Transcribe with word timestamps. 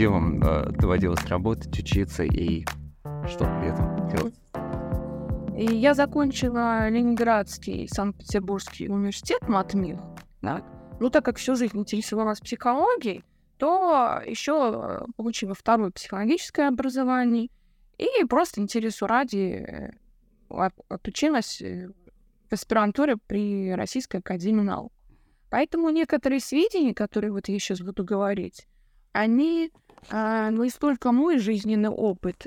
где 0.00 0.08
вам 0.08 0.42
э, 0.42 0.70
доводилось 0.70 1.26
работать, 1.26 1.78
учиться 1.78 2.22
и 2.22 2.64
что 3.28 3.44
при 3.44 3.68
этом 3.68 4.08
делать? 4.08 4.34
И 5.54 5.76
я 5.76 5.92
закончила 5.92 6.88
Ленинградский 6.88 7.86
Санкт-Петербургский 7.86 8.88
университет 8.88 9.46
МАТМИХ. 9.46 9.98
Да. 10.40 10.64
Ну, 11.00 11.10
так 11.10 11.26
как 11.26 11.36
всю 11.36 11.54
жизнь 11.54 11.76
интересовалась 11.78 12.40
психологией, 12.40 13.24
то 13.58 14.22
еще 14.24 15.06
получила 15.18 15.52
второе 15.52 15.90
психологическое 15.90 16.68
образование 16.68 17.50
и 17.98 18.24
просто 18.24 18.62
интересу 18.62 19.06
ради 19.06 19.92
э, 20.48 20.70
отучилась 20.88 21.60
э, 21.60 21.90
в 22.48 22.52
аспирантуре 22.54 23.18
при 23.18 23.74
Российской 23.74 24.20
Академии 24.20 24.62
Наук. 24.62 24.94
Поэтому 25.50 25.90
некоторые 25.90 26.40
сведения, 26.40 26.94
которые 26.94 27.32
вот 27.32 27.48
я 27.48 27.58
сейчас 27.58 27.82
буду 27.82 28.02
говорить, 28.02 28.66
они 29.12 29.70
а, 30.08 30.50
ну, 30.50 30.64
не 30.64 30.70
столько 30.70 31.12
мой 31.12 31.38
жизненный 31.38 31.90
опыт, 31.90 32.46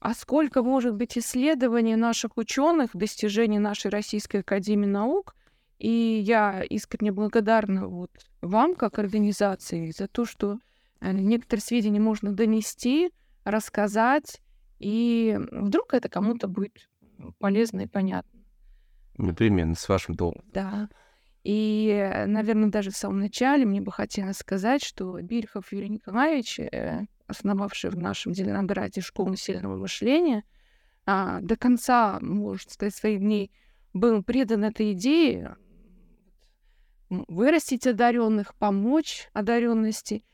а 0.00 0.14
сколько 0.14 0.62
может 0.62 0.94
быть 0.94 1.18
исследований 1.18 1.96
наших 1.96 2.36
ученых, 2.36 2.90
достижений 2.94 3.58
нашей 3.58 3.90
Российской 3.90 4.38
Академии 4.38 4.86
Наук. 4.86 5.34
И 5.78 5.90
я 5.90 6.62
искренне 6.62 7.12
благодарна 7.12 7.86
вот 7.86 8.10
вам, 8.40 8.74
как 8.74 8.98
организации, 8.98 9.92
за 9.96 10.08
то, 10.08 10.24
что 10.24 10.58
э, 11.00 11.12
некоторые 11.12 11.62
сведения 11.62 12.00
можно 12.00 12.32
донести, 12.32 13.10
рассказать, 13.44 14.40
и 14.78 15.38
вдруг 15.50 15.94
это 15.94 16.08
кому-то 16.08 16.48
будет 16.48 16.88
полезно 17.38 17.82
и 17.82 17.86
понятно. 17.86 18.40
Непременно, 19.16 19.74
с 19.74 19.88
вашим 19.88 20.14
долгом. 20.14 20.44
Да. 20.52 20.88
И, 21.50 22.26
наверное, 22.26 22.68
даже 22.68 22.90
в 22.90 22.96
самом 22.98 23.20
начале 23.20 23.64
мне 23.64 23.80
бы 23.80 23.90
хотелось 23.90 24.36
сказать, 24.36 24.84
что 24.84 25.18
Бирхов 25.22 25.72
Юрий 25.72 25.88
Николаевич, 25.88 26.60
э, 26.60 27.06
основавший 27.26 27.88
в 27.88 27.96
нашем 27.96 28.34
Зеленограде 28.34 29.00
школу 29.00 29.34
сильного 29.34 29.78
мышления, 29.78 30.44
а, 31.06 31.40
до 31.40 31.56
конца, 31.56 32.18
можно 32.20 32.70
сказать, 32.70 32.94
своих 32.94 33.20
дней 33.20 33.50
был 33.94 34.22
предан 34.22 34.62
этой 34.62 34.92
идее 34.92 35.56
вырастить 37.08 37.86
одаренных, 37.86 38.54
помочь 38.54 39.30
одаренности, 39.32 40.24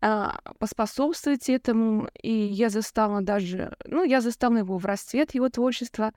а, 0.00 0.38
поспособствовать 0.60 1.48
этому. 1.48 2.08
И 2.22 2.30
я 2.32 2.68
застала 2.68 3.22
даже, 3.22 3.76
ну, 3.86 4.04
я 4.04 4.20
застала 4.20 4.58
его 4.58 4.78
в 4.78 4.86
расцвет 4.86 5.34
его 5.34 5.48
творчества, 5.48 6.12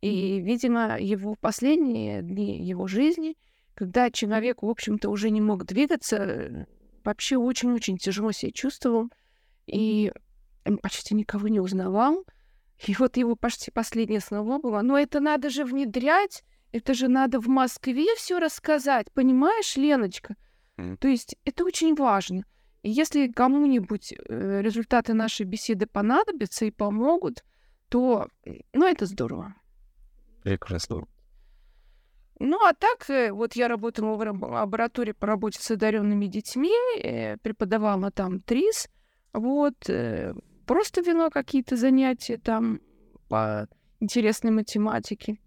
и, 0.00 0.40
видимо, 0.40 0.98
его 0.98 1.34
последние 1.34 2.22
дни 2.22 2.58
его 2.64 2.86
жизни, 2.86 3.36
когда 3.78 4.10
человек, 4.10 4.62
в 4.62 4.68
общем-то, 4.68 5.08
уже 5.08 5.30
не 5.30 5.40
мог 5.40 5.64
двигаться, 5.64 6.66
вообще 7.04 7.36
очень-очень 7.36 7.96
тяжело 7.96 8.32
себя 8.32 8.50
чувствовал, 8.50 9.08
и 9.66 10.12
почти 10.82 11.14
никого 11.14 11.46
не 11.46 11.60
узнавал. 11.60 12.24
И 12.88 12.96
вот 12.98 13.16
его 13.16 13.36
почти 13.36 13.70
последнее 13.70 14.18
слово 14.18 14.58
было, 14.58 14.82
но 14.82 14.98
это 14.98 15.20
надо 15.20 15.48
же 15.48 15.64
внедрять, 15.64 16.42
это 16.72 16.92
же 16.92 17.06
надо 17.06 17.38
в 17.38 17.46
Москве 17.46 18.06
все 18.16 18.40
рассказать, 18.40 19.12
понимаешь, 19.12 19.76
Леночка? 19.76 20.34
Mm. 20.76 20.96
То 20.96 21.06
есть 21.06 21.36
это 21.44 21.64
очень 21.64 21.94
важно. 21.94 22.42
И 22.82 22.90
если 22.90 23.28
кому-нибудь 23.28 24.12
э, 24.12 24.60
результаты 24.60 25.14
нашей 25.14 25.46
беседы 25.46 25.86
понадобятся 25.86 26.64
и 26.64 26.72
помогут, 26.72 27.44
то, 27.88 28.26
ну, 28.72 28.86
это 28.86 29.06
здорово. 29.06 29.54
Прекрасно. 30.42 31.06
Ну, 32.40 32.64
а 32.64 32.72
так, 32.72 33.10
э, 33.10 33.32
вот 33.32 33.54
я 33.54 33.68
работала 33.68 34.14
в 34.14 34.44
лаборатории 34.44 35.12
по 35.12 35.26
работе 35.26 35.60
с 35.60 35.70
одаренными 35.70 36.26
детьми, 36.26 36.72
э, 37.02 37.36
преподавала 37.38 38.10
там 38.10 38.40
ТРИС, 38.40 38.88
вот, 39.32 39.88
э, 39.88 40.34
просто 40.66 41.00
вела 41.00 41.30
какие-то 41.30 41.76
занятия 41.76 42.38
там 42.38 42.80
по 43.28 43.68
интересной 44.00 44.52
математике. 44.52 45.38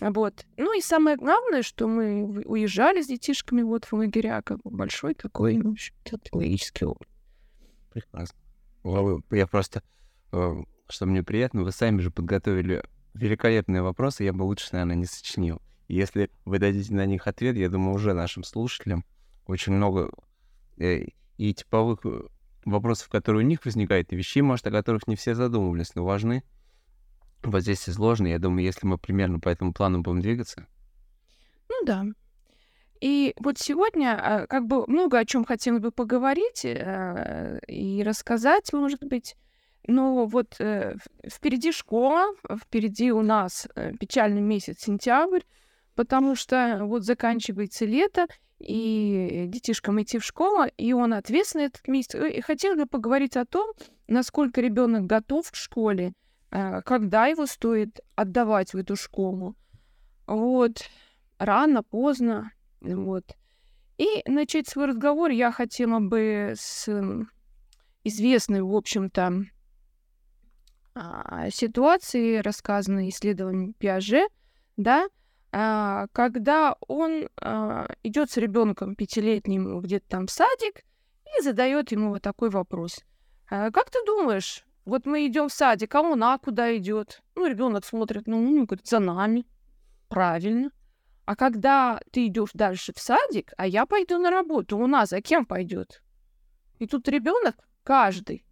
Вот. 0.00 0.44
Ну 0.58 0.76
и 0.76 0.82
самое 0.82 1.16
главное, 1.16 1.62
что 1.62 1.88
мы 1.88 2.42
уезжали 2.44 3.00
с 3.00 3.06
детишками 3.06 3.62
вот 3.62 3.86
в 3.86 3.92
лагеря, 3.94 4.42
как 4.42 4.60
бы 4.62 4.70
большой 4.70 5.14
такой, 5.14 5.56
ну, 5.56 5.76
технологический 6.04 6.84
опыт. 6.84 7.08
Прекрасно. 7.92 8.38
Я 9.30 9.46
просто, 9.46 9.82
что 10.30 11.06
мне 11.06 11.22
приятно, 11.22 11.62
вы 11.62 11.70
сами 11.70 12.00
же 12.00 12.10
подготовили 12.10 12.82
великолепные 13.14 13.82
вопросы, 13.82 14.24
я 14.24 14.32
бы 14.32 14.42
лучше, 14.42 14.70
наверное, 14.72 14.96
не 14.96 15.06
сочинил. 15.06 15.62
Если 15.88 16.30
вы 16.44 16.58
дадите 16.58 16.94
на 16.94 17.06
них 17.06 17.26
ответ, 17.26 17.56
я 17.56 17.68
думаю, 17.68 17.94
уже 17.94 18.14
нашим 18.14 18.42
слушателям 18.42 19.04
очень 19.46 19.72
много 19.72 20.10
э, 20.78 21.06
и 21.36 21.54
типовых 21.54 22.00
вопросов, 22.64 23.08
которые 23.08 23.44
у 23.44 23.48
них 23.48 23.64
возникают, 23.64 24.12
и 24.12 24.16
вещей, 24.16 24.40
может, 24.40 24.66
о 24.66 24.70
которых 24.70 25.06
не 25.06 25.16
все 25.16 25.34
задумывались, 25.34 25.94
но 25.94 26.04
важны. 26.04 26.42
Вот 27.42 27.60
здесь 27.60 27.88
изложено. 27.88 28.28
Я 28.28 28.38
думаю, 28.38 28.64
если 28.64 28.86
мы 28.86 28.96
примерно 28.96 29.38
по 29.38 29.50
этому 29.50 29.72
плану 29.74 30.00
будем 30.00 30.20
двигаться. 30.20 30.66
Ну 31.68 31.84
да. 31.84 32.04
И 33.00 33.34
вот 33.38 33.58
сегодня 33.58 34.18
а, 34.18 34.46
как 34.46 34.66
бы 34.66 34.86
много 34.86 35.18
о 35.18 35.26
чем 35.26 35.44
хотелось 35.44 35.82
бы 35.82 35.90
поговорить 35.90 36.64
э, 36.64 37.60
и 37.68 38.02
рассказать, 38.02 38.72
может 38.72 39.04
быть. 39.04 39.36
Но 39.86 40.24
вот 40.24 40.56
э, 40.58 40.96
впереди 41.30 41.70
школа, 41.70 42.34
впереди 42.62 43.12
у 43.12 43.20
нас 43.20 43.68
э, 43.74 43.92
печальный 44.00 44.40
месяц 44.40 44.80
сентябрь, 44.80 45.42
потому 45.94 46.34
что 46.34 46.80
вот 46.82 47.04
заканчивается 47.04 47.84
лето, 47.84 48.26
и 48.58 49.44
детишкам 49.48 50.00
идти 50.00 50.18
в 50.18 50.24
школу, 50.24 50.64
и 50.76 50.92
он 50.92 51.12
ответственный 51.12 51.66
этот 51.66 51.86
месяц. 51.88 52.14
И 52.14 52.40
хотел 52.40 52.76
бы 52.76 52.86
поговорить 52.86 53.36
о 53.36 53.44
том, 53.44 53.72
насколько 54.08 54.60
ребенок 54.60 55.04
готов 55.06 55.50
к 55.50 55.54
школе, 55.54 56.12
а, 56.50 56.82
когда 56.82 57.26
его 57.26 57.46
стоит 57.46 58.00
отдавать 58.14 58.72
в 58.72 58.76
эту 58.76 58.96
школу. 58.96 59.54
Вот. 60.26 60.84
Рано, 61.38 61.82
поздно. 61.82 62.52
Вот. 62.80 63.24
И 63.98 64.22
начать 64.26 64.68
свой 64.68 64.86
разговор 64.86 65.30
я 65.30 65.52
хотела 65.52 66.00
бы 66.00 66.54
с 66.56 66.88
известной, 68.02 68.62
в 68.62 68.74
общем-то, 68.74 69.44
а, 70.94 71.50
ситуации, 71.50 72.38
рассказанной 72.38 73.08
исследованием 73.08 73.74
Пиаже, 73.74 74.26
да, 74.76 75.08
когда 75.54 76.74
он 76.88 77.28
а, 77.36 77.86
идет 78.02 78.28
с 78.28 78.36
ребенком 78.38 78.96
пятилетним 78.96 79.80
где-то 79.80 80.04
там 80.08 80.26
в 80.26 80.32
садик 80.32 80.82
и 81.38 81.42
задает 81.42 81.92
ему 81.92 82.08
вот 82.08 82.22
такой 82.22 82.50
вопрос. 82.50 83.04
А, 83.48 83.70
как 83.70 83.88
ты 83.90 84.04
думаешь, 84.04 84.64
вот 84.84 85.06
мы 85.06 85.26
идем 85.28 85.48
в 85.48 85.52
садик, 85.52 85.94
а 85.94 86.02
он 86.02 86.24
а 86.24 86.38
куда 86.38 86.76
идет? 86.76 87.22
Ну, 87.36 87.46
ребенок 87.46 87.84
смотрит, 87.84 88.26
ну, 88.26 88.40
ну, 88.40 88.66
говорит, 88.66 88.86
за 88.88 88.98
нами. 88.98 89.46
Правильно. 90.08 90.72
А 91.24 91.36
когда 91.36 92.00
ты 92.10 92.26
идешь 92.26 92.50
дальше 92.52 92.92
в 92.92 92.98
садик, 92.98 93.52
а 93.56 93.66
я 93.66 93.86
пойду 93.86 94.18
на 94.18 94.30
работу, 94.30 94.76
у 94.76 94.88
нас 94.88 95.10
за 95.10 95.20
кем 95.20 95.46
пойдет? 95.46 96.02
И 96.80 96.86
тут 96.88 97.08
ребенок 97.08 97.54
каждый 97.84 98.44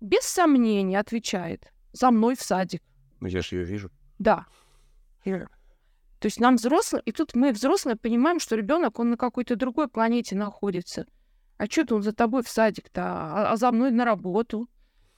без 0.00 0.22
сомнения 0.22 1.00
отвечает 1.00 1.72
за 1.92 2.12
мной 2.12 2.36
в 2.36 2.42
садик. 2.42 2.82
Ну, 3.18 3.26
я 3.26 3.42
же 3.42 3.56
ее 3.56 3.64
вижу. 3.64 3.90
Да. 4.20 4.46
То 6.22 6.26
есть 6.26 6.38
нам 6.38 6.54
взрослые, 6.54 7.02
и 7.04 7.10
тут 7.10 7.34
мы 7.34 7.50
взрослые 7.50 7.96
понимаем, 7.96 8.38
что 8.38 8.54
ребенок, 8.54 9.00
он 9.00 9.10
на 9.10 9.16
какой-то 9.16 9.56
другой 9.56 9.88
планете 9.88 10.36
находится. 10.36 11.04
А 11.56 11.66
что-то 11.66 11.96
он 11.96 12.02
за 12.04 12.12
тобой 12.12 12.44
в 12.44 12.48
садик-то, 12.48 13.02
а, 13.02 13.50
а 13.50 13.56
за 13.56 13.72
мной 13.72 13.90
на 13.90 14.04
работу. 14.04 14.68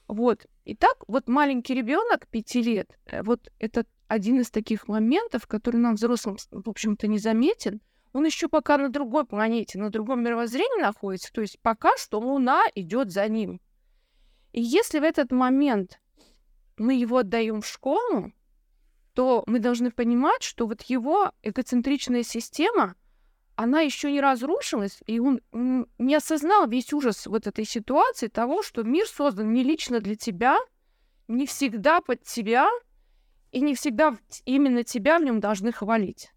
Вот. 0.07 0.47
И 0.63 0.75
так 0.75 1.03
вот 1.07 1.27
маленький 1.27 1.75
ребенок 1.75 2.27
пяти 2.27 2.63
лет, 2.63 2.97
э, 3.05 3.21
вот 3.21 3.51
это 3.59 3.85
один 4.07 4.39
из 4.39 4.49
таких 4.49 4.87
моментов, 4.87 5.45
который 5.45 5.77
нам 5.77 5.93
взрослым, 5.93 6.37
в 6.49 6.67
общем-то, 6.67 7.05
не 7.05 7.19
заметен. 7.19 7.81
Он 8.11 8.25
еще 8.25 8.49
пока 8.49 8.79
на 8.79 8.89
другой 8.89 9.27
планете, 9.27 9.77
на 9.77 9.91
другом 9.91 10.23
мировоззрении 10.23 10.81
находится. 10.81 11.31
То 11.31 11.41
есть 11.41 11.59
пока 11.61 11.95
что 11.97 12.19
Луна 12.19 12.63
идет 12.73 13.11
за 13.11 13.27
ним. 13.27 13.61
И 14.53 14.59
если 14.59 14.97
в 14.97 15.03
этот 15.03 15.31
момент 15.31 16.01
мы 16.77 16.95
его 16.95 17.17
отдаем 17.17 17.61
в 17.61 17.67
школу, 17.67 18.31
то 19.15 19.43
мы 19.47 19.59
должны 19.59 19.91
понимать, 19.91 20.43
что 20.43 20.67
вот 20.67 20.83
его 20.83 21.31
эгоцентричная 21.41 22.23
система, 22.23 22.95
она 23.55 23.79
еще 23.79 24.11
не 24.11 24.19
разрушилась, 24.19 24.99
и 25.07 25.19
он 25.19 25.39
не 25.97 26.15
осознал 26.15 26.67
весь 26.67 26.91
ужас 26.91 27.25
вот 27.25 27.47
этой 27.47 27.63
ситуации 27.65 28.27
того, 28.27 28.61
что 28.61 28.83
мир 28.83 29.07
создан 29.07 29.53
не 29.53 29.63
лично 29.63 30.01
для 30.01 30.15
тебя, 30.15 30.57
не 31.29 31.47
всегда 31.47 32.01
под 32.01 32.23
тебя, 32.23 32.69
и 33.53 33.61
не 33.61 33.73
всегда 33.73 34.17
именно 34.43 34.83
тебя 34.83 35.17
в 35.17 35.23
нем 35.23 35.39
должны 35.39 35.71
хвалить. 35.71 36.31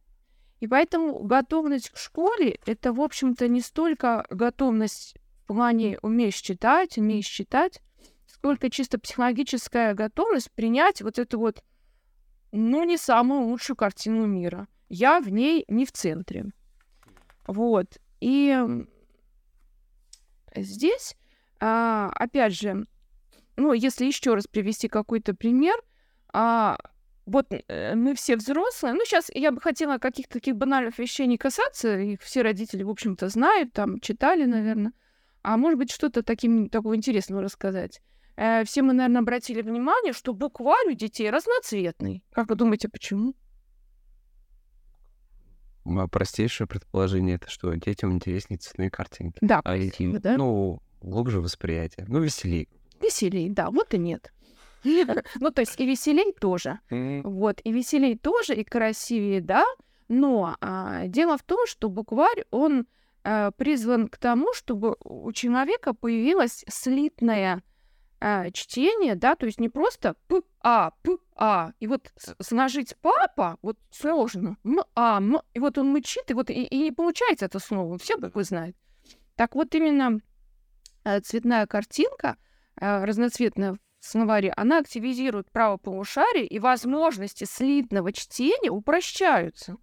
И 0.60 0.68
поэтому 0.68 1.18
готовность 1.18 1.90
к 1.90 1.96
школе— 1.96 2.60
это, 2.66 2.92
в 2.92 3.00
общем-то, 3.00 3.48
не 3.48 3.60
столько 3.60 4.24
готовность 4.30 5.16
в 5.42 5.48
плане 5.48 5.98
умеешь 6.02 6.36
читать, 6.36 6.96
умеешь 6.96 7.26
читать, 7.26 7.80
сколько 8.26 8.70
чисто 8.70 9.00
психологическая 9.00 9.94
готовность 9.94 10.52
принять 10.52 11.02
вот 11.02 11.18
эту 11.18 11.40
вот 11.40 11.64
ну, 12.52 12.84
не 12.84 12.96
самую 12.96 13.42
лучшую 13.42 13.76
картину 13.76 14.26
мира. 14.26 14.68
Я 14.88 15.20
в 15.20 15.28
ней 15.28 15.64
не 15.68 15.84
в 15.84 15.92
центре. 15.92 16.46
Вот. 17.46 17.98
И 18.20 18.56
здесь 20.54 21.16
а, 21.60 22.10
опять 22.14 22.54
же, 22.54 22.84
ну, 23.56 23.72
если 23.72 24.06
еще 24.06 24.34
раз 24.34 24.46
привести 24.46 24.88
какой-то 24.88 25.34
пример, 25.34 25.76
а, 26.32 26.78
вот 27.26 27.46
э, 27.50 27.94
мы 27.94 28.14
все 28.14 28.36
взрослые, 28.36 28.94
ну, 28.94 29.04
сейчас 29.04 29.30
я 29.34 29.52
бы 29.52 29.60
хотела 29.60 29.98
каких-то 29.98 30.34
таких 30.34 30.56
банальных 30.56 30.98
вещей 30.98 31.26
не 31.26 31.36
касаться, 31.36 31.98
их 31.98 32.22
все 32.22 32.42
родители, 32.42 32.82
в 32.82 32.90
общем-то, 32.90 33.28
знают, 33.28 33.72
там, 33.72 34.00
читали, 34.00 34.44
наверное, 34.44 34.92
а 35.42 35.56
может 35.56 35.78
быть, 35.78 35.90
что-то 35.90 36.22
таким, 36.22 36.68
такого 36.68 36.96
интересного 36.96 37.42
рассказать. 37.42 38.00
Э, 38.38 38.62
все 38.64 38.82
мы, 38.82 38.92
наверное, 38.92 39.22
обратили 39.22 39.62
внимание, 39.62 40.12
что 40.12 40.32
букварь 40.32 40.86
у 40.86 40.92
детей 40.92 41.28
разноцветный. 41.28 42.22
Как 42.30 42.48
вы 42.48 42.54
думаете, 42.54 42.88
почему? 42.88 43.34
Простейшее 46.12 46.68
предположение 46.68 47.36
это 47.36 47.50
что 47.50 47.74
детям 47.74 48.12
интереснее 48.12 48.58
цветные 48.58 48.90
картинки. 48.90 49.38
Да, 49.40 49.60
а 49.64 49.76
красиво, 49.76 50.20
да? 50.20 50.36
Ну, 50.36 50.80
глубже 51.00 51.40
восприятие. 51.40 52.06
Ну, 52.08 52.20
веселее. 52.20 52.68
Веселей, 53.00 53.48
да, 53.48 53.70
вот 53.70 53.92
и 53.94 53.98
нет. 53.98 54.32
Ну, 55.40 55.50
то 55.50 55.62
есть 55.62 55.80
и 55.80 55.86
веселей 55.86 56.32
тоже. 56.32 56.78
Вот, 56.90 57.60
и 57.64 57.72
веселей 57.72 58.16
тоже, 58.16 58.54
и 58.54 58.62
красивее, 58.62 59.40
да. 59.40 59.64
Но 60.06 60.56
а, 60.60 61.08
дело 61.08 61.36
в 61.36 61.42
том, 61.42 61.66
что 61.66 61.88
букварь, 61.88 62.44
он 62.50 62.86
а, 63.24 63.50
призван 63.50 64.08
к 64.08 64.16
тому, 64.16 64.54
чтобы 64.54 64.96
у 65.00 65.32
человека 65.32 65.92
появилось 65.92 66.64
слитное 66.68 67.62
а, 68.20 68.50
чтение, 68.50 69.14
да, 69.14 69.36
то 69.36 69.46
есть 69.46 69.60
не 69.60 69.68
просто 69.68 70.14
п, 70.26 70.42
а, 70.60 70.92
п, 71.02 71.18
а, 71.36 71.72
и 71.78 71.86
вот 71.86 72.12
сложить 72.40 72.96
папа, 73.00 73.58
вот 73.62 73.78
сложно, 73.90 74.56
м, 74.64 74.80
а, 74.94 75.18
м, 75.18 75.40
и 75.54 75.60
вот 75.60 75.78
он 75.78 75.92
мычит, 75.92 76.30
и 76.30 76.34
вот 76.34 76.50
и, 76.50 76.64
и 76.64 76.78
не 76.78 76.92
получается 76.92 77.46
это 77.46 77.58
слово, 77.58 77.98
все 77.98 78.16
буквы 78.16 78.44
знают. 78.44 78.76
Так 79.36 79.54
вот 79.54 79.74
именно 79.74 80.20
э, 81.04 81.20
цветная 81.20 81.66
картинка, 81.66 82.36
э, 82.80 83.04
разноцветная 83.04 83.74
в 83.74 83.78
словаре, 84.00 84.52
она 84.56 84.78
активизирует 84.78 85.50
право 85.52 85.76
полушария, 85.76 86.44
и 86.44 86.58
возможности 86.58 87.44
слитного 87.44 88.12
чтения 88.12 88.70
упрощаются. 88.70 89.76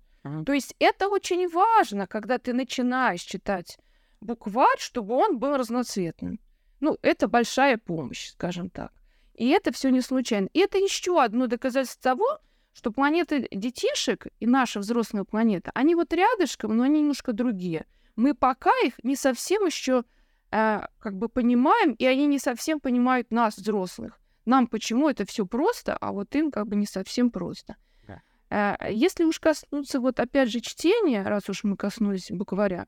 То 0.46 0.54
есть 0.54 0.76
это 0.80 1.08
очень 1.08 1.48
важно, 1.48 2.08
когда 2.08 2.38
ты 2.40 2.52
начинаешь 2.54 3.22
читать 3.22 3.78
букварь, 4.22 4.80
чтобы 4.80 5.16
он 5.16 5.38
был 5.38 5.56
разноцветным. 5.56 6.40
Ну, 6.86 7.00
это 7.02 7.28
большая 7.28 7.80
помощь, 7.80 8.30
скажем 8.30 8.70
так. 8.70 8.92
И 9.34 9.50
это 9.50 9.72
все 9.74 9.90
не 9.90 10.02
случайно. 10.02 10.50
И 10.54 10.60
это 10.60 10.78
еще 10.78 11.20
одно 11.20 11.48
доказательство 11.48 12.12
того, 12.12 12.40
что 12.76 12.92
планеты 12.92 13.48
детишек 13.52 14.28
и 14.40 14.46
наша 14.46 14.80
взрослая 14.80 15.24
планета, 15.24 15.72
они 15.74 15.96
вот 15.96 16.14
рядышком, 16.14 16.78
но 16.78 16.84
они 16.84 17.00
немножко 17.00 17.34
другие. 17.34 17.88
Мы 18.16 18.36
пока 18.36 18.70
их 18.84 19.04
не 19.04 19.16
совсем 19.16 19.66
еще 19.66 20.04
э, 20.52 20.82
как 21.00 21.18
бы 21.18 21.28
понимаем, 21.28 21.94
и 21.94 22.06
они 22.06 22.28
не 22.28 22.38
совсем 22.38 22.80
понимают 22.80 23.32
нас, 23.32 23.58
взрослых. 23.58 24.22
Нам 24.46 24.68
почему 24.68 25.10
это 25.10 25.26
все 25.26 25.48
просто, 25.48 25.98
а 25.98 26.12
вот 26.12 26.36
им 26.36 26.52
как 26.52 26.68
бы 26.68 26.76
не 26.76 26.86
совсем 26.86 27.32
просто. 27.32 27.78
Да. 28.08 28.22
Э, 28.52 28.94
если 28.94 29.24
уж 29.24 29.40
коснуться 29.40 30.00
вот 30.00 30.20
опять 30.20 30.52
же 30.52 30.60
чтения, 30.60 31.24
раз 31.24 31.50
уж 31.50 31.64
мы 31.64 31.78
коснулись 31.78 32.30
букваря, 32.30 32.86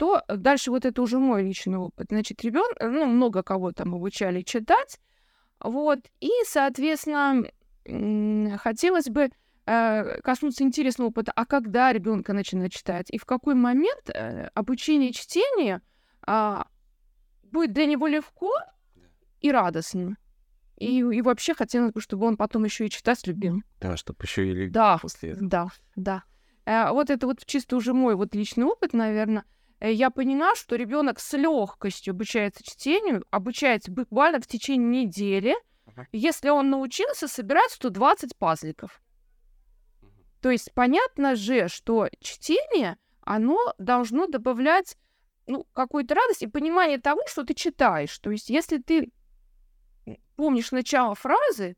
то 0.00 0.24
дальше 0.28 0.70
вот 0.70 0.86
это 0.86 1.02
уже 1.02 1.18
мой 1.18 1.42
личный 1.42 1.76
опыт. 1.76 2.06
Значит, 2.08 2.42
ребенок, 2.42 2.74
ну, 2.80 3.04
много 3.04 3.42
кого 3.42 3.72
там 3.72 3.94
обучали 3.94 4.40
читать, 4.40 4.98
вот, 5.62 5.98
и, 6.20 6.30
соответственно, 6.46 7.44
хотелось 8.56 9.10
бы 9.10 9.28
э, 9.66 10.20
коснуться 10.22 10.64
интересного 10.64 11.08
опыта, 11.08 11.32
а 11.36 11.44
когда 11.44 11.92
ребенка 11.92 12.32
начинать 12.32 12.72
читать, 12.72 13.10
и 13.10 13.18
в 13.18 13.26
какой 13.26 13.54
момент 13.54 14.08
э, 14.08 14.48
обучение 14.54 15.12
чтения 15.12 15.82
э, 16.26 16.56
будет 17.42 17.74
для 17.74 17.84
него 17.84 18.06
легко 18.06 18.54
и 19.42 19.52
радостно. 19.52 20.16
И, 20.78 21.00
и 21.00 21.20
вообще 21.20 21.52
хотелось 21.52 21.92
бы, 21.92 22.00
чтобы 22.00 22.26
он 22.26 22.38
потом 22.38 22.64
еще 22.64 22.86
и 22.86 22.90
читать 22.90 23.26
любил. 23.26 23.62
Да, 23.80 23.98
чтобы 23.98 24.24
еще 24.24 24.48
и 24.48 24.52
любил 24.52 24.72
да, 24.72 24.96
после 24.96 25.32
этого. 25.32 25.46
Да, 25.46 25.68
да. 25.94 26.24
Э, 26.64 26.90
вот 26.90 27.10
это 27.10 27.26
вот 27.26 27.44
чисто 27.44 27.76
уже 27.76 27.92
мой 27.92 28.14
вот 28.14 28.34
личный 28.34 28.64
опыт, 28.64 28.94
наверное. 28.94 29.44
Э, 29.80 29.92
я 29.92 30.10
поняла, 30.10 30.54
что 30.54 30.76
ребенок 30.76 31.18
с 31.18 31.36
легкостью 31.36 32.12
обучается 32.12 32.62
чтению, 32.62 33.24
обучается 33.30 33.90
буквально 33.90 34.40
в 34.40 34.46
течение 34.46 35.04
недели, 35.04 35.56
uh-huh. 35.86 36.04
если 36.12 36.50
он 36.50 36.70
научился 36.70 37.26
собирать 37.26 37.72
120 37.72 38.36
пазликов. 38.36 39.02
Uh-huh. 40.02 40.08
То 40.42 40.50
есть 40.50 40.72
понятно 40.74 41.34
же, 41.34 41.68
что 41.68 42.08
чтение, 42.20 42.98
оно 43.22 43.58
должно 43.78 44.26
добавлять 44.26 44.96
ну, 45.46 45.66
какую-то 45.72 46.14
радость 46.14 46.42
и 46.42 46.46
понимание 46.46 46.98
того, 46.98 47.22
что 47.26 47.42
ты 47.44 47.54
читаешь. 47.54 48.16
То 48.18 48.30
есть 48.30 48.50
если 48.50 48.78
ты 48.78 49.10
помнишь 50.36 50.72
начало 50.72 51.14
фразы, 51.14 51.76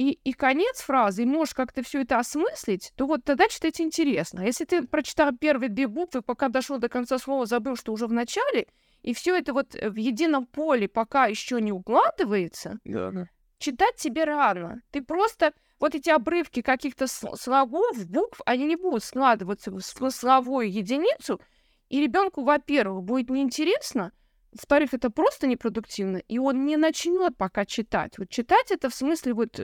и, 0.00 0.18
и 0.24 0.32
конец 0.32 0.80
фразы, 0.80 1.24
и 1.24 1.26
можешь 1.26 1.52
как-то 1.52 1.82
все 1.82 2.00
это 2.00 2.18
осмыслить, 2.18 2.90
то 2.96 3.06
вот 3.06 3.22
тогда 3.22 3.48
читать 3.48 3.82
интересно. 3.82 4.40
А 4.40 4.46
если 4.46 4.64
ты 4.64 4.86
прочитал 4.86 5.36
первые 5.36 5.68
две 5.68 5.86
буквы, 5.88 6.22
пока 6.22 6.48
дошел 6.48 6.78
до 6.78 6.88
конца 6.88 7.18
слова, 7.18 7.44
забыл, 7.44 7.76
что 7.76 7.92
уже 7.92 8.06
в 8.06 8.12
начале, 8.12 8.66
и 9.02 9.12
все 9.12 9.36
это 9.36 9.52
вот 9.52 9.74
в 9.74 9.96
едином 9.96 10.46
поле 10.46 10.88
пока 10.88 11.26
еще 11.26 11.60
не 11.60 11.70
укладывается, 11.70 12.78
да. 12.82 13.26
читать 13.58 13.96
тебе 13.96 14.24
рано. 14.24 14.80
Ты 14.90 15.02
просто 15.02 15.52
вот 15.78 15.94
эти 15.94 16.08
обрывки 16.08 16.62
каких-то 16.62 17.06
слогов, 17.06 18.06
букв, 18.06 18.40
они 18.46 18.64
не 18.64 18.76
будут 18.76 19.04
складываться 19.04 19.70
в 19.70 19.82
смысловую 19.82 20.72
единицу, 20.72 21.42
и 21.90 22.00
ребенку, 22.00 22.42
во-первых, 22.42 23.04
будет 23.04 23.28
неинтересно, 23.28 24.12
во-вторых, 24.52 24.94
это 24.94 25.10
просто 25.10 25.46
непродуктивно, 25.46 26.16
и 26.16 26.38
он 26.38 26.64
не 26.64 26.78
начнет 26.78 27.36
пока 27.36 27.66
читать. 27.66 28.16
Вот 28.16 28.30
читать 28.30 28.70
это 28.70 28.88
в 28.88 28.94
смысле 28.94 29.34
вот 29.34 29.60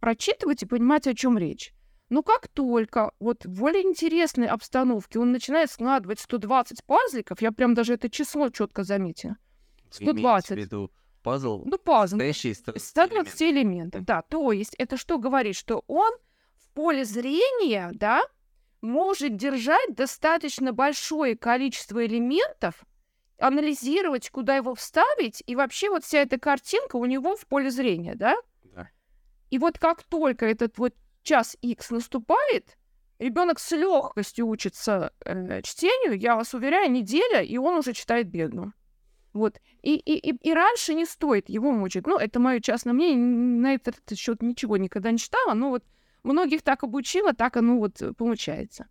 прочитывать 0.00 0.62
и 0.62 0.66
понимать, 0.66 1.06
о 1.06 1.14
чем 1.14 1.38
речь. 1.38 1.72
Но 2.08 2.22
как 2.24 2.48
только 2.48 3.12
вот 3.20 3.44
в 3.44 3.60
более 3.60 3.84
интересной 3.84 4.48
обстановке 4.48 5.20
он 5.20 5.30
начинает 5.30 5.70
складывать 5.70 6.18
120 6.18 6.84
пазликов, 6.84 7.40
я 7.40 7.52
прям 7.52 7.74
даже 7.74 7.94
это 7.94 8.10
число 8.10 8.50
четко 8.50 8.82
заметила. 8.82 9.36
120. 9.90 10.50
в 10.50 10.56
виду 10.56 10.90
пазл? 11.22 11.62
Ну, 11.64 11.78
пазл. 11.78 12.16
Настоящий 12.16 12.54
120 12.54 13.42
элементов, 13.42 14.04
да. 14.04 14.22
То 14.22 14.50
есть 14.50 14.74
это 14.76 14.96
что 14.96 15.18
говорит? 15.18 15.54
Что 15.54 15.84
он 15.86 16.12
в 16.58 16.68
поле 16.74 17.04
зрения, 17.04 17.90
да, 17.92 18.22
может 18.80 19.36
держать 19.36 19.94
достаточно 19.94 20.72
большое 20.72 21.36
количество 21.36 22.04
элементов, 22.04 22.84
анализировать, 23.38 24.30
куда 24.30 24.56
его 24.56 24.74
вставить, 24.74 25.42
и 25.46 25.54
вообще 25.54 25.90
вот 25.90 26.04
вся 26.04 26.18
эта 26.18 26.38
картинка 26.38 26.96
у 26.96 27.04
него 27.04 27.36
в 27.36 27.46
поле 27.46 27.70
зрения, 27.70 28.14
да? 28.14 28.36
И 29.50 29.58
вот 29.58 29.78
как 29.78 30.02
только 30.04 30.46
этот 30.46 30.78
вот 30.78 30.94
час 31.22 31.56
X 31.60 31.90
наступает, 31.90 32.76
ребенок 33.18 33.58
с 33.58 33.72
легкостью 33.72 34.46
учится 34.46 35.12
э, 35.24 35.62
чтению, 35.62 36.18
я 36.18 36.36
вас 36.36 36.54
уверяю, 36.54 36.90
неделя, 36.90 37.42
и 37.42 37.56
он 37.58 37.78
уже 37.78 37.92
читает 37.92 38.28
бедно. 38.28 38.72
Вот. 39.32 39.60
И, 39.82 39.94
и, 39.96 40.30
и, 40.30 40.36
и 40.36 40.54
раньше 40.54 40.94
не 40.94 41.04
стоит 41.04 41.48
его 41.48 41.70
мучить. 41.70 42.06
Ну, 42.06 42.16
это 42.16 42.40
мое 42.40 42.60
частное 42.60 42.94
мнение, 42.94 43.16
на 43.16 43.74
этот 43.74 44.18
счет 44.18 44.42
ничего 44.42 44.76
никогда 44.76 45.10
не 45.10 45.18
читала, 45.18 45.54
но 45.54 45.70
вот 45.70 45.84
многих 46.22 46.62
так 46.62 46.82
обучила, 46.82 47.32
так 47.32 47.56
оно 47.56 47.78
вот 47.78 48.00
получается. 48.16 48.86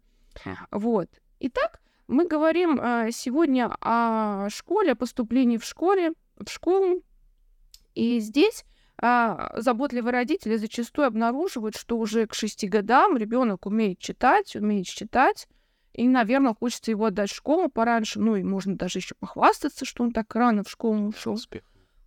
Вот. 0.72 1.10
Итак, 1.40 1.82
мы 2.08 2.28
говорим 2.28 2.80
э, 2.80 3.12
сегодня 3.12 3.76
о 3.82 4.50
школе, 4.50 4.94
о 4.94 4.96
поступлении 4.96 5.58
в 5.58 5.66
школе, 5.66 6.14
в 6.38 6.50
школу. 6.50 7.04
И 7.96 8.20
здесь 8.20 8.64
э, 9.02 9.50
заботливые 9.58 10.12
родители 10.12 10.56
зачастую 10.56 11.08
обнаруживают, 11.08 11.76
что 11.76 11.98
уже 11.98 12.28
к 12.28 12.34
шести 12.34 12.68
годам 12.68 13.18
ребенок 13.18 13.66
умеет 13.66 14.00
читать, 14.00 14.56
умеет 14.56 14.88
читать, 14.88 15.48
и, 15.94 16.08
наверное, 16.08 16.54
хочется 16.54 16.92
его 16.92 17.06
отдать 17.06 17.32
в 17.32 17.36
школу 17.36 17.70
пораньше. 17.70 18.20
Ну 18.20 18.36
и 18.36 18.44
можно 18.44 18.76
даже 18.76 19.00
еще 19.00 19.16
похвастаться, 19.16 19.86
что 19.86 20.04
он 20.04 20.12
так 20.12 20.34
рано 20.36 20.64
в 20.64 20.70
школу 20.70 21.08
ушел. 21.08 21.38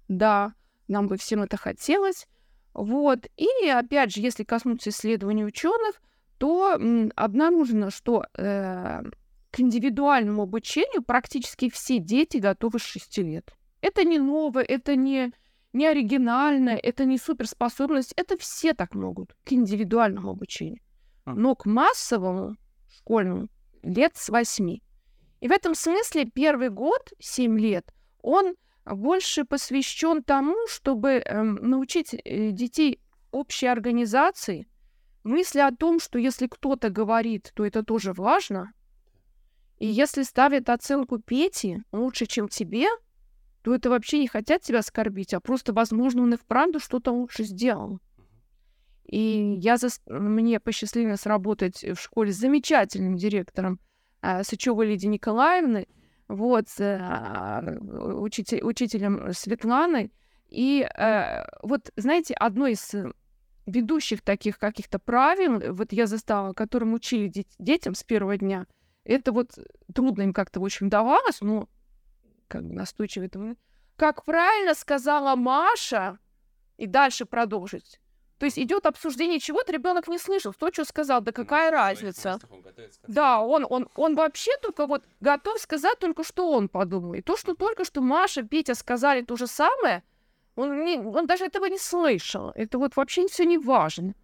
Да, 0.09 0.55
нам 0.89 1.09
бы 1.09 1.17
всем 1.17 1.43
это 1.43 1.57
хотелось. 1.57 2.27
Вот. 2.75 3.27
И 3.37 3.69
опять 3.69 4.15
же, 4.15 4.21
если 4.21 4.45
коснуться 4.45 4.91
исследований 4.91 5.45
ученых, 5.45 6.01
то 6.39 6.73
м, 6.73 7.13
обнаружено, 7.17 7.91
что 7.91 8.25
э, 8.37 9.03
к 9.51 9.61
индивидуальному 9.61 10.43
обучению 10.43 11.03
практически 11.03 11.71
все 11.71 11.99
дети 11.99 12.39
готовы 12.39 12.79
с 12.79 12.83
6 12.83 13.19
лет. 13.19 13.53
Это 13.81 14.05
не 14.05 14.19
новое, 14.19 14.65
это 14.65 14.97
не, 14.97 15.33
не 15.73 15.87
оригинальное, 15.87 16.77
это 16.77 17.05
не 17.05 17.19
суперспособность, 17.19 18.13
это 18.17 18.37
все 18.37 18.75
так 18.75 18.95
могут 18.95 19.35
к 19.45 19.53
индивидуальному 19.53 20.31
обучению. 20.31 20.81
Но 21.25 21.55
к 21.55 21.67
массовому 21.67 22.57
школьному 22.89 23.49
лет 23.83 24.17
с 24.17 24.29
8. 24.29 24.79
И 25.41 25.49
в 25.49 25.51
этом 25.51 25.75
смысле 25.75 26.27
первый 26.27 26.71
год, 26.71 27.13
7 27.19 27.59
лет, 27.59 27.93
он 28.23 28.55
больше 28.85 29.45
посвящен 29.45 30.23
тому, 30.23 30.57
чтобы 30.69 31.11
э, 31.11 31.43
научить 31.43 32.17
детей 32.25 33.01
общей 33.31 33.67
организации, 33.67 34.69
мысли 35.25 35.61
о 35.61 35.71
том, 35.71 36.01
что 36.01 36.19
если 36.19 36.47
кто-то 36.47 36.91
говорит, 36.91 37.53
то 37.55 37.65
это 37.65 37.83
тоже 37.83 38.13
важно, 38.13 38.73
и 39.79 39.87
если 39.87 40.23
ставит 40.23 40.69
оценку 40.69 41.19
Пети 41.19 41.83
лучше, 41.91 42.27
чем 42.27 42.49
тебе, 42.49 42.87
то 43.63 43.75
это 43.75 43.91
вообще 43.91 44.19
не 44.19 44.29
хотят 44.29 44.63
тебя 44.63 44.81
оскорбить, 44.81 45.35
а 45.35 45.41
просто, 45.41 45.73
возможно, 45.73 46.23
он 46.23 46.35
и 46.35 46.37
вправду 46.37 46.81
что-то 46.81 47.13
лучше 47.13 47.45
сделал. 47.45 48.01
И 49.05 49.55
я 49.59 49.77
за... 49.77 49.89
мне 50.07 50.59
посчастливилось 50.61 51.27
работать 51.27 51.83
в 51.83 51.97
школе 51.97 52.33
с 52.33 52.37
замечательным 52.37 53.17
директором 53.17 53.79
э, 54.23 54.43
Сычевой 54.43 54.87
Лидией 54.87 55.11
Николаевной, 55.11 55.89
вот, 56.29 56.67
э, 56.79 57.79
учитель, 57.81 58.63
учителем 58.63 59.33
Светланой. 59.33 60.13
И 60.49 60.83
э, 60.83 61.45
вот, 61.63 61.91
знаете, 61.97 62.35
одно 62.35 62.67
из 62.67 62.95
ведущих 63.67 64.23
таких 64.23 64.59
каких-то 64.59 64.99
правил, 64.99 65.75
вот 65.75 65.93
я 65.93 66.07
застала, 66.07 66.53
которым 66.53 66.95
учили 66.95 67.29
де- 67.29 67.47
детям 67.59 67.95
с 67.95 68.03
первого 68.03 68.37
дня, 68.37 68.67
это 69.05 69.33
вот 69.33 69.59
трудно 69.95 70.23
им 70.23 70.33
как-то, 70.33 70.61
в 70.61 70.65
общем, 70.65 70.89
давалось, 70.89 71.41
но 71.41 71.69
как 72.53 72.65
бы 72.65 72.75
настойчиво 72.75 73.25
этому. 73.25 73.57
Как 73.97 74.25
правильно 74.25 74.75
сказала 74.75 75.35
Маша, 75.37 76.19
и 76.77 76.87
дальше 76.87 77.25
продолжить. 77.25 77.99
То 78.39 78.47
есть 78.47 78.59
идет 78.59 78.87
обсуждение 78.87 79.39
чего-то, 79.39 79.73
ребенок 79.73 80.09
не 80.09 80.19
слышал, 80.19 80.53
то, 80.53 80.71
что 80.73 80.85
сказал, 80.85 81.21
да 81.21 81.33
какая 81.33 81.71
ну, 81.71 81.77
разница. 81.77 82.41
Он 82.51 82.65
да, 83.07 83.41
он, 83.41 83.65
он, 83.71 83.89
он 83.95 84.17
вообще 84.17 84.51
только 84.61 84.87
вот 84.87 85.05
готов 85.21 85.61
сказать 85.61 85.99
только, 85.99 86.25
что 86.25 86.51
он 86.51 86.69
подумает. 86.69 87.25
То, 87.25 87.37
что 87.37 87.55
только 87.55 87.85
что 87.85 88.01
Маша, 88.01 88.43
Петя 88.43 88.75
сказали 88.75 89.23
то 89.23 89.37
же 89.37 89.47
самое, 89.47 90.03
он, 90.57 90.85
не, 90.85 90.99
он 90.99 91.27
даже 91.27 91.45
этого 91.45 91.67
не 91.67 91.79
слышал. 91.79 92.51
Это 92.57 92.79
вот 92.79 92.97
вообще 92.97 93.27
все 93.29 93.45
не 93.45 93.59
важно. 93.59 94.15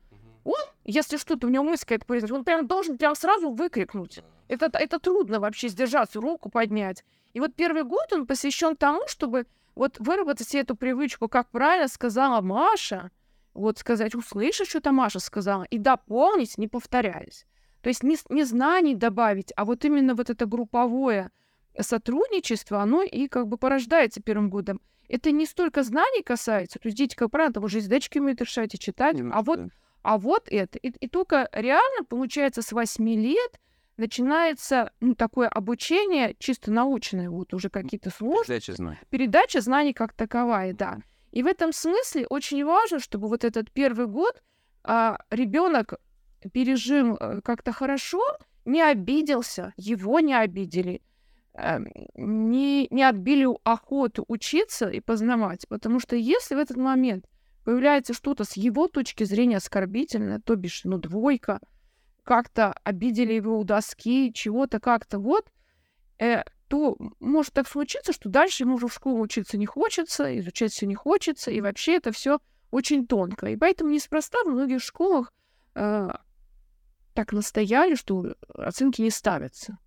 Он, 0.45 0.61
если 0.85 1.17
что-то 1.17 1.47
в 1.47 1.51
нем 1.51 1.67
мысль 1.67 1.85
какая-то 1.85 2.07
произойдет, 2.07 2.39
он 2.39 2.45
прям 2.45 2.67
должен 2.67 2.99
прям 2.99 3.15
сразу 3.15 3.51
выкрикнуть. 3.51 4.21
Это, 4.49 4.67
это 4.77 4.99
трудно 4.99 5.39
вообще 5.41 5.69
сдержаться, 5.69 6.21
руку 6.21 6.51
поднять. 6.51 7.05
И 7.33 7.41
вот 7.41 7.55
первый 7.55 7.85
год 7.85 8.13
он 8.13 8.27
посвящен 8.27 8.77
тому, 8.77 9.07
чтобы 9.07 9.47
вот 9.75 9.99
выработать 9.99 10.49
себе 10.49 10.63
эту 10.63 10.77
привычку, 10.77 11.29
как 11.29 11.51
правильно 11.51 11.89
сказала 11.89 12.41
Маша, 12.41 13.11
вот 13.55 13.79
сказать, 13.79 14.15
услышать, 14.15 14.69
что-то 14.69 14.93
Маша 14.93 15.21
сказала, 15.21 15.65
и 15.65 15.79
дополнить, 15.79 16.59
не 16.59 16.69
повторяясь. 16.69 17.47
То 17.83 17.89
есть 17.89 18.03
не, 18.03 18.17
не 18.29 18.45
знаний 18.45 18.95
добавить, 18.95 19.53
а 19.57 19.65
вот 19.65 19.85
именно 19.85 20.15
вот 20.15 20.31
это 20.31 20.47
групповое 20.47 21.31
сотрудничество, 21.79 22.81
оно 22.81 23.03
и 23.03 23.29
как 23.29 23.47
бы 23.47 23.57
порождается 23.57 24.21
первым 24.21 24.51
годом. 24.51 24.81
Это 25.09 25.31
не 25.31 25.47
столько 25.47 25.83
знаний 25.83 26.23
касается, 26.23 26.79
то 26.79 26.89
есть 26.89 26.99
дети, 26.99 27.15
как 27.15 27.31
правило, 27.31 27.53
там 27.53 27.65
уже 27.65 27.81
задачки 27.81 28.19
умеют 28.19 28.41
решать 28.41 28.75
и 28.75 28.79
читать, 28.79 29.17
Немножко, 29.17 29.39
а 29.39 29.43
вот, 29.43 29.61
а 30.03 30.19
вот 30.19 30.49
это. 30.51 30.79
И, 30.79 30.89
и 30.89 31.09
только 31.09 31.49
реально, 31.53 32.05
получается, 32.05 32.63
с 32.63 32.73
8 32.73 33.09
лет 33.09 33.61
начинается 33.99 34.93
ну, 35.01 35.15
такое 35.15 35.49
обучение 35.49 36.35
чисто 36.39 36.71
научное, 36.71 37.29
вот 37.29 37.53
уже 37.53 37.69
какие-то 37.69 38.11
сложности. 38.11 38.47
Передача 38.49 38.73
знаний. 38.73 38.99
Передача 39.11 39.61
знаний 39.61 39.93
как 39.93 40.13
таковая, 40.15 40.73
да. 40.73 40.99
И 41.33 41.43
в 41.43 41.47
этом 41.47 41.73
смысле 41.73 42.27
очень 42.29 42.65
важно, 42.65 43.01
чтобы 43.01 43.29
вот 43.29 43.45
этот 43.45 43.71
первый 43.71 44.07
год 44.07 44.43
а, 44.83 45.19
ребенок 45.31 45.95
пережил 46.53 47.17
а, 47.21 47.41
как-то 47.43 47.73
хорошо, 47.73 48.23
не 48.65 48.81
обиделся, 48.81 49.75
его 49.77 50.21
не 50.21 50.35
обидели, 50.35 51.03
а, 51.55 51.81
не, 52.15 52.87
не 52.91 53.03
отбили 53.03 53.47
охоту 53.65 54.25
учиться 54.29 54.89
и 54.89 55.01
познавать. 55.01 55.67
Потому 55.69 56.01
что 56.01 56.17
если 56.17 56.55
в 56.55 56.59
этот 56.59 56.77
момент 56.77 57.27
появляется 57.65 58.15
что-то 58.15 58.45
с 58.45 58.57
его 58.57 58.89
точки 58.89 59.25
зрения 59.25 59.59
оскорбительное, 59.59 60.41
то 60.41 60.57
бишь, 60.57 60.83
ну, 60.85 60.97
двойка, 60.99 61.61
как-то 62.29 62.75
обидели 62.85 63.33
его 63.33 63.59
у 63.59 63.65
доски, 63.65 64.31
чего-то 64.35 64.81
как-то 64.81 65.19
вот, 65.19 65.51
э, 66.19 66.43
то 66.69 66.95
может 67.21 67.55
так 67.55 67.67
случиться, 67.67 68.13
что 68.13 68.29
дальше 68.29 68.65
ему 68.65 68.75
уже 68.75 68.87
в 68.89 68.93
школу 68.93 69.23
учиться 69.23 69.57
не 69.57 69.65
хочется, 69.65 70.39
изучать 70.39 70.73
все 70.73 70.85
не 70.85 70.95
хочется, 70.95 71.51
и 71.51 71.63
вообще 71.63 71.97
это 71.97 72.13
все 72.13 72.39
очень 72.71 73.07
тонко. 73.07 73.47
И 73.47 73.57
поэтому 73.57 73.93
неспроста 73.93 74.45
в 74.45 74.49
многих 74.49 74.83
школах 74.83 75.33
э, 75.75 76.11
так 77.15 77.33
настояли, 77.33 77.95
что 77.95 78.35
оценки 78.53 79.01
не 79.01 79.11
ставятся. 79.11 79.79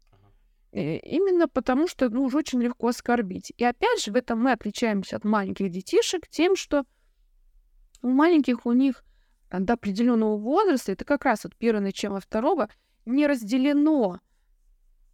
И 0.71 0.97
именно 0.97 1.47
потому, 1.47 1.87
что 1.87 2.09
ну, 2.09 2.23
уже 2.23 2.39
очень 2.39 2.59
легко 2.59 2.87
оскорбить. 2.87 3.53
И 3.55 3.63
опять 3.63 4.01
же, 4.01 4.11
в 4.11 4.15
этом 4.15 4.41
мы 4.41 4.53
отличаемся 4.53 5.17
от 5.17 5.25
маленьких 5.25 5.69
детишек 5.69 6.27
тем, 6.27 6.55
что 6.55 6.85
у 8.01 8.09
маленьких 8.09 8.65
у 8.65 8.71
них 8.71 9.03
до 9.59 9.73
определенного 9.73 10.37
возраста, 10.37 10.93
это 10.93 11.05
как 11.05 11.25
раз 11.25 11.45
от 11.45 11.55
первого 11.55 11.83
начала 11.83 12.19
второго, 12.19 12.69
не 13.05 13.27
разделено 13.27 14.19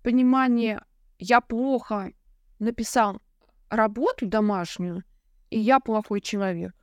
понимание 0.04 0.84
я 1.20 1.42
плохо 1.42 2.14
написал 2.60 3.22
работу 3.70 4.28
домашнюю, 4.28 5.04
и 5.50 5.60
я 5.60 5.80
плохой 5.80 6.22
человек. 6.22 6.74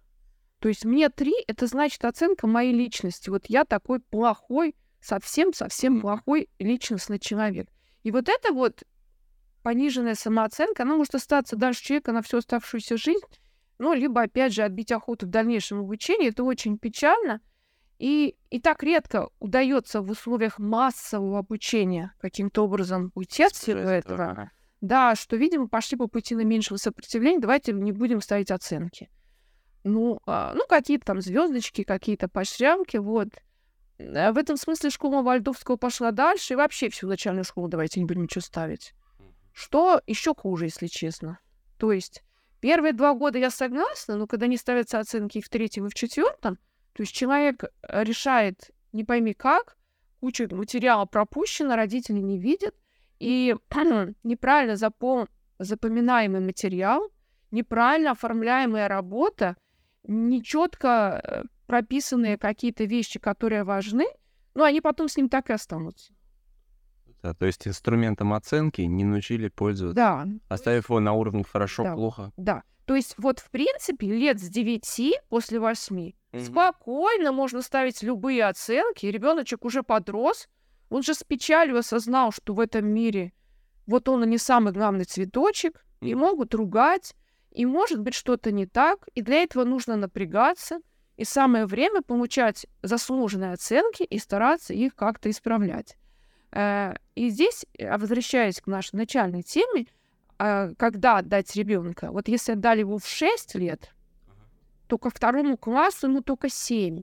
То 0.58 0.68
есть 0.68 0.84
мне 0.84 1.08
три— 1.08 1.34
это 1.46 1.66
значит 1.66 2.04
оценка 2.04 2.46
моей 2.46 2.72
личности. 2.72 3.30
Вот 3.30 3.46
я 3.48 3.64
такой 3.64 4.00
плохой, 4.00 4.74
совсем-совсем 5.00 6.00
плохой 6.00 6.48
личностный 6.58 7.18
человек. 7.18 7.68
И 8.02 8.10
вот 8.10 8.28
это 8.28 8.52
вот 8.52 8.82
пониженная 9.62 10.14
самооценка, 10.14 10.82
она 10.82 10.96
может 10.96 11.14
остаться 11.14 11.56
дальше 11.56 11.82
человека 11.82 12.12
на 12.12 12.22
всю 12.22 12.38
оставшуюся 12.38 12.96
жизнь, 12.96 13.26
ну, 13.78 13.92
либо, 13.92 14.22
опять 14.22 14.52
же, 14.52 14.62
отбить 14.62 14.92
охоту 14.92 15.26
в 15.26 15.30
дальнейшем 15.30 15.80
обучении. 15.80 16.28
Это 16.28 16.44
очень 16.44 16.78
печально. 16.78 17.40
И, 17.98 18.36
и 18.50 18.60
так 18.60 18.82
редко 18.82 19.28
удается 19.38 20.02
в 20.02 20.10
условиях 20.10 20.58
массового 20.58 21.38
обучения 21.38 22.12
каким-то 22.20 22.64
образом 22.64 23.12
уйти 23.14 23.44
от 23.44 23.52
всего 23.52 23.78
этого. 23.78 24.24
Ага. 24.24 24.50
Да, 24.80 25.14
что, 25.14 25.36
видимо, 25.36 25.68
пошли 25.68 25.96
по 25.96 26.08
пути 26.08 26.34
наименьшего 26.34 26.76
сопротивления, 26.76 27.40
давайте 27.40 27.72
не 27.72 27.92
будем 27.92 28.20
ставить 28.20 28.50
оценки. 28.50 29.08
Ну, 29.82 30.20
а, 30.26 30.52
ну 30.54 30.66
какие-то 30.68 31.06
там 31.06 31.20
звездочки, 31.20 31.84
какие-то 31.84 32.28
поощрянки, 32.28 32.96
вот. 32.96 33.28
А 33.98 34.32
в 34.32 34.38
этом 34.38 34.56
смысле 34.56 34.90
школа 34.90 35.22
Вальдовского 35.22 35.76
пошла 35.76 36.10
дальше, 36.10 36.54
и 36.54 36.56
вообще 36.56 36.90
всю 36.90 37.06
начальную 37.06 37.44
школу 37.44 37.68
давайте 37.68 38.00
не 38.00 38.06
будем 38.06 38.24
ничего 38.24 38.42
ставить. 38.42 38.92
Что 39.52 40.02
еще 40.06 40.34
хуже, 40.34 40.66
если 40.66 40.88
честно. 40.88 41.38
То 41.78 41.92
есть 41.92 42.22
первые 42.64 42.94
два 42.94 43.12
года 43.12 43.38
я 43.38 43.50
согласна, 43.50 44.16
но 44.16 44.26
когда 44.26 44.46
не 44.46 44.56
ставятся 44.56 44.98
оценки 44.98 45.42
в 45.42 45.50
третьем, 45.50 45.84
и 45.84 45.90
в 45.90 45.94
четвертом, 45.94 46.56
то 46.94 47.02
есть 47.02 47.12
человек 47.12 47.64
э, 47.64 48.02
решает 48.04 48.70
не 48.92 49.04
пойми 49.04 49.34
как, 49.34 49.76
куча 50.20 50.48
материала 50.50 51.04
пропущена, 51.04 51.76
родители 51.76 52.20
не 52.20 52.38
видят, 52.38 52.74
и 53.20 53.54
неправильно 54.22 54.76
запом... 54.76 55.28
запоминаемый 55.58 56.40
материал, 56.40 57.10
неправильно 57.50 58.12
оформляемая 58.12 58.88
работа, 58.88 59.58
нечетко 60.04 61.20
э, 61.22 61.42
прописанные 61.66 62.38
какие-то 62.38 62.84
вещи, 62.84 63.18
которые 63.18 63.64
важны, 63.64 64.06
ну, 64.54 64.64
они 64.64 64.80
потом 64.80 65.08
с 65.10 65.18
ним 65.18 65.28
так 65.28 65.50
и 65.50 65.52
останутся. 65.52 66.14
Да, 67.24 67.32
то 67.32 67.46
есть 67.46 67.66
инструментом 67.66 68.34
оценки 68.34 68.82
не 68.82 69.02
научили 69.02 69.48
пользоваться, 69.48 69.96
да. 69.96 70.26
оставив 70.48 70.90
его 70.90 71.00
на 71.00 71.14
уровне 71.14 71.42
хорошо-плохо. 71.42 72.32
Да, 72.36 72.56
да. 72.56 72.62
То 72.84 72.96
есть 72.96 73.14
вот, 73.16 73.38
в 73.38 73.50
принципе, 73.50 74.08
лет 74.08 74.38
с 74.38 74.50
9 74.50 75.22
после 75.30 75.58
8 75.58 75.96
mm-hmm. 75.96 76.44
спокойно 76.44 77.32
можно 77.32 77.62
ставить 77.62 78.02
любые 78.02 78.44
оценки, 78.44 79.06
ребеночек 79.06 79.64
уже 79.64 79.82
подрос, 79.82 80.48
он 80.90 81.02
же 81.02 81.14
с 81.14 81.24
печалью 81.24 81.78
осознал, 81.78 82.30
что 82.30 82.52
в 82.52 82.60
этом 82.60 82.86
мире 82.88 83.32
вот 83.86 84.06
он 84.06 84.24
и 84.24 84.26
не 84.26 84.36
самый 84.36 84.74
главный 84.74 85.04
цветочек, 85.04 85.82
mm-hmm. 86.02 86.08
и 86.10 86.14
могут 86.14 86.54
ругать, 86.54 87.14
и 87.52 87.64
может 87.64 88.00
быть 88.00 88.12
что-то 88.12 88.52
не 88.52 88.66
так, 88.66 89.08
и 89.14 89.22
для 89.22 89.42
этого 89.44 89.64
нужно 89.64 89.96
напрягаться, 89.96 90.80
и 91.16 91.24
самое 91.24 91.64
время 91.64 92.02
получать 92.02 92.66
заслуженные 92.82 93.54
оценки 93.54 94.02
и 94.02 94.18
стараться 94.18 94.74
их 94.74 94.94
как-то 94.94 95.30
исправлять. 95.30 95.96
Э, 96.54 96.94
и 97.16 97.30
здесь, 97.30 97.66
э, 97.78 97.96
возвращаясь 97.98 98.60
к 98.60 98.68
нашей 98.68 98.94
начальной 98.96 99.42
теме, 99.42 99.86
а, 100.38 100.72
когда 100.76 101.18
отдать 101.18 101.54
ребенка. 101.56 102.10
Вот 102.10 102.28
если 102.28 102.52
отдали 102.52 102.80
его 102.80 102.98
в 102.98 103.06
6 103.06 103.54
лет, 103.56 103.92
то 104.86 104.98
ко 104.98 105.10
второму 105.10 105.56
классу 105.56 106.08
ему 106.08 106.22
только 106.22 106.48
7. 106.48 107.02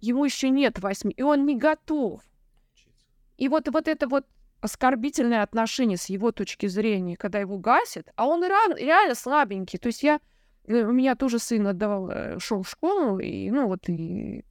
Ему 0.00 0.24
еще 0.24 0.50
нет 0.50 0.78
8, 0.78 1.10
и 1.14 1.22
он 1.22 1.44
не 1.44 1.56
готов. 1.56 2.22
И 3.36 3.48
вот, 3.48 3.68
вот 3.68 3.88
это 3.88 4.08
вот 4.08 4.26
оскорбительное 4.60 5.42
отношение 5.42 5.98
с 5.98 6.06
его 6.06 6.32
точки 6.32 6.66
зрения, 6.66 7.16
когда 7.16 7.38
его 7.38 7.58
гасят, 7.58 8.10
а 8.16 8.26
он 8.26 8.42
реально, 8.42 9.14
слабенький. 9.14 9.78
То 9.78 9.88
есть 9.88 10.02
я, 10.02 10.20
э, 10.66 10.82
у 10.82 10.92
меня 10.92 11.14
тоже 11.14 11.38
сын 11.38 11.66
отдавал, 11.66 12.10
э, 12.10 12.38
шел 12.38 12.62
в 12.62 12.70
школу, 12.70 13.18
и, 13.18 13.50
ну, 13.50 13.66
вот, 13.66 13.88
и 13.88 14.44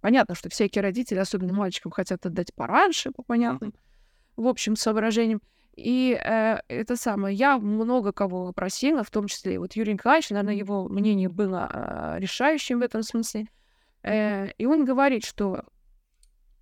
понятно, 0.00 0.34
что 0.34 0.48
всякие 0.48 0.82
родители, 0.82 1.18
особенно 1.18 1.52
мальчикам, 1.52 1.92
хотят 1.92 2.24
отдать 2.26 2.54
пораньше, 2.54 3.10
по 3.10 3.22
понятным, 3.22 3.74
в 4.36 4.46
общем, 4.46 4.76
соображениям. 4.76 5.40
И 5.76 6.12
э, 6.12 6.58
это 6.68 6.96
самое, 6.96 7.34
я 7.34 7.58
много 7.58 8.12
кого 8.12 8.52
просила, 8.52 9.02
в 9.02 9.10
том 9.10 9.28
числе 9.28 9.58
вот 9.58 9.74
Юрий 9.74 9.94
Николаевич, 9.94 10.30
наверное, 10.30 10.54
его 10.54 10.88
мнение 10.88 11.28
было 11.28 11.70
э, 11.72 12.20
решающим 12.20 12.80
в 12.80 12.82
этом 12.82 13.02
смысле. 13.02 13.46
Э, 14.02 14.50
и 14.58 14.66
он 14.66 14.84
говорит, 14.84 15.24
что, 15.24 15.64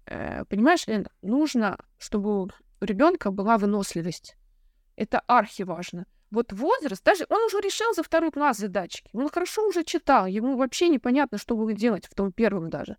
э, 0.07 0.45
понимаешь, 0.45 0.87
Лена, 0.87 1.11
нужно, 1.23 1.79
чтобы 1.99 2.45
у 2.45 2.51
ребенка 2.81 3.31
была 3.31 3.59
выносливость. 3.59 4.37
Это 4.97 5.21
архи 5.27 5.63
важно. 5.63 6.07
вот 6.31 6.53
возраст, 6.53 7.03
даже 7.03 7.25
он 7.29 7.43
уже 7.47 7.61
решил 7.61 7.95
за 7.95 8.03
второй 8.03 8.31
класс 8.31 8.59
задачки, 8.59 9.09
он 9.13 9.29
хорошо 9.31 9.67
уже 9.67 9.83
читал, 9.83 10.27
ему 10.27 10.57
вообще 10.57 10.89
непонятно, 10.89 11.39
что 11.39 11.57
будет 11.57 11.77
делать 11.77 12.07
в 12.07 12.15
том 12.15 12.33
первом 12.33 12.69
даже. 12.69 12.97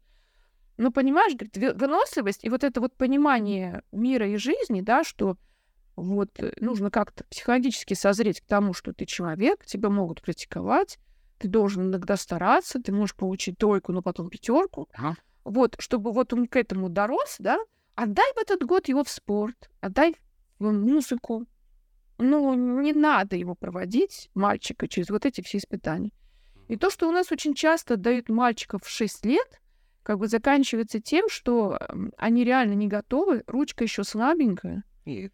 Но 0.79 0.91
понимаешь, 0.91 1.33
говорит, 1.35 1.77
выносливость 1.77 2.45
и 2.45 2.49
вот 2.49 2.63
это 2.63 2.79
вот 2.79 2.95
понимание 2.95 3.83
мира 3.91 4.25
и 4.25 4.37
жизни, 4.37 4.79
да, 4.79 5.03
что 5.03 5.35
вот 5.97 6.29
э, 6.39 6.53
нужно 6.61 6.89
как-то 6.89 7.25
психологически 7.25 7.95
созреть 7.95 8.39
к 8.39 8.45
тому, 8.45 8.71
что 8.73 8.93
ты 8.93 9.05
человек, 9.05 9.65
тебя 9.65 9.89
могут 9.89 10.21
критиковать, 10.21 10.97
ты 11.37 11.49
должен 11.49 11.89
иногда 11.89 12.15
стараться, 12.15 12.81
ты 12.81 12.93
можешь 12.93 13.13
получить 13.13 13.57
тройку, 13.57 13.91
но 13.91 14.01
потом 14.01 14.29
пятерку. 14.29 14.87
Ага. 14.93 15.17
Вот, 15.43 15.75
чтобы 15.79 16.13
вот 16.13 16.31
он 16.31 16.47
к 16.47 16.55
этому 16.55 16.87
дорос, 16.87 17.35
да, 17.39 17.59
отдай 17.95 18.31
в 18.35 18.37
этот 18.37 18.63
год 18.63 18.87
его 18.87 19.03
в 19.03 19.09
спорт, 19.09 19.69
отдай 19.81 20.15
в 20.59 20.71
музыку. 20.71 21.45
Ну, 22.19 22.53
не 22.53 22.93
надо 22.93 23.35
его 23.35 23.53
проводить, 23.53 24.29
мальчика, 24.33 24.87
через 24.87 25.09
вот 25.09 25.25
эти 25.25 25.41
все 25.41 25.57
испытания. 25.57 26.11
И 26.69 26.77
то, 26.77 26.89
что 26.89 27.09
у 27.09 27.11
нас 27.11 27.33
очень 27.33 27.53
часто 27.53 27.97
дают 27.97 28.29
мальчиков 28.29 28.85
в 28.85 28.89
6 28.89 29.25
лет, 29.25 29.59
как 30.09 30.17
бы 30.17 30.27
заканчивается 30.27 30.99
тем, 30.99 31.29
что 31.29 31.77
они 32.17 32.43
реально 32.43 32.73
не 32.73 32.87
готовы, 32.87 33.43
ручка 33.45 33.83
еще 33.83 34.03
слабенькая. 34.03 34.83
И 35.05 35.29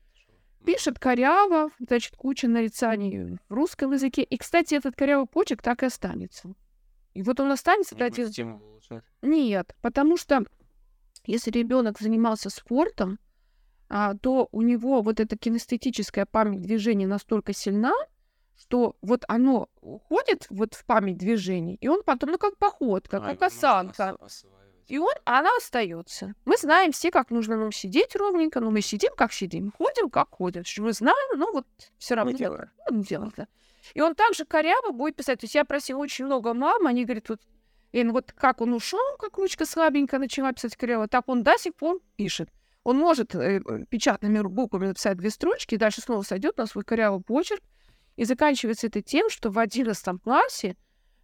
пишет 0.65 0.99
коряво, 0.99 1.69
значит, 1.79 2.17
куча 2.17 2.49
нарицаний 2.49 3.37
в 3.47 3.53
русском 3.53 3.93
языке. 3.93 4.23
И, 4.23 4.37
кстати, 4.37 4.75
этот 4.75 4.93
корявый 4.97 5.27
почек 5.27 5.61
так 5.61 5.81
и 5.83 5.85
останется. 5.85 6.55
И 7.13 7.21
вот 7.21 7.39
он 7.39 7.53
останется, 7.53 7.95
кстати... 7.95 8.23
Нет, 9.21 9.73
потому 9.81 10.17
что 10.17 10.43
если 11.25 11.51
ребенок 11.51 11.97
занимался 11.97 12.49
спортом, 12.49 13.17
а, 13.87 14.13
то 14.17 14.49
у 14.51 14.61
него 14.61 15.01
вот 15.01 15.21
эта 15.21 15.37
кинестетическая 15.37 16.25
память 16.25 16.63
движения 16.63 17.07
настолько 17.07 17.53
сильна, 17.53 17.93
что 18.57 18.97
вот 19.01 19.23
оно 19.29 19.69
уходит 19.79 20.47
вот 20.49 20.73
в 20.73 20.83
память 20.83 21.17
движений, 21.17 21.77
и 21.79 21.87
он 21.87 22.03
потом, 22.03 22.31
ну, 22.31 22.37
как 22.37 22.57
походка, 22.57 23.17
а, 23.17 23.21
как 23.21 23.41
осанка. 23.43 24.17
И 24.87 24.97
он, 24.99 25.13
она 25.25 25.49
остается. 25.57 26.35
Мы 26.45 26.57
знаем 26.57 26.91
все, 26.91 27.09
как 27.09 27.31
нужно 27.31 27.57
нам 27.57 27.71
сидеть 27.71 28.15
ровненько, 28.15 28.59
но 28.59 28.69
мы 28.69 28.81
сидим, 28.81 29.11
как 29.15 29.33
сидим, 29.33 29.71
ходим, 29.71 30.09
как 30.09 30.29
ходим. 30.29 30.63
Мы 30.77 30.93
знаем, 30.93 31.39
но 31.39 31.51
вот 31.51 31.65
все 31.97 32.15
равно 32.15 32.31
делаем. 32.31 32.69
Ну, 32.89 33.03
делаем, 33.03 33.33
да. 33.35 33.47
И 33.93 34.01
он 34.01 34.15
также 34.15 34.45
коряво 34.45 34.91
будет 34.91 35.15
писать. 35.15 35.39
То 35.39 35.45
есть 35.45 35.55
я 35.55 35.65
просила 35.65 35.99
очень 35.99 36.25
много 36.25 36.53
мам, 36.53 36.85
они 36.85 37.05
говорят, 37.05 37.29
вот, 37.29 37.41
и 37.91 38.03
вот 38.03 38.31
как 38.33 38.61
он 38.61 38.73
ушел, 38.73 38.99
как 39.19 39.37
ручка 39.37 39.65
слабенькая 39.65 40.19
начала 40.19 40.53
писать 40.53 40.75
коряво, 40.75 41.07
так 41.07 41.27
он 41.27 41.43
до 41.43 41.57
сих 41.57 41.75
пор 41.75 41.99
пишет. 42.15 42.49
Он 42.83 42.97
может 42.97 43.33
э, 43.33 43.61
печатными 43.89 44.41
буквами 44.41 44.87
написать 44.87 45.17
две 45.17 45.31
строчки, 45.31 45.73
и 45.73 45.77
дальше 45.77 46.01
снова 46.01 46.21
сойдет 46.21 46.57
на 46.57 46.67
свой 46.67 46.83
корявый 46.83 47.21
почерк, 47.21 47.63
и 48.15 48.25
заканчивается 48.25 48.87
это 48.87 49.01
тем, 49.01 49.29
что 49.29 49.49
в 49.49 49.57
одиннадцатом 49.57 50.19
классе 50.19 50.77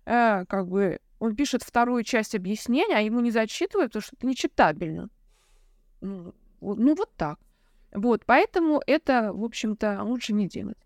э, 0.06 0.46
как 0.46 0.68
бы 0.68 1.00
он 1.21 1.35
пишет 1.35 1.61
вторую 1.61 2.03
часть 2.03 2.33
объяснения, 2.33 2.97
а 2.97 3.01
ему 3.01 3.19
не 3.19 3.29
зачитывают, 3.29 3.91
потому 3.91 4.01
что 4.01 4.15
это 4.15 4.25
нечитабельно. 4.25 5.09
Ну, 6.01 6.33
ну 6.61 6.95
вот 6.95 7.15
так. 7.15 7.37
Вот, 7.93 8.25
поэтому 8.25 8.81
это, 8.87 9.31
в 9.31 9.43
общем-то, 9.43 10.01
лучше 10.01 10.33
не 10.33 10.47
делать. 10.47 10.79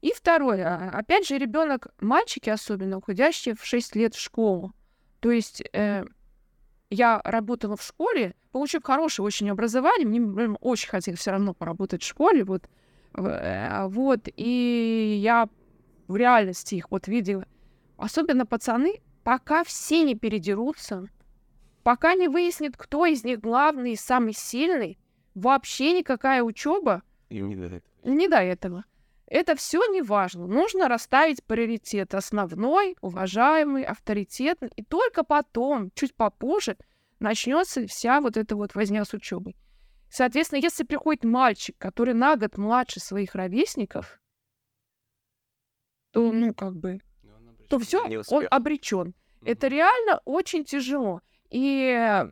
И 0.00 0.14
второе, 0.14 0.66
а, 0.66 0.98
опять 0.98 1.28
же, 1.28 1.36
ребенок, 1.36 1.88
мальчики 2.00 2.48
особенно, 2.48 2.96
уходящие 2.96 3.54
в 3.54 3.66
6 3.66 3.94
лет 3.94 4.14
в 4.14 4.18
школу. 4.18 4.72
То 5.20 5.30
есть 5.30 5.62
э, 5.74 6.06
я 6.88 7.20
работала 7.22 7.76
в 7.76 7.82
школе, 7.82 8.34
получив 8.50 8.84
хорошее 8.84 9.26
очень 9.26 9.50
образование, 9.50 10.08
мне 10.08 10.56
очень 10.62 10.88
хотелось 10.88 11.20
все 11.20 11.32
равно 11.32 11.52
поработать 11.52 12.02
в 12.02 12.06
школе, 12.06 12.44
вот, 12.44 12.66
э, 13.18 13.86
вот, 13.88 14.26
и 14.36 15.18
я 15.22 15.50
в 16.08 16.16
реальности 16.16 16.76
их 16.76 16.90
вот 16.90 17.08
видела. 17.08 17.44
Особенно 17.98 18.46
пацаны, 18.46 19.02
пока 19.22 19.64
все 19.64 20.02
не 20.04 20.14
передерутся, 20.14 21.06
пока 21.82 22.14
не 22.14 22.28
выяснит, 22.28 22.76
кто 22.76 23.06
из 23.06 23.24
них 23.24 23.40
главный 23.40 23.92
и 23.92 23.96
самый 23.96 24.32
сильный, 24.32 24.98
вообще 25.34 25.92
никакая 25.98 26.42
учеба 26.42 27.02
не 27.30 27.56
до 27.56 27.64
этого. 27.64 27.82
Не 28.04 28.28
до 28.28 28.36
этого. 28.38 28.84
Это 29.26 29.56
все 29.56 29.80
не 29.90 30.02
важно. 30.02 30.46
Нужно 30.46 30.88
расставить 30.88 31.42
приоритет 31.42 32.14
основной, 32.14 32.96
уважаемый, 33.00 33.82
авторитетный, 33.82 34.70
и 34.76 34.84
только 34.84 35.24
потом, 35.24 35.90
чуть 35.94 36.14
попозже, 36.14 36.76
начнется 37.18 37.86
вся 37.86 38.20
вот 38.20 38.36
эта 38.36 38.56
вот 38.56 38.74
возня 38.74 39.04
с 39.04 39.14
учебой. 39.14 39.56
Соответственно, 40.10 40.60
если 40.60 40.84
приходит 40.84 41.24
мальчик, 41.24 41.74
который 41.78 42.12
на 42.12 42.36
год 42.36 42.58
младше 42.58 43.00
своих 43.00 43.34
ровесников, 43.34 44.20
то, 46.10 46.30
ну, 46.30 46.52
как 46.52 46.76
бы, 46.76 47.00
то 47.72 47.78
все, 47.78 48.04
он 48.28 48.46
обречен. 48.50 49.08
Mm-hmm. 49.08 49.50
Это 49.50 49.68
реально 49.68 50.20
очень 50.26 50.62
тяжело. 50.62 51.22
И, 51.48 52.22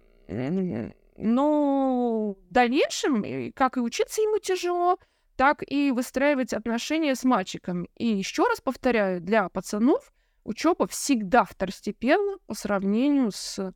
ну, 1.17 2.37
в 2.47 2.53
дальнейшем, 2.53 3.53
как 3.55 3.79
и 3.79 3.81
учиться 3.81 4.21
ему 4.21 4.39
тяжело, 4.39 4.99
так 5.37 5.63
и 5.67 5.93
выстраивать 5.93 6.53
отношения 6.53 7.15
с 7.15 7.25
мальчиком. 7.25 7.89
И 7.97 8.07
еще 8.07 8.47
раз 8.47 8.61
повторяю, 8.61 9.23
для 9.23 9.49
пацанов 9.49 10.13
учеба 10.45 10.87
всегда 10.87 11.45
второстепенна 11.45 12.37
по 12.47 12.53
сравнению 12.53 13.31
с 13.33 13.73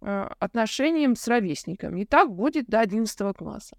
э, 0.00 0.28
отношением 0.40 1.14
с 1.14 1.28
ровесниками. 1.28 2.00
И 2.00 2.06
так 2.06 2.32
будет 2.32 2.66
до 2.66 2.80
11 2.80 3.36
класса. 3.36 3.78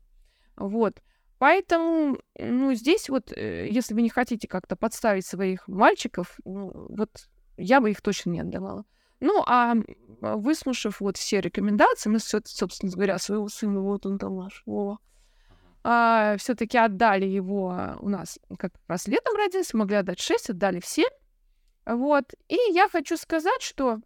Вот. 0.55 1.01
Поэтому, 1.37 2.17
ну, 2.39 2.73
здесь 2.73 3.09
вот, 3.09 3.31
э, 3.31 3.67
если 3.69 3.93
вы 3.93 4.01
не 4.01 4.09
хотите 4.09 4.47
как-то 4.47 4.75
подставить 4.75 5.25
своих 5.25 5.67
мальчиков, 5.67 6.39
ну, 6.45 6.71
вот 6.89 7.27
я 7.57 7.81
бы 7.81 7.91
их 7.91 8.01
точно 8.01 8.31
не 8.31 8.39
отдавала. 8.39 8.85
Ну, 9.19 9.43
а 9.45 9.75
выслушав 10.21 10.99
вот 10.99 11.17
все 11.17 11.41
рекомендации, 11.41 12.09
мы, 12.09 12.19
собственно 12.19 12.91
говоря, 12.91 13.17
своего 13.17 13.47
сына, 13.49 13.81
вот 13.81 14.05
он 14.05 14.17
там 14.17 14.37
наш, 14.37 14.63
Вова, 14.65 14.99
а, 15.83 16.35
все-таки 16.37 16.77
отдали 16.77 17.25
его 17.25 17.95
у 17.99 18.09
нас 18.09 18.39
как 18.57 18.73
раз 18.87 19.07
летом 19.07 19.35
родился, 19.35 19.77
могли 19.77 19.97
отдать 19.97 20.19
6, 20.19 20.49
отдали 20.49 20.79
все. 20.79 21.05
Вот. 21.85 22.33
И 22.47 22.57
я 22.71 22.89
хочу 22.89 23.17
сказать, 23.17 23.61
что 23.61 23.99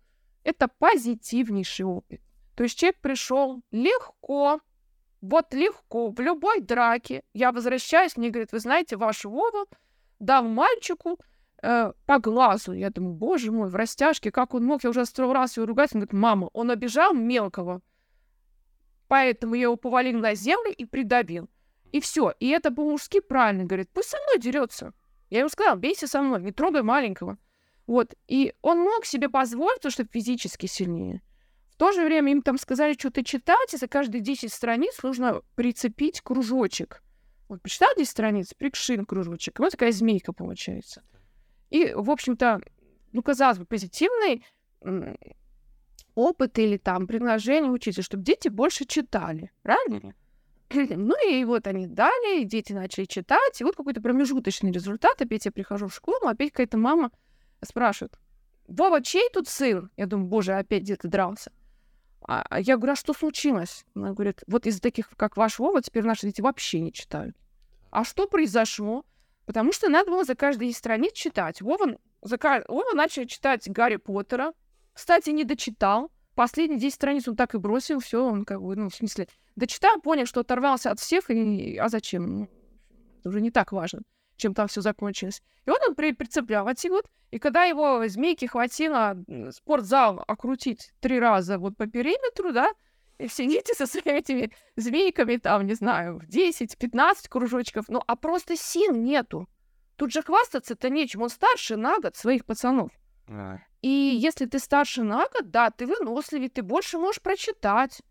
это 0.44 0.68
позитивнейший 0.68 1.86
опыт. 1.86 2.22
То 2.56 2.64
есть 2.64 2.78
человек 2.78 3.00
пришел 3.00 3.62
легко, 3.72 4.60
вот 5.22 5.54
легко, 5.54 6.10
в 6.10 6.20
любой 6.20 6.62
драке. 6.62 7.24
Я 7.34 7.52
возвращаюсь, 7.52 8.18
мне 8.18 8.30
говорит, 8.30 8.52
вы 8.52 8.60
знаете, 8.60 8.96
ваш 8.98 9.26
Вова 9.26 9.66
дал 10.20 10.44
мальчику 10.44 11.20
э, 11.62 11.94
по 12.06 12.20
глазу. 12.20 12.74
Я 12.74 12.90
думаю, 12.90 13.14
боже 13.14 13.52
мой, 13.52 13.70
в 13.70 13.76
растяжке, 13.76 14.32
как 14.32 14.54
он 14.54 14.66
мог? 14.66 14.84
Я 14.84 14.92
уже 14.92 15.06
сто 15.06 15.32
раз 15.34 15.58
его 15.58 15.66
ругать. 15.66 15.94
Он 15.94 16.02
говорит, 16.02 16.14
мама, 16.14 16.50
он 16.54 16.72
обижал 16.72 17.14
мелкого. 17.14 17.82
Поэтому 19.08 19.56
я 19.56 19.64
его 19.64 19.76
повалил 19.76 20.20
на 20.20 20.36
землю 20.36 20.72
и 20.72 20.86
придавил. 20.86 21.50
И 21.92 22.00
все. 22.00 22.34
И 22.40 22.50
это 22.50 22.72
по-мужски 22.72 23.20
правильно 23.20 23.66
говорит. 23.66 23.90
Пусть 23.92 24.10
со 24.10 24.18
мной 24.18 24.40
дерется. 24.40 24.94
Я 25.30 25.40
ему 25.40 25.50
сказала, 25.50 25.76
бейся 25.76 26.08
со 26.08 26.22
мной, 26.22 26.42
не 26.42 26.52
трогай 26.52 26.84
маленького. 26.84 27.38
Вот. 27.88 28.14
И 28.28 28.54
он 28.62 28.80
мог 28.80 29.06
себе 29.06 29.30
позволить, 29.30 29.78
потому 29.78 29.92
что 29.92 30.06
физически 30.06 30.68
сильнее. 30.68 31.22
То 31.80 31.94
же 31.94 32.04
время 32.04 32.34
им 32.34 32.42
там 32.42 32.58
сказали 32.58 32.92
что-то 32.92 33.24
читать, 33.24 33.74
и 33.74 33.78
за 33.78 33.88
каждые 33.88 34.20
10 34.20 34.52
страниц 34.52 35.02
нужно 35.02 35.42
прицепить 35.56 36.20
кружочек. 36.20 37.02
Вот 37.48 37.62
почитал 37.62 37.88
10 37.96 38.10
страниц, 38.10 38.54
прикши 38.54 38.98
на 38.98 39.06
кружочек. 39.06 39.58
И 39.58 39.62
вот 39.62 39.72
такая 39.72 39.94
змейка 39.94 40.34
получается. 40.34 41.04
И, 41.70 41.94
в 41.94 42.12
общем-то, 42.12 42.60
ну, 43.14 43.24
казалось 43.24 43.60
бы, 43.60 43.66
позитивный 43.66 44.46
опыт 46.16 46.60
или 46.60 46.76
там 46.76 47.08
предложение 47.08 47.72
учиться, 47.72 48.02
чтобы 48.02 48.26
дети 48.26 48.50
больше 48.50 48.84
читали. 48.84 49.52
Правильно? 49.64 50.14
Ну 50.74 51.16
и 51.32 51.46
вот 51.46 51.66
они 51.66 51.88
дали, 51.88 52.44
дети 52.44 52.74
начали 52.74 53.06
читать, 53.06 53.62
и 53.62 53.64
вот 53.64 53.78
какой-то 53.78 54.02
промежуточный 54.02 54.74
результат. 54.74 55.22
Опять 55.22 55.46
я 55.46 55.52
прихожу 55.54 55.88
в 55.88 55.96
школу, 55.96 56.28
опять 56.28 56.52
какая-то 56.52 56.78
мама 56.78 57.10
спрашивает, 57.64 58.20
Вова, 58.68 59.02
чей 59.02 59.30
тут 59.34 59.48
сын? 59.48 59.90
Я 59.98 60.06
думаю, 60.06 60.28
боже, 60.28 60.54
опять 60.54 60.84
где-то 60.84 61.08
дрался. 61.08 61.52
А, 62.32 62.46
а 62.48 62.60
я 62.60 62.78
говорю, 62.78 62.94
а 62.94 62.96
что 62.96 63.14
случилось? 63.14 63.86
Она 63.96 64.14
говорит, 64.14 64.44
вот 64.46 64.68
из 64.68 64.80
таких, 64.80 65.10
как 65.18 65.36
ваш 65.36 65.58
Вова, 65.58 65.82
теперь 65.82 66.04
наши 66.04 66.28
дети 66.28 66.42
вообще 66.42 66.80
не 66.80 66.94
читают. 66.94 67.36
А 67.90 68.04
что 68.04 68.28
произошло? 68.28 69.04
Потому 69.48 69.74
что 69.74 69.90
надо 69.90 70.12
было 70.12 70.24
за 70.24 70.36
каждой 70.36 70.72
страниц 70.74 71.14
читать. 71.14 71.60
Вова, 71.60 71.98
за, 72.22 72.38
Вова 72.68 72.94
начал 72.94 73.26
читать 73.26 73.68
Гарри 73.68 73.96
Поттера. 73.96 74.54
Кстати, 74.94 75.32
не 75.32 75.44
дочитал. 75.44 76.12
Последние 76.36 76.80
10 76.80 76.94
страниц 76.94 77.28
он 77.28 77.36
так 77.36 77.56
и 77.56 77.58
бросил. 77.58 78.00
Все, 78.00 78.24
он 78.24 78.46
как 78.46 78.62
бы, 78.62 78.76
ну, 78.76 78.90
в 78.90 78.96
смысле, 78.96 79.28
дочитал, 79.56 80.00
понял, 80.00 80.28
что 80.28 80.42
оторвался 80.42 80.92
от 80.92 81.00
всех. 81.00 81.32
И, 81.32 81.78
а 81.78 81.90
зачем? 81.90 82.42
Ну, 82.42 82.50
это 83.22 83.30
уже 83.30 83.42
не 83.42 83.50
так 83.50 83.72
важно, 83.72 84.02
чем 84.40 84.54
там 84.54 84.68
все 84.68 84.82
закончилось. 84.82 85.42
И 85.66 85.70
вот 85.70 85.80
он 85.88 85.96
при, 85.96 86.14
прицеплял 86.14 86.68
эти 86.68 86.88
вот. 86.88 87.06
И 87.32 87.38
когда 87.38 87.66
его 87.66 88.08
змейки 88.08 88.46
хватило 88.46 89.16
спортзал 89.52 90.24
окрутить 90.28 90.92
три 91.00 91.20
раза 91.20 91.60
вот 91.60 91.78
по 91.78 91.86
периметру, 91.86 92.52
да, 92.52 92.72
и 93.20 93.28
все 93.28 93.46
дети 93.46 93.76
со 93.76 93.86
своими 93.86 94.20
этими 94.20 94.52
змейками, 94.78 95.36
там, 95.38 95.68
не 95.68 95.74
знаю, 95.74 96.20
в 96.20 96.24
10-15 96.24 97.28
кружочков, 97.30 97.86
ну, 97.90 98.02
а 98.08 98.16
просто 98.16 98.56
сил 98.56 98.96
нету. 98.96 99.48
Тут 99.98 100.14
же 100.14 100.22
хвастаться-то 100.22 100.90
нечем, 100.90 101.22
он 101.22 101.30
старше 101.30 101.76
на 101.76 102.00
год 102.00 102.16
своих 102.16 102.46
пацанов. 102.46 102.92
А, 103.28 103.58
И 103.82 103.90
если 103.90 104.46
ты 104.46 104.58
старше 104.58 105.04
на 105.04 105.28
год, 105.28 105.52
да, 105.52 105.70
ты 105.70 105.86
выносливее, 105.86 106.50
ты 106.50 106.64
больше 106.64 106.98
можешь 106.98 107.22
прочитать, 107.22 108.02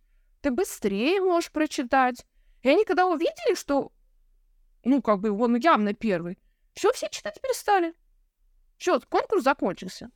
ты 0.42 0.50
быстрее 0.50 1.20
можешь 1.22 1.50
прочитать. 1.50 2.26
И 2.62 2.68
они 2.68 2.84
когда 2.84 3.06
увидели, 3.06 3.54
что, 3.54 3.90
ну, 4.84 5.02
как 5.02 5.20
бы 5.20 5.30
он 5.30 5.56
явно 5.56 5.94
первый, 5.94 6.38
все, 6.74 6.92
все 6.92 7.08
читать 7.08 7.40
перестали. 7.40 7.94
Все, 8.76 9.00
конкурс 9.00 9.42
закончился. 9.42 10.10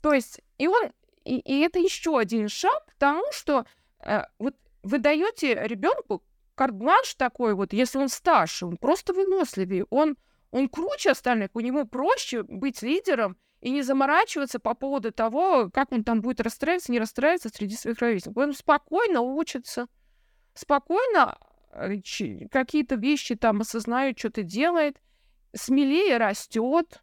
То 0.00 0.14
есть, 0.14 0.40
и 0.56 0.66
он, 0.66 0.92
и, 1.24 1.38
и 1.38 1.60
это 1.60 1.78
еще 1.78 2.18
один 2.18 2.48
шаг 2.48 2.86
к 2.86 2.94
тому, 2.94 3.24
что 3.32 3.66
э, 4.02 4.22
вот 4.38 4.54
вы 4.82 4.98
даете 4.98 5.54
ребенку 5.66 6.24
карт-бланш 6.54 7.14
такой 7.14 7.54
вот, 7.54 7.72
если 7.72 7.98
он 7.98 8.08
старше, 8.08 8.66
он 8.66 8.76
просто 8.76 9.12
выносливее, 9.12 9.86
он, 9.90 10.16
он 10.50 10.68
круче 10.68 11.10
остальных, 11.10 11.50
у 11.54 11.60
него 11.60 11.84
проще 11.84 12.42
быть 12.42 12.82
лидером 12.82 13.36
и 13.60 13.70
не 13.70 13.82
заморачиваться 13.82 14.58
по 14.58 14.74
поводу 14.74 15.12
того, 15.12 15.70
как 15.70 15.92
он 15.92 16.02
там 16.02 16.22
будет 16.22 16.40
расстраиваться, 16.40 16.92
не 16.92 16.98
расстраиваться 16.98 17.50
среди 17.50 17.76
своих 17.76 17.98
ровесников. 17.98 18.42
Он 18.42 18.54
спокойно 18.54 19.20
учится, 19.20 19.86
спокойно 20.54 21.38
какие-то 21.70 22.96
вещи 22.96 23.34
там 23.36 23.60
осознает, 23.60 24.18
что-то 24.18 24.42
делает, 24.42 25.00
смелее 25.54 26.18
растет. 26.18 27.02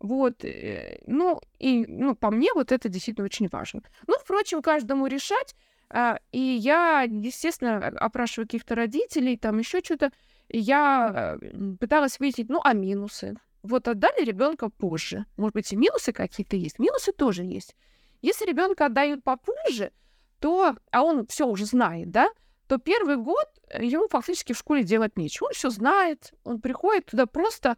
Вот, 0.00 0.44
э, 0.44 0.98
ну, 1.06 1.40
и, 1.58 1.86
ну, 1.86 2.14
по 2.14 2.30
мне, 2.30 2.48
вот 2.54 2.72
это 2.72 2.88
действительно 2.88 3.24
очень 3.24 3.48
важно. 3.48 3.82
Ну, 4.06 4.14
впрочем, 4.20 4.60
каждому 4.60 5.06
решать. 5.06 5.54
А, 5.88 6.18
и 6.32 6.38
я, 6.38 7.02
естественно, 7.02 7.78
опрашиваю 7.86 8.46
каких-то 8.46 8.74
родителей, 8.74 9.36
там 9.36 9.58
еще 9.58 9.80
что-то. 9.80 10.12
Я 10.48 11.38
э, 11.40 11.76
пыталась 11.80 12.18
выяснить, 12.18 12.50
ну, 12.50 12.60
а 12.62 12.74
минусы? 12.74 13.36
Вот 13.62 13.88
отдали 13.88 14.24
ребенка 14.24 14.68
позже. 14.68 15.24
Может 15.38 15.54
быть, 15.54 15.72
и 15.72 15.76
минусы 15.76 16.12
какие-то 16.12 16.56
есть. 16.56 16.78
Минусы 16.78 17.12
тоже 17.12 17.44
есть. 17.44 17.74
Если 18.20 18.44
ребенка 18.44 18.86
отдают 18.86 19.24
попозже, 19.24 19.92
то, 20.40 20.76
а 20.90 21.02
он 21.02 21.26
все 21.26 21.46
уже 21.46 21.64
знает, 21.64 22.10
да, 22.10 22.28
то 22.66 22.78
первый 22.78 23.16
год 23.16 23.48
э, 23.68 23.84
ему 23.84 24.08
фактически 24.08 24.52
в 24.52 24.58
школе 24.58 24.84
делать 24.84 25.16
нечего. 25.16 25.46
Он 25.46 25.52
все 25.52 25.70
знает, 25.70 26.32
он 26.44 26.60
приходит 26.60 27.06
туда 27.06 27.26
просто, 27.26 27.76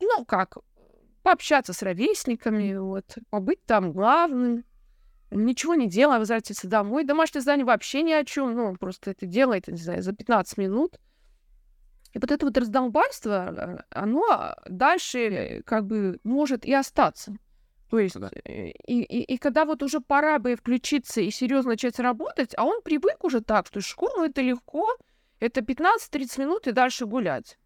ну 0.00 0.24
как, 0.24 0.58
пообщаться 1.22 1.72
с 1.72 1.82
ровесниками, 1.82 2.76
вот, 2.76 3.18
побыть 3.30 3.64
там 3.64 3.92
главным, 3.92 4.64
ничего 5.30 5.74
не 5.74 5.88
делая, 5.88 6.18
возвратиться 6.18 6.68
домой. 6.68 7.04
Домашнее 7.04 7.42
задание 7.42 7.64
вообще 7.64 8.02
ни 8.02 8.12
о 8.12 8.24
чем, 8.24 8.54
ну, 8.54 8.64
он 8.66 8.76
просто 8.76 9.10
это 9.10 9.26
делает, 9.26 9.68
не 9.68 9.80
знаю, 9.80 10.02
за 10.02 10.12
15 10.12 10.58
минут. 10.58 10.98
И 12.12 12.18
вот 12.18 12.30
это 12.30 12.44
вот 12.44 12.58
раздолбайство, 12.58 13.54
э, 13.56 13.78
оно 13.90 14.56
дальше 14.68 15.18
э, 15.18 15.62
как 15.62 15.86
бы 15.86 16.18
может 16.24 16.64
и 16.64 16.74
остаться. 16.74 17.34
То 17.90 17.98
есть, 17.98 18.18
Да. 18.18 18.30
э, 18.44 18.68
и, 18.86 19.02
и, 19.02 19.34
и 19.34 19.36
когда 19.36 19.64
вот 19.64 19.82
уже 19.82 20.00
пора 20.00 20.38
бы 20.38 20.54
включиться 20.54 21.20
и 21.20 21.30
серьезно 21.30 21.72
начать 21.72 21.98
работать, 21.98 22.54
а 22.56 22.64
он 22.64 22.82
привык 22.82 23.24
уже 23.24 23.40
так, 23.40 23.66
что 23.66 23.80
школа 23.80 24.26
это 24.26 24.40
легко, 24.42 24.96
это 25.40 25.60
15-30 25.60 26.40
минут 26.40 26.66
и 26.68 26.72
дальше 26.72 27.06
гулять. 27.06 27.58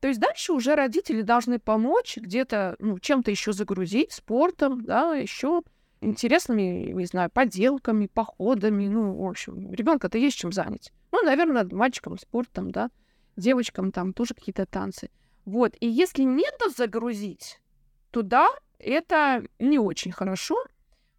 То 0.00 0.08
есть 0.08 0.18
дальше 0.18 0.52
уже 0.52 0.74
родители 0.74 1.22
должны 1.22 1.58
помочь 1.58 2.16
где-то 2.16 2.76
ну, 2.78 2.98
чем-то 2.98 3.30
еще 3.30 3.52
загрузить, 3.52 4.12
спортом, 4.12 4.82
да, 4.84 5.14
еще 5.14 5.62
интересными, 6.00 6.92
не 6.92 7.04
знаю, 7.04 7.30
поделками, 7.30 8.06
походами. 8.06 8.88
Ну, 8.88 9.12
в 9.12 9.28
общем, 9.28 9.72
ребенка-то 9.72 10.18
есть 10.18 10.38
чем 10.38 10.52
занять. 10.52 10.90
Ну, 11.12 11.22
наверное, 11.22 11.68
мальчикам 11.70 12.18
спортом, 12.18 12.70
да, 12.70 12.90
девочкам 13.36 13.92
там 13.92 14.14
тоже 14.14 14.34
какие-то 14.34 14.66
танцы. 14.66 15.10
Вот. 15.44 15.74
И 15.80 15.86
если 15.86 16.22
нету 16.22 16.70
загрузить, 16.70 17.60
то 18.10 18.22
да, 18.22 18.48
это 18.82 19.44
не 19.58 19.78
очень 19.78 20.12
хорошо. 20.12 20.56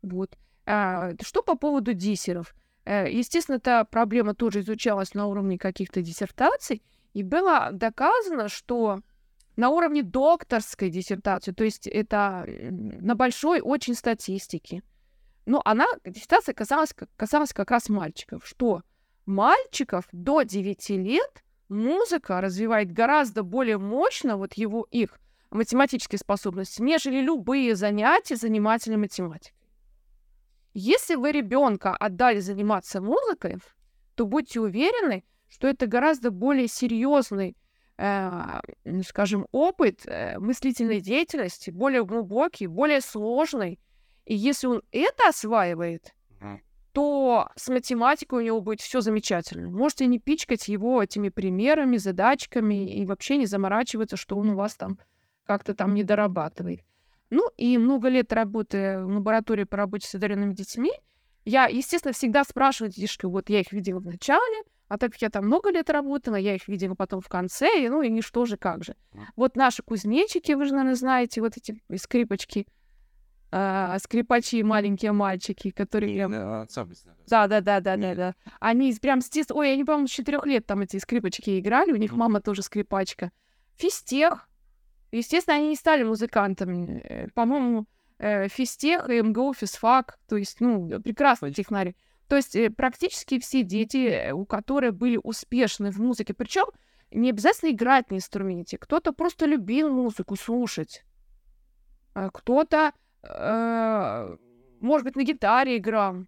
Вот. 0.01 0.37
А, 0.65 1.11
что 1.21 1.41
по 1.41 1.55
поводу 1.55 1.93
диссеров? 1.93 2.55
Э, 2.85 3.09
Естественно, 3.11 3.57
эта 3.57 3.85
проблема 3.85 4.33
тоже 4.33 4.61
изучалась 4.61 5.13
на 5.13 5.27
уровне 5.27 5.57
каких-то 5.57 6.01
диссертаций, 6.01 6.81
и 7.13 7.23
было 7.23 7.69
доказано, 7.71 8.47
что 8.47 9.01
на 9.55 9.69
уровне 9.69 10.01
докторской 10.01 10.89
диссертации, 10.89 11.51
то 11.51 11.63
есть 11.63 11.87
это 11.87 12.45
на 12.47 13.15
большой 13.15 13.59
очень 13.61 13.95
статистике, 13.95 14.81
но 15.45 15.61
она, 15.65 15.85
диссертация 16.05 16.53
касалась, 16.53 16.93
касалась 17.17 17.53
как 17.53 17.71
раз 17.71 17.89
мальчиков, 17.89 18.45
что 18.45 18.83
мальчиков 19.25 20.05
до 20.11 20.43
9 20.43 20.89
лет 20.91 21.43
музыка 21.69 22.41
развивает 22.41 22.91
гораздо 22.91 23.43
более 23.43 23.77
мощно 23.77 24.37
вот 24.37 24.53
его, 24.53 24.87
их 24.91 25.19
математические 25.51 26.19
способности, 26.19 26.81
нежели 26.81 27.21
любые 27.21 27.75
занятия 27.75 28.35
занимательной 28.35 28.97
математикой. 28.97 29.55
Если 30.73 31.15
вы 31.15 31.31
ребенка 31.31 31.95
отдали 31.95 32.39
заниматься 32.39 33.01
музыкой, 33.01 33.57
то 34.15 34.25
будьте 34.25 34.61
уверены, 34.61 35.23
что 35.49 35.67
это 35.67 35.85
гораздо 35.85 36.31
более 36.31 36.67
серьезный, 36.67 37.57
э, 37.97 38.61
скажем, 39.05 39.47
опыт 39.51 40.05
э, 40.05 40.39
мыслительной 40.39 41.01
деятельности, 41.01 41.71
более 41.71 42.05
глубокий, 42.05 42.67
более 42.67 43.01
сложный. 43.01 43.79
И 44.25 44.33
если 44.33 44.67
он 44.67 44.81
это 44.91 45.27
осваивает, 45.27 46.13
то 46.93 47.49
с 47.55 47.69
математикой 47.69 48.39
у 48.39 48.45
него 48.45 48.61
будет 48.61 48.81
все 48.81 49.01
замечательно. 49.01 49.69
Можете 49.69 50.07
не 50.07 50.19
пичкать 50.19 50.67
его 50.67 51.01
этими 51.01 51.29
примерами, 51.29 51.97
задачками 51.97 52.97
и 52.97 53.05
вообще 53.05 53.37
не 53.37 53.45
заморачиваться, 53.45 54.17
что 54.17 54.37
он 54.37 54.49
у 54.49 54.55
вас 54.55 54.75
там 54.75 54.99
как-то 55.51 55.73
там 55.73 55.93
не 55.93 56.03
дорабатывает. 56.03 56.79
Ну 57.29 57.49
и 57.57 57.77
много 57.77 58.07
лет 58.07 58.31
работы 58.31 58.99
в 59.03 59.15
лаборатории 59.15 59.65
по 59.65 59.75
работе 59.75 60.07
с 60.07 60.15
одаренными 60.15 60.53
детьми, 60.53 60.91
я, 61.43 61.65
естественно, 61.65 62.13
всегда 62.13 62.45
спрашиваю 62.45 62.89
детишки, 62.89 63.25
вот 63.25 63.49
я 63.49 63.59
их 63.59 63.73
видела 63.73 63.99
в 63.99 64.05
начале, 64.05 64.63
а 64.87 64.97
так 64.97 65.11
как 65.11 65.21
я 65.21 65.29
там 65.29 65.45
много 65.47 65.69
лет 65.71 65.89
работала, 65.89 66.35
я 66.35 66.55
их 66.55 66.69
видела 66.69 66.95
потом 66.95 67.19
в 67.19 67.27
конце, 67.27 67.83
и, 67.83 67.89
ну 67.89 68.01
и 68.01 68.21
что 68.21 68.45
же, 68.45 68.55
как 68.55 68.85
же. 68.85 68.95
Вот 69.35 69.57
наши 69.57 69.83
кузнечики, 69.83 70.53
вы 70.53 70.65
же, 70.65 70.71
наверное, 70.71 70.95
знаете, 70.95 71.41
вот 71.41 71.57
эти 71.57 71.81
скрипочки, 71.97 72.65
а, 73.53 73.99
скрипачи, 73.99 74.63
маленькие 74.63 75.11
мальчики, 75.11 75.71
которые 75.71 76.13
прям 76.15 76.33
Да, 77.29 77.47
да, 77.47 77.59
да, 77.59 77.81
да, 77.81 77.97
да, 77.97 77.97
да, 77.97 78.15
да. 78.15 78.35
Они 78.61 78.93
прям 78.93 79.19
с 79.19 79.29
детства... 79.29 79.55
Ой, 79.55 79.73
они, 79.73 79.83
по-моему, 79.83 80.07
с 80.07 80.11
четырех 80.11 80.45
лет 80.45 80.65
там 80.65 80.79
эти 80.79 80.97
скрипочки 80.97 81.59
играли. 81.59 81.91
У 81.91 81.97
них 81.97 82.13
мама 82.13 82.39
тоже 82.39 82.61
скрипачка. 82.61 83.31
Физтех. 83.75 84.47
Естественно, 85.11 85.57
они 85.57 85.69
не 85.69 85.75
стали 85.75 86.03
музыкантами. 86.03 87.01
Э, 87.03 87.27
По-моему, 87.33 87.85
э, 88.17 88.47
физтех 88.47 89.09
и 89.09 89.21
МГУ, 89.21 89.53
физфак. 89.53 90.17
То 90.27 90.37
есть, 90.37 90.61
ну, 90.61 90.89
прекрасные 91.01 91.53
технари. 91.53 91.95
То 92.27 92.37
есть 92.37 92.55
э, 92.55 92.69
практически 92.69 93.39
все 93.39 93.63
дети, 93.63 94.31
у 94.31 94.45
которых 94.45 94.95
были 94.95 95.19
успешны 95.21 95.91
в 95.91 95.99
музыке, 95.99 96.33
причем 96.33 96.65
не 97.11 97.29
обязательно 97.29 97.71
играть 97.71 98.09
на 98.09 98.15
инструменте. 98.15 98.77
Кто-то 98.77 99.11
просто 99.11 99.45
любил 99.45 99.89
музыку 99.89 100.37
слушать. 100.37 101.03
Кто-то, 102.13 102.93
э, 103.23 104.37
может 104.79 105.05
быть, 105.05 105.15
на 105.15 105.23
гитаре 105.23 105.77
играл 105.77 106.25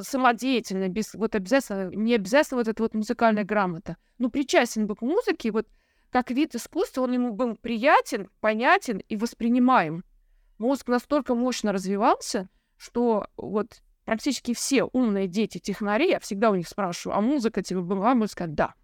самодеятельно, 0.00 0.88
без 0.88 1.14
вот 1.14 1.34
обязательно, 1.34 1.90
не 1.94 2.14
обязательно 2.14 2.58
вот 2.58 2.68
эта 2.68 2.82
вот 2.82 2.94
музыкальная 2.94 3.44
грамота. 3.44 3.96
Ну, 4.18 4.30
причастен 4.30 4.86
был 4.86 4.96
к 4.96 5.02
музыке, 5.02 5.50
вот 5.50 5.66
как 6.12 6.30
вид 6.30 6.54
искусства, 6.54 7.02
он 7.02 7.12
ему 7.12 7.32
был 7.32 7.56
приятен, 7.56 8.28
понятен 8.40 8.98
и 8.98 9.16
воспринимаем. 9.16 10.04
Мозг 10.58 10.88
настолько 10.88 11.34
мощно 11.34 11.72
развивался, 11.72 12.50
что 12.76 13.26
вот 13.36 13.82
практически 14.04 14.52
все 14.52 14.84
умные 14.84 15.26
дети 15.26 15.58
технари, 15.58 16.10
я 16.10 16.20
всегда 16.20 16.50
у 16.50 16.54
них 16.54 16.68
спрашиваю, 16.68 17.16
а 17.16 17.22
музыка 17.22 17.62
тебе 17.62 17.80
была? 17.80 18.14
Могут 18.14 18.30
сказать, 18.30 18.54
да. 18.54 18.74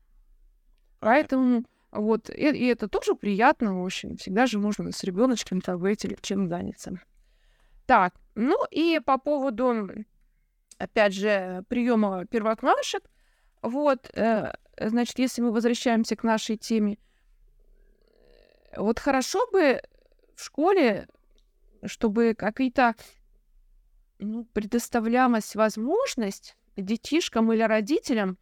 Поэтому 1.00 1.64
вот, 1.90 2.30
и, 2.30 2.48
и 2.48 2.66
это 2.66 2.88
тоже 2.88 3.14
приятно, 3.14 3.78
в 3.78 3.84
общем, 3.84 4.16
всегда 4.16 4.46
же 4.46 4.58
можно 4.58 4.90
с 4.90 5.04
ребеночком 5.04 5.60
там 5.60 5.78
выйти 5.78 6.16
чем 6.22 6.48
заняться. 6.48 6.98
Так, 7.86 8.14
ну 8.34 8.56
и 8.70 9.00
по 9.04 9.18
поводу 9.18 9.86
опять 10.78 11.12
же, 11.12 11.62
приема 11.68 12.24
первоклашек. 12.24 13.02
Вот, 13.60 14.10
э, 14.14 14.52
значит, 14.80 15.18
если 15.18 15.42
мы 15.42 15.52
возвращаемся 15.52 16.16
к 16.16 16.22
нашей 16.22 16.56
теме, 16.56 16.96
вот 18.76 18.98
хорошо 18.98 19.46
бы 19.50 19.80
в 20.34 20.42
школе, 20.44 21.08
чтобы 21.84 22.34
какие-то 22.34 22.94
ну, 24.18 24.44
предоставлялась 24.52 25.54
возможность 25.54 26.56
детишкам 26.76 27.52
или 27.52 27.62
родителям 27.62 28.38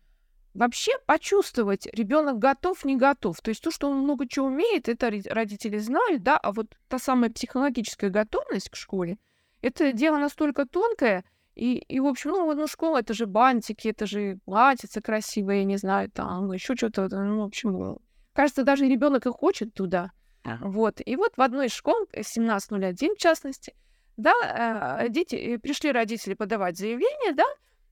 вообще 0.54 0.92
почувствовать, 1.06 1.86
ребенок 1.92 2.38
готов, 2.38 2.84
не 2.84 2.96
готов. 2.96 3.40
То 3.40 3.50
есть 3.50 3.62
то, 3.62 3.70
что 3.70 3.90
он 3.90 3.98
много 3.98 4.26
чего 4.26 4.46
умеет, 4.46 4.88
это 4.88 5.12
родители 5.28 5.78
знают, 5.78 6.22
да, 6.22 6.38
а 6.38 6.52
вот 6.52 6.74
та 6.88 6.98
самая 6.98 7.30
психологическая 7.30 8.10
готовность 8.10 8.70
к 8.70 8.76
школе, 8.76 9.18
это 9.60 9.92
дело 9.92 10.18
настолько 10.18 10.66
тонкое, 10.66 11.24
и, 11.54 11.78
и 11.78 12.00
в 12.00 12.06
общем, 12.06 12.30
ну, 12.30 12.54
ну, 12.54 12.66
школа, 12.66 12.98
это 12.98 13.14
же 13.14 13.26
бантики, 13.26 13.88
это 13.88 14.06
же 14.06 14.38
платьице 14.44 15.00
красивое, 15.00 15.58
я 15.58 15.64
не 15.64 15.76
знаю, 15.76 16.10
там, 16.10 16.52
еще 16.52 16.74
что-то, 16.74 17.08
ну, 17.08 17.40
в 17.40 17.44
общем, 17.44 17.98
кажется, 18.36 18.62
даже 18.62 18.86
ребенок 18.86 19.26
и 19.26 19.30
хочет 19.30 19.74
туда. 19.74 20.12
Вот. 20.60 21.00
И 21.04 21.16
вот 21.16 21.36
в 21.36 21.42
одной 21.42 21.66
из 21.66 21.72
школ, 21.72 22.06
1701 22.12 23.14
в 23.16 23.18
частности, 23.18 23.74
да, 24.16 25.00
э, 25.02 25.08
дети, 25.08 25.34
э, 25.34 25.58
пришли 25.58 25.90
родители 25.90 26.34
подавать 26.34 26.78
заявление, 26.78 27.32
да, 27.32 27.44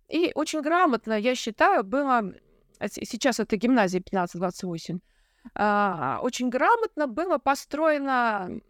и 0.08 0.30
очень 0.34 0.60
грамотно, 0.60 1.14
я 1.18 1.34
считаю, 1.34 1.82
было, 1.82 2.32
а 2.78 2.88
сейчас 2.88 3.40
это 3.40 3.56
гимназия 3.56 4.00
1528, 4.00 5.00
а, 5.54 6.20
очень 6.22 6.48
грамотно 6.48 7.06
было 7.06 7.38
построено 7.38 8.60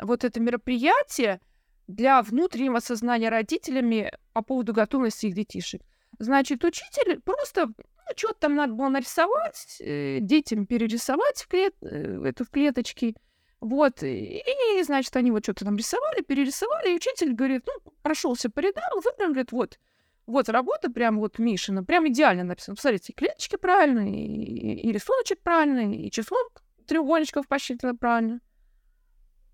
вот 0.00 0.24
это 0.24 0.40
мероприятие 0.40 1.40
для 1.86 2.22
внутреннего 2.22 2.80
сознания 2.80 3.28
родителями 3.28 4.12
по 4.32 4.42
поводу 4.42 4.72
готовности 4.72 5.26
их 5.26 5.34
детишек. 5.34 5.82
Значит, 6.18 6.64
учитель 6.64 7.20
просто 7.20 7.72
ну, 8.06 8.14
что-то 8.16 8.40
там 8.40 8.54
надо 8.54 8.74
было 8.74 8.88
нарисовать, 8.88 9.76
э, 9.80 10.18
детям 10.20 10.66
перерисовать 10.66 11.42
в, 11.42 11.48
клет... 11.48 11.74
э, 11.82 12.22
это 12.24 12.44
в 12.44 12.50
клеточки. 12.50 13.16
Вот, 13.60 14.02
и, 14.02 14.42
и, 14.76 14.82
значит, 14.82 15.14
они 15.16 15.30
вот 15.30 15.44
что-то 15.44 15.64
там 15.64 15.76
рисовали, 15.76 16.22
перерисовали, 16.22 16.90
и 16.90 16.96
учитель 16.96 17.32
говорит, 17.32 17.62
ну, 17.66 17.92
прошелся 18.02 18.50
по 18.50 18.58
рядам, 18.58 18.84
выбрал, 18.96 19.28
говорит, 19.28 19.52
вот, 19.52 19.78
вот 20.26 20.48
работа 20.48 20.90
прям 20.90 21.18
вот 21.18 21.38
Мишина, 21.38 21.84
прям 21.84 22.08
идеально 22.08 22.44
написано. 22.44 22.76
Посмотрите, 22.76 23.12
клеточки 23.12 23.56
правильные, 23.56 24.26
и, 24.26 24.88
и 24.88 24.92
рисуночек 24.92 25.40
правильный, 25.40 25.96
и 25.96 26.10
число 26.10 26.38
треугольничков 26.86 27.46
посчитано 27.48 27.96
правильно. 27.96 28.40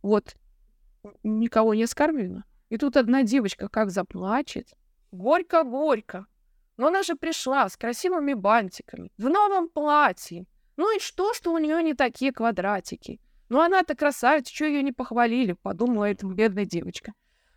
Вот. 0.02 0.34
Никого 1.22 1.74
не 1.74 1.84
оскорбила. 1.84 2.44
И 2.68 2.76
тут 2.76 2.96
одна 2.96 3.22
девочка 3.22 3.68
как 3.68 3.90
заплачет. 3.90 4.74
Горько-горько. 5.10 6.26
Но 6.78 6.86
она 6.86 7.02
же 7.02 7.16
пришла 7.16 7.68
с 7.68 7.76
красивыми 7.76 8.32
бантиками, 8.32 9.12
в 9.18 9.28
новом 9.28 9.68
платье. 9.68 10.46
Ну 10.76 10.96
и 10.96 11.00
что, 11.00 11.34
что 11.34 11.52
у 11.52 11.58
нее 11.58 11.82
не 11.82 11.92
такие 11.92 12.32
квадратики? 12.32 13.20
Ну 13.48 13.60
она-то 13.60 13.94
красавица, 13.94 14.54
что 14.54 14.64
ее 14.64 14.82
не 14.82 14.92
похвалили, 14.92 15.54
подумала 15.54 16.04
эта 16.04 16.26
бедная 16.26 16.64
девочка. 16.64 17.12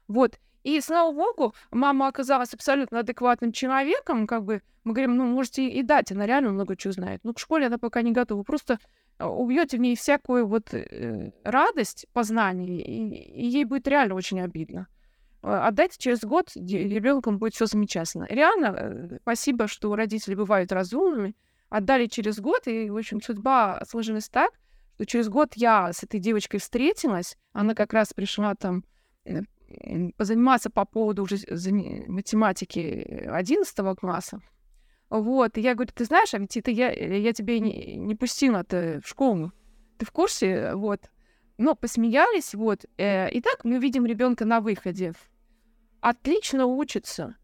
Вот. 0.08 0.40
И, 0.64 0.80
слава 0.82 1.12
богу, 1.12 1.56
мама 1.72 2.08
оказалась 2.08 2.54
абсолютно 2.54 3.00
адекватным 3.00 3.52
человеком, 3.52 4.28
как 4.28 4.44
бы, 4.44 4.62
мы 4.84 4.94
говорим, 4.94 5.18
ну, 5.18 5.26
можете 5.26 5.68
и 5.68 5.82
дать, 5.84 6.12
она 6.12 6.26
реально 6.26 6.52
много 6.52 6.76
чего 6.76 6.94
знает. 6.94 7.22
Но 7.24 7.34
к 7.34 7.40
школе 7.40 7.68
она 7.68 7.78
пока 7.78 8.02
не 8.02 8.12
готова. 8.12 8.44
Просто 8.44 8.80
а, 9.18 9.30
убьете 9.30 9.78
в 9.78 9.80
ней 9.80 9.96
всякую 9.96 10.48
вот 10.48 10.74
э, 10.74 11.32
радость 11.44 12.08
познания, 12.14 12.82
и, 12.82 13.42
и 13.42 13.46
ей 13.46 13.66
будет 13.66 13.88
реально 13.88 14.16
очень 14.16 14.42
обидно. 14.42 14.88
А, 15.42 15.68
отдайте 15.68 15.98
через 15.98 16.22
год, 16.22 16.52
ребенком 16.56 17.38
будет 17.40 17.54
все 17.54 17.66
замечательно. 17.66 18.28
Реально, 18.30 18.76
э, 18.78 19.18
спасибо, 19.22 19.68
что 19.68 19.96
родители 19.96 20.36
бывают 20.36 20.72
разумными. 20.72 21.36
Отдали 21.70 22.08
через 22.08 22.40
год, 22.40 22.68
и, 22.68 22.90
в 22.90 22.98
общем, 22.98 23.22
судьба 23.22 23.82
сложилась 23.88 24.30
так, 24.30 24.52
что 24.96 25.06
через 25.06 25.30
год 25.30 25.54
я 25.56 25.94
с 25.94 26.04
этой 26.04 26.20
девочкой 26.20 26.60
встретилась. 26.60 27.38
Она 27.54 27.74
как 27.74 27.94
раз 27.94 28.14
пришла 28.14 28.56
там 28.56 28.84
э, 29.26 29.42
позаниматься 30.18 30.70
по 30.70 30.86
поводу 30.86 31.24
уже 31.24 31.38
математики 32.08 33.26
11 33.28 33.98
класса. 33.98 34.42
Вот, 35.10 35.58
и 35.58 35.62
я 35.62 35.74
говорю, 35.74 35.92
ты 35.94 36.06
знаешь, 36.06 36.34
а 36.34 36.38
ведь 36.38 36.56
это 36.56 36.72
я, 36.72 36.92
я 36.92 37.34
тебе 37.34 37.60
не, 37.60 37.96
не 37.98 38.16
пустила-то 38.16 39.02
в 39.04 39.08
школу. 39.08 39.52
Ты 39.98 40.06
в 40.06 40.12
курсе? 40.12 40.74
Вот. 40.76 41.10
Но 41.58 41.76
посмеялись, 41.76 42.54
вот. 42.54 42.86
Э, 42.98 43.30
и 43.30 43.42
так 43.42 43.66
мы 43.66 43.80
видим 43.80 44.06
ребенка 44.06 44.46
на 44.46 44.62
выходе. 44.62 45.14
Отлично 46.02 46.66
учится. 46.66 47.38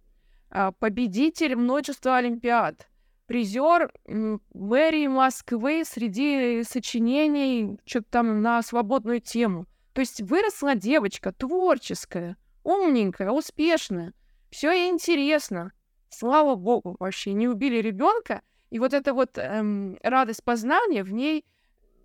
Э, 0.50 0.72
победитель 0.78 1.56
множества 1.56 2.18
олимпиад. 2.18 2.88
Призер 3.28 3.92
мэрии 4.08 5.08
Москвы 5.08 5.84
среди 5.86 6.64
сочинений 6.64 7.80
что-то 7.86 8.08
там 8.10 8.42
на 8.42 8.62
свободную 8.64 9.22
тему. 9.22 9.68
То 9.94 10.02
есть 10.02 10.22
выросла 10.22 10.76
девочка 10.76 11.32
творческая, 11.34 12.38
умненькая, 12.64 13.32
успешная. 13.32 14.14
Все 14.50 14.72
ей 14.72 14.90
интересно. 14.90 15.72
Слава 16.10 16.56
богу, 16.56 16.96
вообще 17.00 17.34
не 17.34 17.48
убили 17.48 17.78
ребенка. 17.78 18.42
И 18.70 18.80
вот 18.80 18.94
эта 18.94 19.14
вот 19.14 19.38
эм, 19.38 19.98
радость 20.04 20.44
познания 20.44 21.04
в 21.04 21.12
ней 21.12 21.46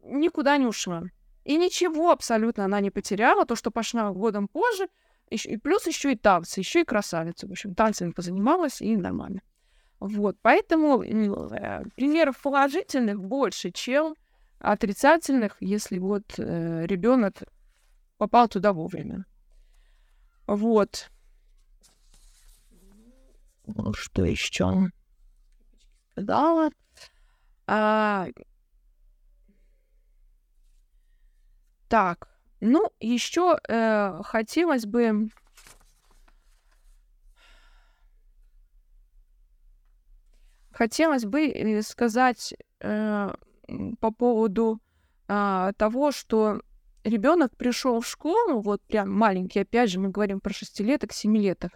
никуда 0.03 0.57
не 0.57 0.67
ушла. 0.67 1.05
И 1.45 1.57
ничего 1.57 2.11
абсолютно 2.11 2.65
она 2.65 2.81
не 2.81 2.91
потеряла, 2.91 3.47
то, 3.47 3.57
что 3.57 3.71
пошла 3.71 4.11
годом 4.11 4.49
позже, 4.49 4.89
и, 5.33 5.49
и 5.49 5.57
плюс 5.57 5.87
еще 5.87 6.13
и 6.13 6.17
танцы, 6.17 6.61
еще 6.61 6.83
и 6.83 6.85
красавица. 6.85 7.47
В 7.47 7.51
общем, 7.51 7.75
танцами 7.75 8.13
позанималась, 8.13 8.81
и 8.81 8.97
нормально. 8.97 9.41
Вот, 10.01 10.37
поэтому 10.43 11.03
э, 11.03 11.85
примеров 11.95 12.41
положительных 12.41 13.23
больше, 13.23 13.71
чем 13.71 14.15
отрицательных, 14.59 15.57
если 15.61 15.99
вот 15.99 16.25
э, 16.39 16.87
ребенок 16.87 17.43
попал 18.17 18.49
туда 18.49 18.73
вовремя. 18.73 19.25
Вот. 20.47 21.11
Ну, 23.67 23.93
что 23.93 24.25
еще? 24.25 24.91
Сказала. 26.13 26.71
А... 27.67 28.27
Так, 31.89 32.32
ну, 32.65 32.93
еще 33.01 33.59
э, 33.69 34.21
хотелось 34.23 34.87
бы 34.87 35.29
хотелось 40.71 41.25
бы 41.25 41.49
э, 41.49 41.83
сказать 41.83 42.55
э, 42.79 43.35
по 43.99 44.11
поводу 44.13 44.81
э, 45.27 45.73
того, 45.77 46.13
что 46.13 46.63
ребенок 47.03 47.57
пришел 47.57 48.01
в 48.01 48.07
школу, 48.07 48.61
вот 48.61 48.81
прям 48.83 49.11
маленький, 49.11 49.59
опять 49.59 49.91
же, 49.91 49.99
мы 49.99 50.11
говорим 50.11 50.39
про 50.39 50.53
шестилеток, 50.53 51.13
семилеток, 51.13 51.73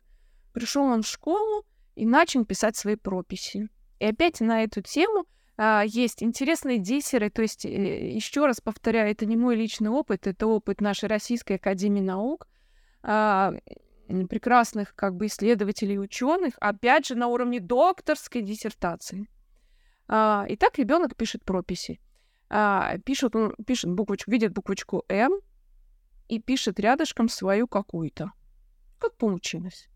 пришел 0.53 0.85
он 0.85 1.03
в 1.03 1.09
школу 1.09 1.64
и 1.96 2.07
начал 2.07 2.44
писать 2.44 2.77
свои 2.77 2.94
прописи. 2.94 3.68
И 3.99 4.07
опять 4.07 4.40
на 4.40 4.62
эту 4.62 4.83
тему 4.83 5.27
а, 5.56 5.84
есть 5.86 6.22
интересные 6.22 6.78
диссеры, 6.78 7.30
то 7.30 7.42
есть, 7.42 7.64
э, 7.64 8.10
еще 8.10 8.46
раз 8.46 8.60
повторяю, 8.60 9.10
это 9.10 9.26
не 9.26 9.36
мой 9.36 9.56
личный 9.56 9.90
опыт, 9.90 10.26
это 10.26 10.46
опыт 10.46 10.80
нашей 10.80 11.08
Российской 11.08 11.54
Академии 11.54 12.00
Наук, 12.00 12.46
а, 13.02 13.54
прекрасных 14.28 14.94
как 14.94 15.16
бы 15.16 15.26
исследователей 15.26 15.94
и 15.94 15.98
ученых, 15.98 16.54
опять 16.60 17.06
же, 17.06 17.14
на 17.14 17.28
уровне 17.28 17.60
докторской 17.60 18.42
диссертации. 18.42 19.28
А, 20.08 20.44
итак, 20.48 20.78
ребенок 20.78 21.16
пишет 21.16 21.44
прописи 21.44 22.00
пишет, 23.04 23.34
он 23.34 23.54
пишет 23.66 23.90
буквочку, 23.92 24.30
видит 24.30 24.52
буквочку 24.52 25.04
М 25.08 25.32
и 26.28 26.40
пишет 26.40 26.78
рядышком 26.78 27.28
свою 27.28 27.66
какую-то. 27.66 28.32
Как 28.98 29.16
получилось. 29.16 29.88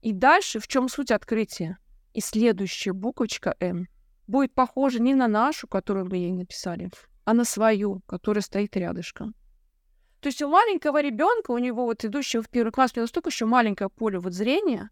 И 0.00 0.12
дальше 0.12 0.58
в 0.58 0.66
чем 0.66 0.88
суть 0.88 1.10
открытия? 1.10 1.78
И 2.14 2.20
следующая 2.20 2.92
буквочка 2.92 3.56
М 3.60 3.88
будет 4.32 4.54
похожа 4.54 5.00
не 5.00 5.14
на 5.14 5.28
нашу, 5.28 5.68
которую 5.68 6.06
мы 6.06 6.16
ей 6.16 6.32
написали, 6.32 6.90
а 7.24 7.34
на 7.34 7.44
свою, 7.44 8.00
которая 8.06 8.42
стоит 8.42 8.76
рядышком. 8.76 9.34
То 10.20 10.28
есть 10.28 10.42
у 10.42 10.48
маленького 10.48 11.00
ребенка, 11.02 11.52
у 11.52 11.58
него 11.58 11.84
вот 11.84 12.04
идущего 12.04 12.42
в 12.42 12.48
первый 12.48 12.72
класс, 12.72 12.92
у 12.94 12.96
него 12.96 13.04
настолько 13.04 13.28
еще 13.28 13.44
маленькое 13.44 13.90
поле 13.90 14.18
вот 14.18 14.32
зрения, 14.32 14.90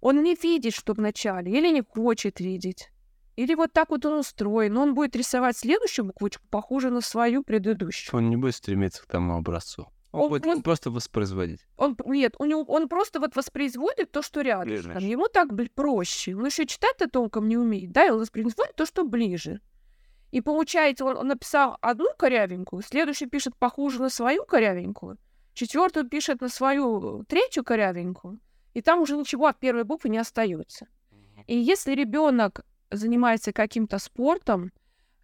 он 0.00 0.22
не 0.22 0.34
видит, 0.34 0.74
что 0.74 0.92
вначале, 0.92 1.50
или 1.50 1.72
не 1.72 1.82
хочет 1.82 2.40
видеть. 2.40 2.90
Или 3.36 3.54
вот 3.54 3.72
так 3.72 3.90
вот 3.90 4.04
он 4.04 4.18
устроен. 4.18 4.76
Он 4.76 4.94
будет 4.94 5.16
рисовать 5.16 5.56
следующую 5.56 6.06
буквочку, 6.06 6.46
похожую 6.50 6.92
на 6.92 7.00
свою 7.00 7.42
предыдущую. 7.42 8.18
Он 8.18 8.28
не 8.28 8.36
будет 8.36 8.54
стремиться 8.54 9.02
к 9.02 9.06
тому 9.06 9.36
образцу. 9.36 9.88
Он, 10.12 10.22
он 10.22 10.28
будет 10.28 10.46
он, 10.46 10.62
просто 10.62 10.90
воспроизводить. 10.90 11.66
Он, 11.76 11.96
нет, 12.06 12.34
у 12.38 12.44
него, 12.44 12.62
он 12.62 12.88
просто 12.88 13.20
вот 13.20 13.36
воспроизводит 13.36 14.10
то, 14.10 14.22
что 14.22 14.40
рядом. 14.40 14.72
Ему 14.98 15.28
так 15.28 15.50
проще. 15.74 16.34
Он 16.34 16.46
еще 16.46 16.66
читать-то 16.66 17.08
толком 17.08 17.48
не 17.48 17.56
умеет, 17.56 17.92
да, 17.92 18.06
и 18.06 18.10
он 18.10 18.18
воспроизводит 18.18 18.74
то, 18.74 18.86
что 18.86 19.04
ближе. 19.04 19.60
И 20.32 20.40
получается, 20.40 21.04
он, 21.04 21.16
он 21.16 21.28
написал 21.28 21.76
одну 21.80 22.08
корявенькую, 22.16 22.82
следующий 22.82 23.26
пишет 23.26 23.56
похуже 23.56 24.00
на 24.00 24.10
свою 24.10 24.44
корявенькую, 24.44 25.18
четвертую 25.54 26.08
пишет 26.08 26.40
на 26.40 26.48
свою 26.48 27.24
третью 27.24 27.64
корявенькую, 27.64 28.40
и 28.74 28.80
там 28.80 29.00
уже 29.00 29.16
ничего 29.16 29.46
от 29.46 29.58
первой 29.58 29.84
буквы 29.84 30.08
не 30.08 30.18
остается. 30.18 30.86
И 31.46 31.56
если 31.56 31.92
ребенок 31.92 32.64
занимается 32.90 33.52
каким-то 33.52 33.98
спортом, 33.98 34.72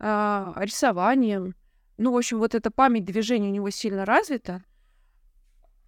э, 0.01 0.53
рисованием, 0.57 1.55
ну, 1.99 2.13
в 2.13 2.17
общем, 2.17 2.39
вот 2.39 2.55
эта 2.55 2.71
память 2.71 3.05
движения 3.05 3.49
у 3.49 3.53
него 3.53 3.71
сильно 3.71 4.05
развита, 4.05 4.65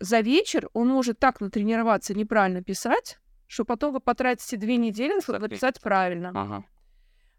за 0.01 0.21
вечер 0.21 0.69
он 0.73 0.89
может 0.89 1.19
так 1.19 1.41
натренироваться 1.41 2.15
неправильно 2.15 2.63
писать, 2.63 3.19
что 3.47 3.65
потом 3.65 3.93
вы 3.93 4.01
потратите 4.01 4.57
две 4.57 4.77
недели, 4.77 5.21
чтобы 5.21 5.39
написать 5.41 5.81
правильно. 5.81 6.33
Ага. 6.35 6.65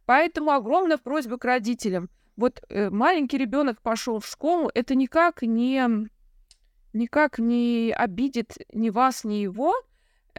Поэтому 0.06 0.52
огромная 0.52 0.98
просьба 0.98 1.38
к 1.38 1.46
родителям. 1.46 2.10
Вот 2.36 2.62
э, 2.70 2.90
маленький 2.90 3.38
ребенок 3.38 3.82
пошел 3.82 4.20
в 4.20 4.26
школу, 4.26 4.72
это 4.74 4.96
никак 4.96 5.42
не 5.42 6.10
никак 6.94 7.38
не 7.38 7.94
обидит 7.96 8.58
ни 8.74 8.90
вас, 8.90 9.24
ни 9.24 9.36
его, 9.36 9.76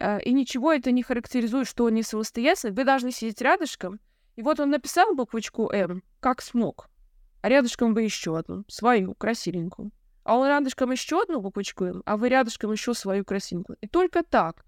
Э, 0.01 0.19
и 0.21 0.33
ничего 0.33 0.73
это 0.73 0.91
не 0.91 1.03
характеризует, 1.03 1.67
что 1.67 1.85
он 1.85 1.93
не 1.93 2.03
самостоятельный. 2.03 2.73
Вы 2.73 2.83
должны 2.83 3.11
сидеть 3.11 3.41
рядышком. 3.41 3.99
И 4.35 4.41
вот 4.41 4.59
он 4.59 4.71
написал 4.71 5.13
буквочку 5.13 5.69
«М», 5.69 6.03
как 6.19 6.41
смог. 6.41 6.89
а 7.43 7.49
рядышком 7.49 7.95
вы 7.95 8.03
еще 8.03 8.37
одну, 8.37 8.63
свою, 8.67 9.15
красивенькую. 9.15 9.91
А 10.23 10.37
он 10.37 10.47
рядышком 10.47 10.91
еще 10.91 11.21
одну 11.21 11.41
буквочку, 11.41 12.03
а 12.05 12.17
вы 12.17 12.29
рядышком 12.29 12.71
еще 12.71 12.93
свою 12.93 13.25
красивенькую. 13.25 13.77
И 13.81 13.87
только 13.87 14.23
так. 14.23 14.65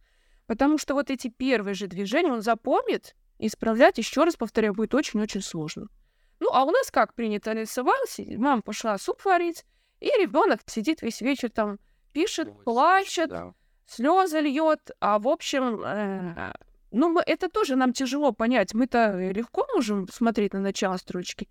Потому 0.47 0.77
что 0.77 0.93
вот 0.93 1.09
эти 1.09 1.29
первые 1.29 1.73
же 1.73 1.87
движения 1.87 2.31
он 2.31 2.41
запомнит, 2.41 3.15
и 3.39 3.47
исправлять, 3.47 3.97
еще 3.97 4.23
раз 4.23 4.35
повторяю, 4.35 4.73
будет 4.73 4.93
очень-очень 4.93 5.41
сложно. 5.41 5.87
Ну, 6.39 6.49
а 6.51 6.63
у 6.63 6.71
нас 6.71 6.91
как 6.91 7.13
принято 7.13 7.53
рисовалось, 7.53 8.19
мама 8.37 8.61
пошла 8.61 8.97
суп 8.97 9.23
варить, 9.25 9.65
и 9.99 10.07
ребенок 10.07 10.61
сидит 10.65 11.01
весь 11.01 11.21
вечер 11.21 11.49
там, 11.49 11.79
пишет, 12.11 12.49
Ой, 12.49 12.63
плачет, 12.63 13.29
да. 13.29 13.53
слезы 13.85 14.39
льет, 14.39 14.91
а 14.99 15.19
в 15.19 15.27
общем, 15.27 15.81
э, 15.83 16.53
ну, 16.91 17.09
мы, 17.09 17.23
это 17.25 17.49
тоже 17.49 17.75
нам 17.75 17.91
тяжело 17.91 18.31
понять. 18.31 18.73
Мы-то 18.73 19.17
легко 19.31 19.65
можем 19.73 20.07
смотреть 20.09 20.53
на 20.53 20.59
начало 20.59 20.97
строчки. 20.97 21.49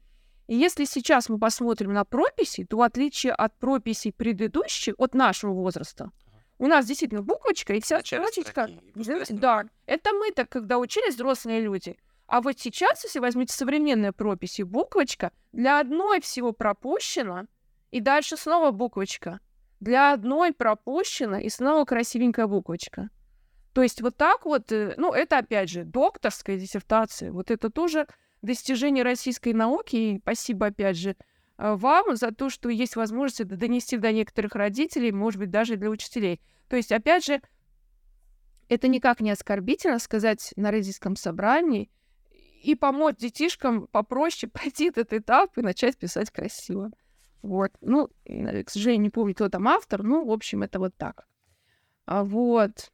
И 0.52 0.54
если 0.54 0.84
сейчас 0.84 1.30
мы 1.30 1.38
посмотрим 1.38 1.94
на 1.94 2.04
прописи, 2.04 2.64
то 2.66 2.76
в 2.76 2.82
отличие 2.82 3.32
от 3.32 3.58
прописей 3.58 4.12
предыдущих, 4.12 4.94
от 4.98 5.14
нашего 5.14 5.54
возраста, 5.54 6.10
у 6.58 6.66
нас 6.66 6.84
действительно 6.84 7.22
буквочка 7.22 7.72
и 7.72 7.80
вся 7.80 8.00
строчечка. 8.00 8.68
Да, 9.30 9.64
это 9.86 10.12
мы 10.12 10.30
так, 10.30 10.50
когда 10.50 10.76
учились 10.76 11.14
взрослые 11.14 11.62
люди. 11.62 11.96
А 12.26 12.42
вот 12.42 12.60
сейчас, 12.60 13.02
если 13.02 13.18
возьмите 13.18 13.54
современные 13.54 14.12
прописи, 14.12 14.60
буквочка 14.60 15.32
для 15.52 15.80
одной 15.80 16.20
всего 16.20 16.52
пропущена, 16.52 17.46
и 17.90 18.00
дальше 18.00 18.36
снова 18.36 18.72
буквочка. 18.72 19.40
Для 19.80 20.12
одной 20.12 20.52
пропущена, 20.52 21.40
и 21.40 21.48
снова 21.48 21.86
красивенькая 21.86 22.46
буквочка. 22.46 23.08
То 23.72 23.82
есть 23.82 24.02
вот 24.02 24.18
так 24.18 24.44
вот, 24.44 24.70
э, 24.70 24.92
ну, 24.98 25.14
это 25.14 25.38
опять 25.38 25.70
же 25.70 25.84
докторская 25.84 26.58
диссертация. 26.58 27.32
Вот 27.32 27.50
это 27.50 27.70
тоже 27.70 28.06
достижение 28.42 29.04
российской 29.04 29.52
науки. 29.52 29.96
И 29.96 30.18
спасибо 30.18 30.66
опять 30.66 30.96
же 30.96 31.16
э, 31.58 31.74
вам 31.74 32.16
за 32.16 32.32
то, 32.32 32.50
что 32.50 32.68
есть 32.68 32.96
возможность 32.96 33.40
это 33.40 33.56
донести 33.56 33.96
до 33.96 34.12
некоторых 34.12 34.54
родителей, 34.54 35.12
может 35.12 35.38
быть, 35.38 35.50
даже 35.50 35.76
для 35.76 35.90
учителей. 35.90 36.40
То 36.68 36.76
есть, 36.76 36.92
опять 36.92 37.24
же, 37.24 37.40
это 38.68 38.88
никак 38.88 39.20
не 39.20 39.30
оскорбительно 39.30 39.98
сказать 39.98 40.52
на 40.56 40.70
родительском 40.70 41.16
собрании 41.16 41.90
и 42.62 42.74
помочь 42.74 43.16
детишкам 43.16 43.86
попроще 43.88 44.50
пройти 44.52 44.88
этот 44.88 45.12
этап 45.12 45.56
и 45.58 45.62
начать 45.62 45.96
писать 45.96 46.30
красиво. 46.30 46.90
Вот. 47.42 47.72
Ну, 47.80 48.08
к 48.24 48.70
сожалению, 48.70 49.02
не 49.02 49.10
помню, 49.10 49.34
кто 49.34 49.48
там 49.48 49.66
автор. 49.68 50.02
Ну, 50.02 50.24
в 50.24 50.30
общем, 50.30 50.62
это 50.62 50.78
вот 50.78 50.94
так. 50.96 51.26
А 52.06 52.24
вот. 52.24 52.92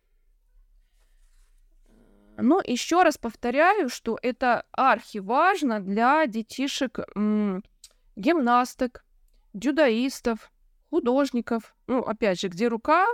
Но 2.41 2.63
еще 2.65 3.03
раз 3.03 3.19
повторяю, 3.19 3.89
что 3.89 4.17
это 4.23 4.65
архиважно 4.71 5.81
для 5.81 6.25
детишек 6.27 7.01
м- 7.17 7.65
гимнасток, 8.15 9.05
дюдаистов, 9.55 10.53
художников. 10.89 11.75
Ну, 11.89 11.99
опять 11.99 12.41
же, 12.41 12.47
где 12.47 12.69
рука 12.69 13.09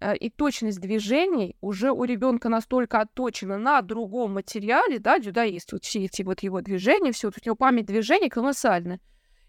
э, 0.00 0.16
и 0.16 0.28
точность 0.28 0.80
движений 0.80 1.56
уже 1.60 1.92
у 1.92 2.02
ребенка 2.02 2.48
настолько 2.48 3.00
отточена 3.00 3.58
на 3.58 3.80
другом 3.80 4.34
материале, 4.34 4.98
да, 4.98 5.20
дюдаист, 5.20 5.72
вот 5.72 5.84
все 5.84 6.04
эти 6.06 6.22
вот 6.22 6.40
его 6.40 6.60
движения, 6.60 7.12
все, 7.12 7.28
вот 7.28 7.36
у 7.40 7.46
него 7.46 7.54
память 7.54 7.86
движений 7.86 8.28
колоссальная. 8.28 9.00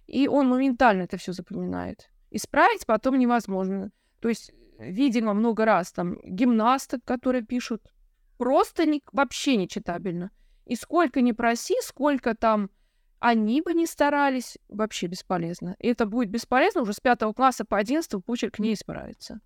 И 0.05 0.27
он 0.27 0.47
моментально 0.47 1.01
это 1.01 1.17
все 1.17 1.33
запоминает. 1.33 2.11
Исправить 2.29 2.85
потом 2.85 3.17
невозможно. 3.17 3.89
То 4.19 4.29
есть, 4.29 4.51
видимо, 4.77 5.33
много 5.33 5.65
раз 5.65 5.91
там 5.91 6.19
гимнасток, 6.23 7.03
которые 7.03 7.43
пишут 7.43 7.81
просто 8.37 8.85
не, 8.85 9.01
вообще 9.11 9.55
не 9.55 9.67
читабельно. 9.67 10.31
И 10.65 10.75
сколько 10.75 11.21
ни 11.21 11.31
проси, 11.31 11.75
сколько 11.81 12.35
там 12.35 12.69
они 13.19 13.61
бы 13.61 13.73
не 13.73 13.85
старались, 13.85 14.57
вообще 14.67 15.07
бесполезно. 15.07 15.75
И 15.79 15.87
это 15.87 16.05
будет 16.05 16.29
бесполезно 16.29 16.81
уже 16.81 16.93
с 16.93 16.99
пятого 16.99 17.33
класса 17.33 17.65
по 17.65 17.77
одиннадцатый 17.77 18.21
почерк 18.21 18.59
не 18.59 18.73
исправится. 18.73 19.39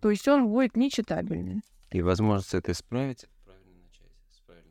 То 0.00 0.10
есть 0.10 0.26
он 0.28 0.48
будет 0.48 0.76
нечитабельный. 0.76 1.62
И 1.90 2.02
возможность 2.02 2.54
это 2.54 2.72
исправить 2.72 3.26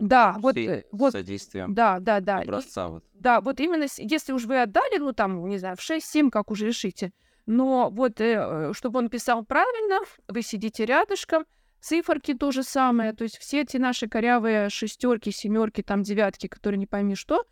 да, 0.02 0.36
вот, 0.40 0.58
э, 0.58 0.84
вот, 0.92 1.14
содействием 1.14 1.74
да, 1.74 2.00
да, 2.00 2.20
да. 2.20 2.40
образца. 2.40 2.88
И, 2.88 2.90
вот. 2.90 3.04
Да, 3.14 3.40
вот 3.40 3.60
именно 3.60 3.86
если 3.98 4.34
уж 4.34 4.46
вы 4.46 4.62
отдали, 4.62 4.98
ну 4.98 5.14
там, 5.14 5.48
не 5.48 5.60
знаю, 5.60 5.78
в 5.78 5.80
6-7, 5.80 6.32
как 6.32 6.50
уже 6.52 6.68
решите, 6.68 7.14
но 7.46 7.90
вот, 7.92 8.20
э, 8.20 8.34
э, 8.34 8.74
чтобы 8.74 9.00
он 9.00 9.10
писал 9.10 9.46
правильно, 9.46 10.00
вы 10.28 10.42
сидите 10.42 10.86
рядышком, 10.86 11.46
Циферки 11.82 12.36
то 12.36 12.52
же 12.52 12.62
самое, 12.62 13.12
то 13.14 13.24
есть 13.24 13.40
все 13.40 13.62
эти 13.62 13.78
наши 13.78 14.08
корявые 14.08 14.70
шестерки, 14.70 15.32
семерки, 15.32 15.82
там 15.82 16.04
девятки, 16.04 16.48
которые 16.48 16.78
не 16.78 16.86
пойми 16.86 17.16
что, 17.16 17.44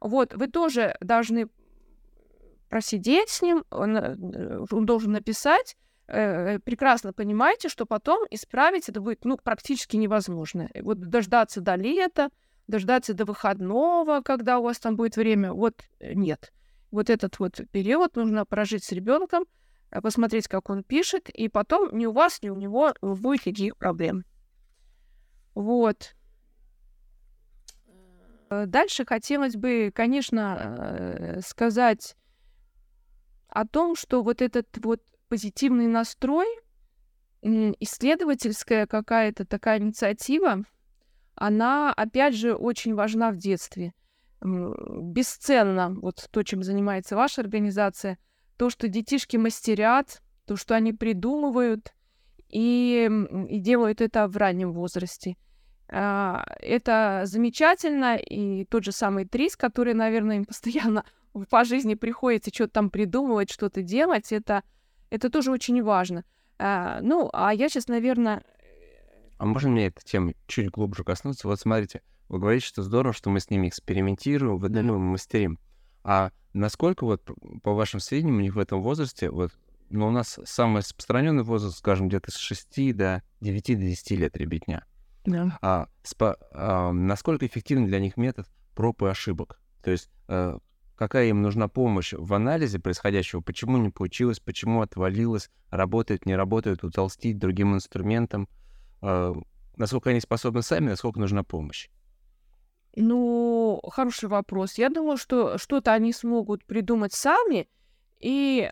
вот 0.00 0.34
вы 0.34 0.46
тоже 0.46 0.96
должны 1.00 1.48
просидеть 2.68 3.28
с 3.28 3.42
ним, 3.42 3.64
он, 3.70 3.96
э, 3.96 4.64
он 4.70 4.86
должен 4.86 5.10
написать, 5.10 5.76
э, 6.06 6.60
прекрасно 6.60 7.12
понимаете, 7.12 7.68
что 7.68 7.84
потом 7.84 8.24
исправить 8.30 8.88
это 8.88 9.00
будет 9.00 9.24
ну, 9.24 9.36
практически 9.36 9.96
невозможно. 9.96 10.70
Вот 10.80 11.00
дождаться 11.00 11.60
до 11.60 11.74
лета, 11.74 12.30
дождаться 12.68 13.14
до 13.14 13.24
выходного, 13.24 14.20
когда 14.22 14.60
у 14.60 14.62
вас 14.62 14.78
там 14.78 14.96
будет 14.96 15.16
время, 15.16 15.52
вот 15.52 15.74
э, 15.98 16.14
нет. 16.14 16.52
Вот 16.92 17.10
этот 17.10 17.40
вот 17.40 17.60
период 17.72 18.14
нужно 18.14 18.46
прожить 18.46 18.84
с 18.84 18.92
ребенком, 18.92 19.44
Э, 19.44 19.61
посмотреть, 20.00 20.48
как 20.48 20.70
он 20.70 20.82
пишет, 20.82 21.28
и 21.28 21.48
потом 21.48 21.96
ни 21.96 22.06
у 22.06 22.12
вас, 22.12 22.42
ни 22.42 22.48
у 22.48 22.56
него 22.56 22.94
будет 23.02 23.46
никаких 23.46 23.76
проблем. 23.76 24.24
Вот. 25.54 26.14
Э, 28.48 28.64
дальше 28.66 29.04
хотелось 29.04 29.54
бы, 29.54 29.92
конечно, 29.94 30.56
э, 30.58 31.40
сказать 31.42 32.16
о 33.48 33.66
том, 33.66 33.94
что 33.94 34.22
вот 34.22 34.40
этот 34.40 34.66
вот 34.82 35.02
позитивный 35.28 35.88
настрой, 35.88 36.46
исследовательская 37.42 38.86
какая-то 38.86 39.44
такая 39.44 39.78
инициатива, 39.78 40.62
она, 41.34 41.92
опять 41.92 42.34
же, 42.34 42.54
очень 42.54 42.94
важна 42.94 43.30
в 43.30 43.36
детстве. 43.36 43.92
Бесценно 44.40 45.90
вот 45.90 46.28
то, 46.30 46.42
чем 46.44 46.62
занимается 46.62 47.14
ваша 47.14 47.42
организация– 47.42 48.16
то, 48.56 48.70
что 48.70 48.88
детишки 48.88 49.36
мастерят, 49.36 50.22
то, 50.46 50.56
что 50.56 50.74
они 50.74 50.92
придумывают 50.92 51.92
и, 52.48 53.10
и 53.48 53.58
делают 53.58 54.00
это 54.00 54.28
в 54.28 54.36
раннем 54.36 54.72
возрасте. 54.72 55.36
А, 55.88 56.44
это 56.60 57.22
замечательно, 57.24 58.16
и 58.16 58.64
тот 58.64 58.84
же 58.84 58.92
самый 58.92 59.26
Трис, 59.26 59.56
который, 59.56 59.94
наверное, 59.94 60.36
им 60.36 60.44
постоянно 60.46 61.04
по 61.50 61.64
жизни 61.64 61.94
приходится 61.94 62.52
что-то 62.52 62.74
там 62.74 62.90
придумывать, 62.90 63.50
что-то 63.50 63.82
делать, 63.82 64.32
это, 64.32 64.62
это 65.10 65.30
тоже 65.30 65.50
очень 65.50 65.82
важно. 65.82 66.24
А, 66.58 67.00
ну, 67.00 67.28
а 67.32 67.52
я 67.52 67.68
сейчас, 67.68 67.88
наверное... 67.88 68.44
А 69.38 69.44
можно 69.44 69.70
мне 69.70 69.86
эту 69.86 70.02
тему 70.04 70.34
чуть 70.46 70.70
глубже 70.70 71.04
коснуться? 71.04 71.48
Вот 71.48 71.58
смотрите, 71.58 72.02
вы 72.28 72.38
говорите, 72.38 72.66
что 72.66 72.82
здорово, 72.82 73.12
что 73.12 73.28
мы 73.28 73.40
с 73.40 73.50
ними 73.50 73.68
экспериментируем, 73.68 74.58
выдаем, 74.58 75.00
мастерим. 75.00 75.58
А 76.04 76.30
насколько 76.52 77.04
вот 77.04 77.30
по 77.62 77.74
вашим 77.74 78.00
сведениям 78.00 78.36
у 78.38 78.40
них 78.40 78.54
в 78.54 78.58
этом 78.58 78.82
возрасте, 78.82 79.30
вот, 79.30 79.52
ну, 79.90 80.08
у 80.08 80.10
нас 80.10 80.38
самый 80.44 80.78
распространенный 80.78 81.44
возраст, 81.44 81.78
скажем, 81.78 82.08
где-то 82.08 82.30
с 82.30 82.36
6 82.36 82.96
до 82.96 83.22
9 83.40 83.66
до 83.78 83.84
10 83.84 84.10
лет 84.12 84.36
ребятня. 84.36 84.84
Да. 85.24 85.58
А, 85.62 85.88
спа, 86.02 86.36
а, 86.52 86.92
насколько 86.92 87.46
эффективен 87.46 87.86
для 87.86 88.00
них 88.00 88.16
метод 88.16 88.46
проб 88.74 89.02
и 89.02 89.06
ошибок? 89.06 89.60
То 89.82 89.90
есть 89.90 90.10
а, 90.28 90.58
какая 90.96 91.28
им 91.28 91.42
нужна 91.42 91.68
помощь 91.68 92.12
в 92.16 92.32
анализе 92.34 92.78
происходящего, 92.78 93.40
почему 93.40 93.76
не 93.76 93.90
получилось, 93.90 94.40
почему 94.40 94.82
отвалилось, 94.82 95.50
работает, 95.70 96.26
не 96.26 96.36
работает, 96.36 96.84
утолстить 96.84 97.38
другим 97.38 97.74
инструментом, 97.74 98.48
а, 99.00 99.34
насколько 99.76 100.10
они 100.10 100.20
способны 100.20 100.62
сами, 100.62 100.90
насколько 100.90 101.20
нужна 101.20 101.42
помощь? 101.42 101.88
Ну, 102.94 103.80
хороший 103.90 104.28
вопрос. 104.28 104.74
Я 104.74 104.90
думаю, 104.90 105.16
что 105.16 105.56
что-то 105.58 105.92
они 105.92 106.12
смогут 106.12 106.64
придумать 106.64 107.14
сами, 107.14 107.68
и 108.20 108.70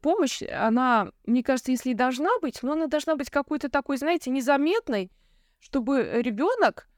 помощь, 0.00 0.42
она, 0.42 1.10
мне 1.24 1.42
кажется, 1.42 1.72
если 1.72 1.90
и 1.90 1.94
должна 1.94 2.38
быть, 2.40 2.62
но 2.62 2.72
она 2.72 2.86
должна 2.86 3.16
быть 3.16 3.30
какой-то 3.30 3.68
такой, 3.68 3.96
знаете, 3.96 4.30
незаметной, 4.30 5.10
чтобы 5.58 6.22
ребенок 6.22 6.88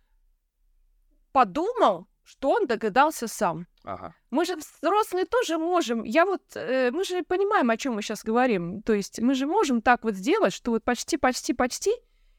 подумал, 1.32 2.06
что 2.24 2.50
он 2.50 2.66
догадался 2.66 3.26
сам. 3.26 3.66
Ага. 3.84 4.14
Мы 4.30 4.44
же 4.44 4.56
взрослые 4.56 5.24
тоже 5.24 5.56
можем. 5.56 6.02
Я 6.04 6.26
вот, 6.26 6.42
э, 6.56 6.90
мы 6.90 7.04
же 7.04 7.22
понимаем, 7.22 7.70
о 7.70 7.76
чем 7.78 7.94
мы 7.94 8.02
сейчас 8.02 8.22
говорим. 8.22 8.82
То 8.82 8.92
есть 8.92 9.18
мы 9.20 9.34
же 9.34 9.46
можем 9.46 9.80
так 9.80 10.04
вот 10.04 10.14
сделать, 10.14 10.52
что 10.52 10.72
вот 10.72 10.84
почти, 10.84 11.16
почти, 11.16 11.54
почти, 11.54 11.92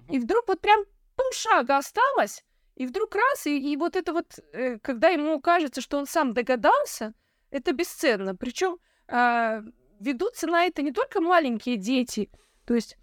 и 0.10 0.20
вдруг 0.20 0.48
вот 0.48 0.62
прям 0.62 0.84
полшага 1.16 1.78
осталось, 1.78 2.44
и 2.80 2.88
вдруг 2.88 3.14
раз, 3.14 3.46
и, 3.46 3.74
и 3.74 3.76
вот 3.76 3.98
это 3.98 4.14
вот, 4.14 4.40
э, 4.54 4.80
когда 4.80 5.10
ему 5.10 5.42
кажется, 5.42 5.82
что 5.82 5.98
он 5.98 6.08
сам 6.08 6.34
догадался, 6.34 7.14
это 7.52 7.74
бесценно. 7.74 8.38
Причем 8.38 8.76
э, 8.76 8.78
а, 9.10 9.62
ведутся 10.00 10.48
на 10.48 10.64
это 10.64 10.82
не 10.82 10.94
только 10.94 11.20
маленькие 11.20 11.76
дети. 11.76 12.30
То 12.66 12.76
есть 12.76 12.98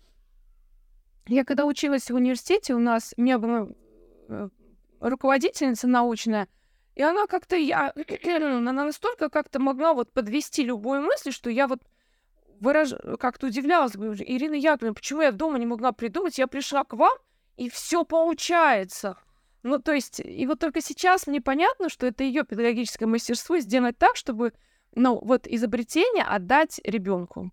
я 1.26 1.44
когда 1.44 1.66
училась 1.66 2.10
в 2.10 2.14
университете, 2.14 2.74
у 2.74 2.78
нас, 2.78 3.12
у 3.18 3.20
меня 3.20 3.38
была 3.38 3.68
э, 4.28 4.48
руководительница 5.00 5.88
научная, 5.88 6.48
И 6.94 7.02
она 7.02 7.26
как-то, 7.26 7.56
я, 7.56 7.92
она 8.24 8.72
настолько 8.72 9.28
как-то 9.28 9.58
могла 9.58 9.92
вот 9.92 10.10
подвести 10.10 10.64
любую 10.64 11.02
мысль, 11.02 11.32
что 11.32 11.50
я 11.50 11.68
вот 11.68 11.82
выраж... 12.60 12.94
как-то 13.20 13.48
удивлялась, 13.48 13.92
говорю, 13.92 14.14
Ирина 14.14 14.54
Яковлевна, 14.54 14.94
почему 14.94 15.20
я 15.20 15.32
дома 15.32 15.58
не 15.58 15.66
могла 15.66 15.92
придумать? 15.92 16.38
Я 16.38 16.46
пришла 16.46 16.82
к 16.84 16.94
вам, 16.94 17.12
и 17.58 17.68
все 17.68 18.04
получается. 18.04 19.18
Ну, 19.66 19.80
то 19.80 19.92
есть, 19.92 20.20
и 20.20 20.46
вот 20.46 20.60
только 20.60 20.80
сейчас 20.80 21.26
мне 21.26 21.40
понятно, 21.40 21.88
что 21.88 22.06
это 22.06 22.22
ее 22.22 22.44
педагогическое 22.44 23.08
мастерство 23.08 23.58
сделать 23.58 23.98
так, 23.98 24.14
чтобы, 24.14 24.52
ну, 24.94 25.18
вот 25.20 25.48
изобретение 25.48 26.22
отдать 26.22 26.80
ребенку. 26.84 27.50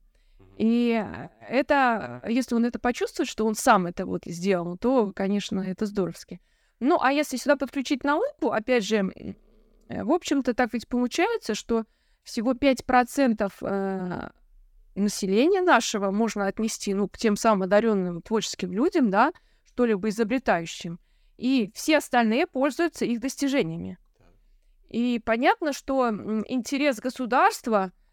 И 0.59 1.03
это, 1.49 2.21
если 2.27 2.53
он 2.53 2.65
это 2.65 2.77
почувствует, 2.77 3.27
что 3.27 3.47
он 3.47 3.55
сам 3.55 3.87
это 3.87 4.05
вот 4.05 4.25
сделал, 4.25 4.77
то, 4.77 5.11
конечно, 5.11 5.59
это 5.61 5.87
здоровски. 5.87 6.39
Ну, 6.79 6.99
а 7.01 7.11
если 7.11 7.37
сюда 7.37 7.55
подключить 7.55 8.03
науку, 8.03 8.51
опять 8.51 8.85
же, 8.85 9.11
в 9.89 10.11
общем-то, 10.11 10.53
так 10.53 10.71
ведь 10.73 10.87
получается, 10.87 11.55
что 11.55 11.83
всего 12.21 12.53
5% 12.53 13.51
э, 13.59 14.29
населения 14.93 15.61
нашего 15.63 16.11
можно 16.11 16.45
отнести, 16.45 16.93
ну, 16.93 17.07
к 17.07 17.17
тем 17.17 17.37
самым 17.37 17.63
одаренным 17.63 18.21
творческим 18.21 18.71
людям, 18.71 19.09
да, 19.09 19.33
что-либо 19.63 20.09
изобретающим. 20.09 20.99
И 21.37 21.71
все 21.73 21.97
остальные 21.97 22.47
пользуются 22.47 23.05
их 23.05 23.19
достижениями. 23.19 23.97
И 24.89 25.19
понятно, 25.23 25.73
что 25.73 26.09
интерес 26.47 26.99
государства— 26.99 27.91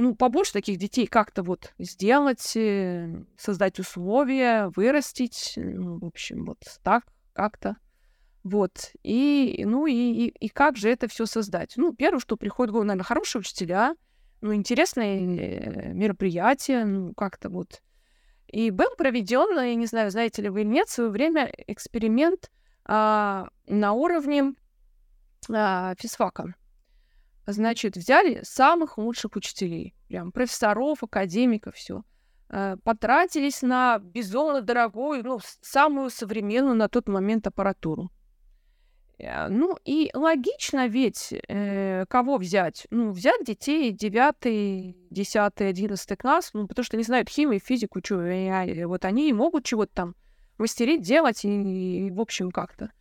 ну, 0.00 0.14
побольше 0.14 0.52
таких 0.52 0.78
детей 0.78 1.06
как-то 1.06 1.42
вот 1.42 1.74
сделать, 1.78 2.56
э, 2.56 3.22
создать 3.36 3.78
условия, 3.78 4.68
вырастить, 4.74 5.54
ну, 5.56 5.98
в 5.98 6.06
общем, 6.06 6.46
вот 6.46 6.58
так 6.82 7.04
как-то. 7.32 7.76
Вот. 8.42 8.92
И, 9.02 9.62
ну, 9.66 9.86
и, 9.86 9.92
и, 9.92 10.28
и 10.28 10.48
как 10.48 10.76
же 10.76 10.88
это 10.88 11.06
все 11.08 11.26
создать? 11.26 11.74
Ну, 11.76 11.92
первое, 11.92 12.20
что 12.20 12.36
приходит 12.36 12.70
в 12.70 12.72
голову, 12.72 12.86
наверное, 12.86 13.04
хорошие 13.04 13.40
учителя, 13.40 13.94
ну, 14.40 14.54
интересные 14.54 15.90
э, 15.90 15.92
мероприятия, 15.92 16.84
ну, 16.84 17.12
как-то 17.14 17.50
вот. 17.50 17.82
И 18.46 18.70
был 18.70 18.88
проведен, 18.96 19.54
я 19.54 19.74
не 19.74 19.86
знаю, 19.86 20.10
знаете 20.10 20.42
ли 20.42 20.48
вы 20.48 20.62
или 20.62 20.68
нет, 20.68 20.88
в 20.88 20.92
свое 20.92 21.10
время 21.10 21.52
эксперимент 21.66 22.50
а, 22.92 23.48
на 23.68 23.92
уровне 23.92 24.54
а, 25.48 25.94
физфака. 25.96 26.54
Значит, 27.46 27.96
взяли 27.96 28.40
самых 28.42 28.98
лучших 28.98 29.36
учителей, 29.36 29.94
прям 30.08 30.32
профессоров, 30.32 31.04
академиков, 31.04 31.76
все. 31.76 32.02
Э, 32.48 32.76
потратились 32.82 33.62
на 33.62 34.00
безумно 34.00 34.60
дорогую, 34.60 35.22
ну, 35.24 35.38
самую 35.60 36.10
современную 36.10 36.74
на 36.74 36.88
тот 36.88 37.08
момент 37.08 37.46
аппаратуру. 37.46 38.10
Э, 39.18 39.46
ну 39.48 39.78
и 39.84 40.10
логично 40.12 40.88
ведь, 40.88 41.32
э, 41.46 42.06
кого 42.08 42.38
взять? 42.38 42.88
Ну, 42.90 43.12
взять 43.12 43.44
детей 43.44 43.92
9, 43.92 44.96
10, 45.10 45.60
11 45.60 46.18
класс, 46.18 46.50
ну, 46.54 46.66
потому 46.66 46.84
что 46.84 46.96
не 46.96 47.04
знают 47.04 47.28
химию, 47.28 47.60
физику, 47.60 48.00
что, 48.04 48.16
вот 48.86 49.04
они 49.04 49.32
могут 49.32 49.64
чего-то 49.64 49.92
там 49.94 50.14
мастерить, 50.60 51.02
делать, 51.02 51.44
и, 51.44 52.06
и 52.06 52.10
в 52.10 52.20
общем, 52.20 52.50
как-то. 52.50 52.92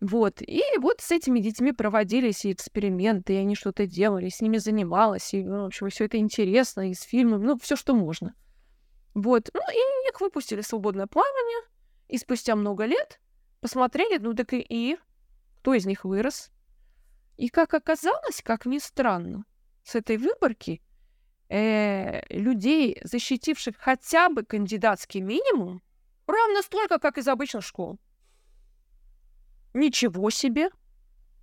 Вот. 0.00 0.42
И 0.42 0.62
вот 0.80 1.00
с 1.00 1.10
этими 1.10 1.40
детьми 1.40 1.72
проводились 1.72 2.44
и 2.44 2.52
эксперименты, 2.52 3.34
и 3.34 3.38
они 3.38 3.54
что-то 3.54 3.86
делали, 3.86 4.28
с 4.28 4.40
ними 4.40 4.58
занималась, 4.58 5.34
и, 5.34 5.42
ну, 5.42 5.62
в 5.62 5.66
общем, 5.66 5.88
все 5.88 6.04
это 6.04 6.18
интересно, 6.18 6.90
и 6.90 6.94
с 6.94 7.02
фильмами, 7.02 7.44
ну, 7.44 7.58
все, 7.58 7.76
что 7.76 7.94
можно. 7.94 8.34
Вот. 9.14 9.50
Ну, 9.54 9.60
и 9.60 10.08
их 10.08 10.20
выпустили 10.20 10.60
в 10.60 10.66
свободное 10.66 11.06
плавание, 11.06 11.68
и 12.08 12.18
спустя 12.18 12.56
много 12.56 12.84
лет 12.84 13.20
посмотрели, 13.60 14.18
ну, 14.18 14.34
так 14.34 14.52
и, 14.52 14.64
и 14.68 14.98
кто 15.60 15.74
из 15.74 15.86
них 15.86 16.04
вырос. 16.04 16.50
И 17.36 17.48
как 17.48 17.74
оказалось, 17.74 18.42
как 18.42 18.66
ни 18.66 18.78
странно, 18.78 19.44
с 19.82 19.94
этой 19.94 20.18
выборки 20.18 20.82
э, 21.48 22.20
людей, 22.28 23.00
защитивших 23.02 23.76
хотя 23.78 24.28
бы 24.28 24.44
кандидатский 24.44 25.20
минимум, 25.20 25.82
ровно 26.26 26.62
столько, 26.62 26.98
как 26.98 27.18
из 27.18 27.28
обычных 27.28 27.64
школ. 27.64 27.98
Ничего 29.72 30.30
себе! 30.30 30.70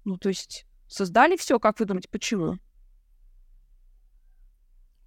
Ну, 0.06 0.18
то 0.18 0.30
есть 0.30 0.66
создали 0.88 1.36
все, 1.38 1.60
как 1.60 1.80
вы 1.80 1.86
думаете, 1.86 2.10
почему? 2.10 2.58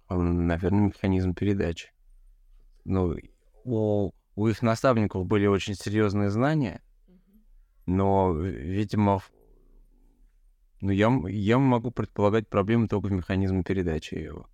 Наверное, 0.09 0.87
механизм 0.87 1.33
передачи. 1.33 1.91
Ну, 2.85 3.15
у, 3.63 4.11
у 4.35 4.47
их 4.47 4.61
наставников 4.61 5.25
были 5.25 5.47
очень 5.47 5.73
серьезные 5.73 6.29
знания, 6.29 6.83
но, 7.87 8.31
видимо, 8.33 9.21
ну, 10.81 10.91
я, 10.91 11.11
я 11.27 11.57
могу 11.57 11.89
предполагать 11.89 12.47
проблемы 12.47 12.87
только 12.87 13.07
в 13.07 13.11
механизме 13.11 13.63
передачи 13.63 14.13
его 14.15 14.47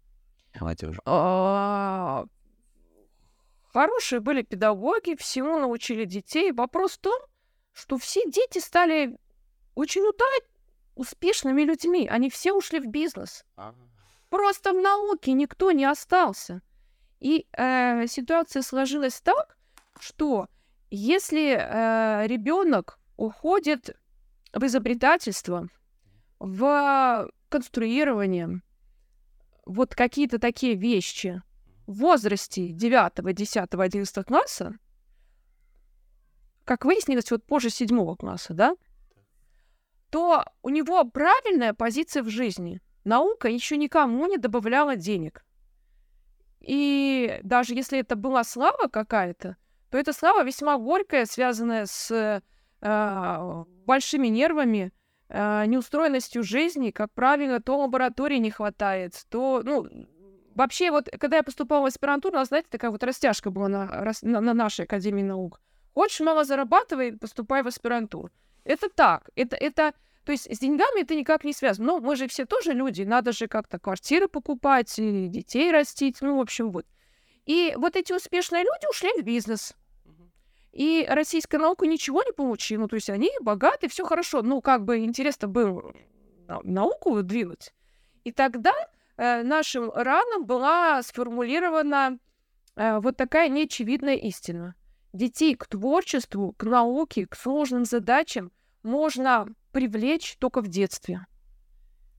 молодежи. 0.59 0.99
Хорошие 3.74 4.19
были 4.19 4.41
педагоги, 4.41 5.15
всему 5.15 5.57
научили 5.57 6.05
детей. 6.05 6.51
Вопрос 6.51 6.93
в 6.93 6.99
том, 6.99 7.19
что 7.72 7.97
все 7.97 8.30
дети 8.30 8.59
стали 8.59 9.17
очень 9.76 10.01
удать 10.01 10.43
успешными 10.95 11.61
людьми. 11.61 12.07
Они 12.07 12.30
все 12.30 12.51
ушли 12.53 12.80
в 12.80 12.88
бизнес. 12.88 13.45
Просто 14.30 14.74
в 14.74 14.82
науке 14.82 15.32
никто 15.34 15.72
не 15.72 15.86
остался. 15.86 16.61
И 17.19 17.47
э, 17.53 18.07
ситуация 18.07 18.61
сложилась 18.61 19.22
так, 19.22 19.57
что 19.99 20.47
если 20.89 21.55
э, 21.57 22.28
ребенок 22.28 22.99
уходит 23.15 23.95
в 24.53 24.65
изобретательство, 24.65 25.67
в 26.39 27.30
конструирование, 27.47 28.61
вот 29.65 29.95
какие-то 29.95 30.39
такие 30.39 30.76
вещи 30.76 31.41
в 31.92 32.00
возрасте 32.00 32.70
9, 32.70 33.36
10, 33.36 33.74
11 33.74 34.26
класса, 34.26 34.78
как 36.64 36.86
выяснилось, 36.86 37.30
вот 37.32 37.44
позже 37.46 37.70
седьмого 37.70 38.16
класса, 38.16 38.54
да, 38.54 38.76
то 40.10 40.46
у 40.62 40.70
него 40.70 41.04
правильная 41.06 41.74
позиция 41.74 42.24
в 42.24 42.30
жизни. 42.30 42.82
Наука 43.04 43.50
еще 43.50 43.78
никому 43.78 44.28
не 44.28 44.38
добавляла 44.38 44.96
денег. 44.96 45.44
И 46.60 47.39
даже 47.44 47.74
если 47.74 48.00
это 48.00 48.16
была 48.16 48.44
слава 48.44 48.88
какая-то, 48.88 49.58
то 49.89 49.98
эта 49.98 50.14
слава 50.14 50.44
весьма 50.44 50.78
горькая, 50.78 51.26
связанная 51.26 51.86
с 51.88 52.12
э, 52.12 53.64
большими 53.86 54.28
нервами, 54.28 54.94
э, 55.28 55.66
неустроенностью 55.66 56.44
жизни. 56.44 56.92
Как 56.92 57.12
правило, 57.14 57.60
то 57.60 57.80
лаборатории 57.80 58.38
не 58.38 58.52
хватает, 58.52 59.14
то, 59.30 59.62
ну, 59.64 59.88
вообще 60.56 60.91
вот, 60.91 61.10
когда 61.20 61.38
я 61.38 61.43
поступала 61.43 61.84
в 61.84 61.86
аспирантуру, 61.86 62.43
знаете, 62.43 62.68
такая 62.70 62.91
вот 62.91 63.04
растяжка 63.04 63.52
была 63.52 63.68
на, 63.68 64.14
на, 64.22 64.41
на 64.41 64.54
нашей 64.54 64.86
Академии 64.86 65.24
наук. 65.24 65.60
Хочешь 65.93 66.22
мало 66.22 66.43
зарабатывай, 66.43 67.18
поступай 67.18 67.64
в 67.64 67.68
аспирантуру. 67.68 68.32
Это 68.64 68.89
так. 68.89 69.30
Это, 69.36 69.56
это, 69.56 69.93
то 70.24 70.32
есть 70.32 70.54
с 70.54 70.60
деньгами 70.60 71.02
это 71.02 71.16
никак 71.16 71.43
не 71.43 71.54
связано. 71.54 71.88
Но 71.88 71.99
мы 71.99 72.16
же 72.16 72.28
все 72.28 72.45
тоже 72.45 72.74
люди, 72.74 73.04
надо 73.04 73.32
же 73.32 73.47
как-то 73.47 73.80
квартиры 73.80 74.28
покупать, 74.28 74.97
и 74.99 75.28
детей 75.28 75.72
растить, 75.72 76.18
ну, 76.22 76.38
в 76.38 76.41
общем, 76.41 76.72
вот. 76.72 76.86
И 77.45 77.74
вот 77.76 77.95
эти 77.95 78.14
успешные 78.14 78.64
люди 78.64 78.89
ушли 78.89 79.10
в 79.18 79.24
бизнес. 79.24 79.76
И 80.72 81.06
российская 81.10 81.58
наука 81.58 81.86
ничего 81.86 82.24
не 82.24 82.32
получила. 82.32 82.82
Ну, 82.82 82.88
то 82.88 82.95
есть 82.95 83.10
они 83.10 83.30
богаты, 83.41 83.89
все 83.89 84.06
хорошо. 84.06 84.41
Ну, 84.41 84.62
как 84.62 84.86
бы 84.86 84.99
интересно 84.99 85.47
было 85.47 85.93
науку 86.64 87.22
двинуть. 87.24 87.74
И 88.24 88.32
тогда 88.32 88.74
нашим 89.22 89.91
ранам 89.91 90.45
была 90.45 91.01
сформулирована 91.03 92.17
э, 92.76 92.99
вот 92.99 93.17
такая 93.17 93.49
неочевидная 93.49 94.15
истина 94.15 94.76
детей 95.13 95.55
к 95.55 95.67
творчеству, 95.67 96.53
к 96.57 96.63
науке, 96.63 97.28
к 97.28 97.36
сложным 97.36 97.86
задачам 97.86 98.51
можно 98.84 99.47
привлечь 99.72 100.38
только 100.39 100.61
в 100.61 100.67
детстве. 100.67 101.26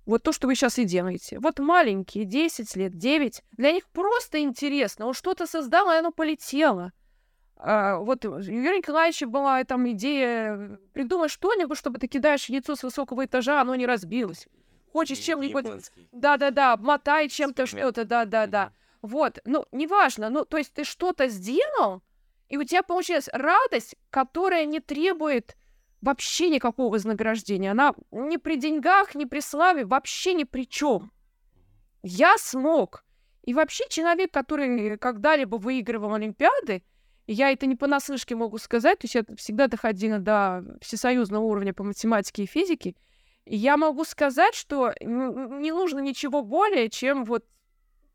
Вот 0.05 0.23
то, 0.23 0.33
что 0.33 0.47
вы 0.47 0.55
сейчас 0.55 0.79
и 0.79 0.85
делаете. 0.85 1.39
Вот 1.39 1.59
маленькие, 1.61 2.25
10 2.25 2.77
лет, 2.77 2.97
9, 2.97 3.43
для 3.53 3.73
них 3.73 3.87
просто 3.89 4.41
интересно. 4.41 5.07
Он 5.07 5.15
что-то 5.15 5.47
создал, 5.47 5.91
и 5.93 5.97
оно 5.97 6.11
полетело. 6.11 6.93
А, 7.57 7.99
вот 7.99 8.25
у 8.25 8.39
Юрия 8.39 8.79
Николаевича 8.79 9.27
была 9.27 9.63
там 9.63 9.89
идея 9.93 10.79
придумать 10.93 11.31
что-нибудь, 11.31 11.79
чтобы 11.79 11.99
ты 11.99 12.09
кидаешь 12.09 12.47
яйцо 12.47 12.75
с 12.75 12.83
высокого 12.83 13.25
этажа, 13.25 13.61
оно 13.61 13.77
не 13.77 13.87
разбилось. 13.87 14.49
Хочешь 14.93 15.19
чем-нибудь... 15.19 15.91
Да-да-да, 16.13 16.77
мотай 16.77 17.29
чем-то 17.29 17.67
что-то, 17.67 18.05
да-да-да. 18.05 18.73
Вот, 19.01 19.39
ну, 19.45 19.65
неважно, 19.73 20.29
ну, 20.29 20.45
то 20.45 20.59
есть 20.59 20.73
ты 20.75 20.85
что-то 20.85 21.29
сделал, 21.29 22.03
и 22.49 22.59
у 22.59 22.65
тебя 22.65 22.83
получилась 22.83 23.29
радость, 23.33 23.97
которая 24.11 24.67
не 24.67 24.81
требует 24.81 25.57
вообще 26.03 26.51
никакого 26.51 26.93
вознаграждения. 26.93 27.71
Она 27.71 27.95
ни 28.11 28.37
при 28.37 28.57
деньгах, 28.57 29.15
ни 29.15 29.25
при 29.25 29.41
славе, 29.41 29.87
вообще 29.87 30.35
ни 30.35 30.45
при 30.45 30.69
чем. 30.69 31.11
Я 32.03 32.37
смог. 32.39 33.05
И 33.43 33.55
вообще 33.55 33.85
человек, 33.89 34.31
который 34.31 34.99
когда-либо 34.99 35.57
выигрывал 35.57 36.15
Олимпиады, 36.15 36.83
я 37.27 37.51
это 37.51 37.67
не 37.67 37.77
понаслышке 37.77 38.35
могу 38.37 38.59
сказать, 38.59 38.99
то 38.99 39.05
есть 39.07 39.15
я 39.15 39.25
всегда 39.37 39.69
доходила 39.69 40.19
до 40.19 40.65
всесоюзного 40.81 41.43
уровня 41.43 41.73
по 41.73 41.83
математике 41.83 42.45
и 42.45 42.47
физике, 42.47 42.95
я 43.47 43.77
могу 43.77 44.05
сказать, 44.05 44.55
что 44.55 44.93
не 45.01 45.73
нужно 45.73 46.01
ничего 46.01 46.43
более, 46.43 46.89
чем 46.91 47.25
вот 47.25 47.45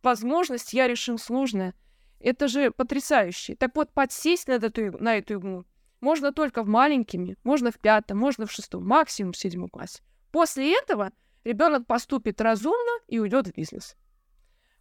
возможность 0.04 0.74
«я 0.74 0.88
решил 0.88 1.18
сложное». 1.18 1.74
Это 2.20 2.48
же 2.48 2.72
потрясающе. 2.72 3.56
Так 3.56 3.76
вот, 3.76 3.94
подсесть 3.94 4.48
на 4.48 4.54
эту, 4.54 4.98
на 5.04 5.18
эту 5.18 5.36
игру 5.36 5.66
можно 6.02 6.32
только 6.32 6.64
в 6.64 6.68
маленькими, 6.68 7.38
можно 7.44 7.72
в 7.72 7.80
пятом, 7.80 8.18
можно 8.18 8.46
в 8.46 8.52
шестом, 8.52 8.86
максимум 8.86 9.34
в 9.34 9.38
седьмом 9.38 9.70
классе. 9.70 10.02
После 10.32 10.78
этого 10.78 11.12
ребенок 11.44 11.88
поступит 11.88 12.42
разумно 12.42 12.92
и 13.08 13.20
уйдет 13.20 13.48
в 13.48 13.54
бизнес. 13.54 13.96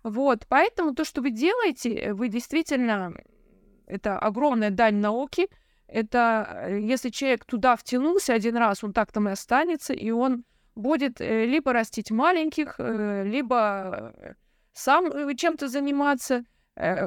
Вот, 0.02 0.46
поэтому 0.48 0.94
то, 0.94 1.04
что 1.04 1.20
вы 1.20 1.30
делаете, 1.30 2.12
вы 2.12 2.28
действительно, 2.28 3.14
это 3.86 4.18
огромная 4.18 4.70
дань 4.70 4.96
науки, 4.96 5.48
это 5.88 6.66
э, 6.68 6.80
если 6.80 7.10
человек 7.10 7.44
туда 7.44 7.76
втянулся 7.76 8.34
один 8.34 8.56
раз, 8.56 8.82
он 8.82 8.92
так 8.92 9.12
там 9.12 9.28
и 9.28 9.32
останется, 9.32 9.92
и 9.92 10.10
он 10.10 10.44
будет 10.74 11.20
э, 11.20 11.46
либо 11.46 11.72
растить 11.72 12.10
маленьких, 12.10 12.76
э, 12.78 13.24
либо 13.24 14.14
сам 14.72 15.34
чем-то 15.36 15.68
заниматься, 15.68 16.44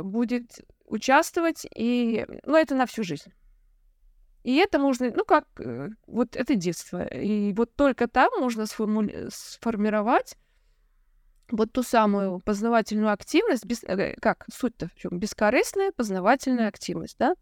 будет 0.02 0.62
участвовать, 0.86 1.68
и, 1.76 2.26
ну, 2.44 2.56
это 2.56 2.74
на 2.74 2.88
всю 2.88 3.04
жизнь. 3.04 3.32
И 4.44 4.56
это 4.56 4.80
можно, 4.80 5.12
ну 5.16 5.24
как, 5.24 5.46
вот 6.08 6.36
это 6.36 6.56
детство. 6.56 7.06
И 7.06 7.54
вот 7.54 7.76
только 7.76 8.08
там 8.08 8.32
можно 8.40 8.64
сформули- 8.64 9.30
сформировать 9.32 10.36
вот 11.52 11.72
ту 11.72 11.84
самую 11.84 12.40
познавательную 12.40 13.12
активность, 13.12 13.66
без, 13.66 13.82
как 14.20 14.46
суть-то 14.52 14.88
в 14.88 14.96
чем? 14.96 15.20
Бескорыстная 15.20 15.92
познавательная 15.92 16.68
активность, 16.68 17.18
да? 17.20 17.36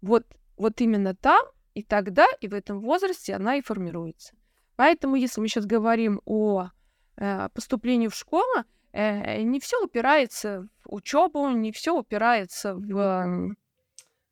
Вот, 0.00 0.26
вот 0.56 0.80
именно 0.80 1.14
там 1.14 1.44
и 1.74 1.82
тогда, 1.82 2.26
и 2.40 2.48
в 2.48 2.54
этом 2.54 2.80
возрасте 2.80 3.34
она 3.34 3.56
и 3.56 3.62
формируется. 3.62 4.34
Поэтому, 4.76 5.16
если 5.16 5.40
мы 5.40 5.48
сейчас 5.48 5.66
говорим 5.66 6.20
о 6.24 6.68
э, 7.16 7.48
поступлении 7.52 8.08
в 8.08 8.14
школу, 8.14 8.64
э, 8.92 9.42
не 9.42 9.60
все 9.60 9.82
упирается 9.82 10.68
в 10.84 10.94
учебу, 10.94 11.48
не 11.50 11.72
все 11.72 11.96
упирается 11.96 12.74
в, 12.74 13.54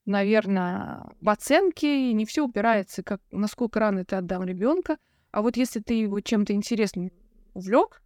наверное, 0.05 1.05
в 1.21 1.29
оценки, 1.29 2.13
не 2.13 2.25
все 2.27 2.45
упирается, 2.45 3.03
как 3.03 3.21
насколько 3.31 3.81
рано 3.81 4.05
ты 4.05 4.17
отдал 4.17 4.45
ребенка. 4.45 4.99
А 5.33 5.43
вот 5.43 5.57
если 5.57 5.81
ты 5.81 5.95
его 5.95 6.21
чем-то 6.21 6.53
интересным 6.53 7.11
увлек, 7.55 8.03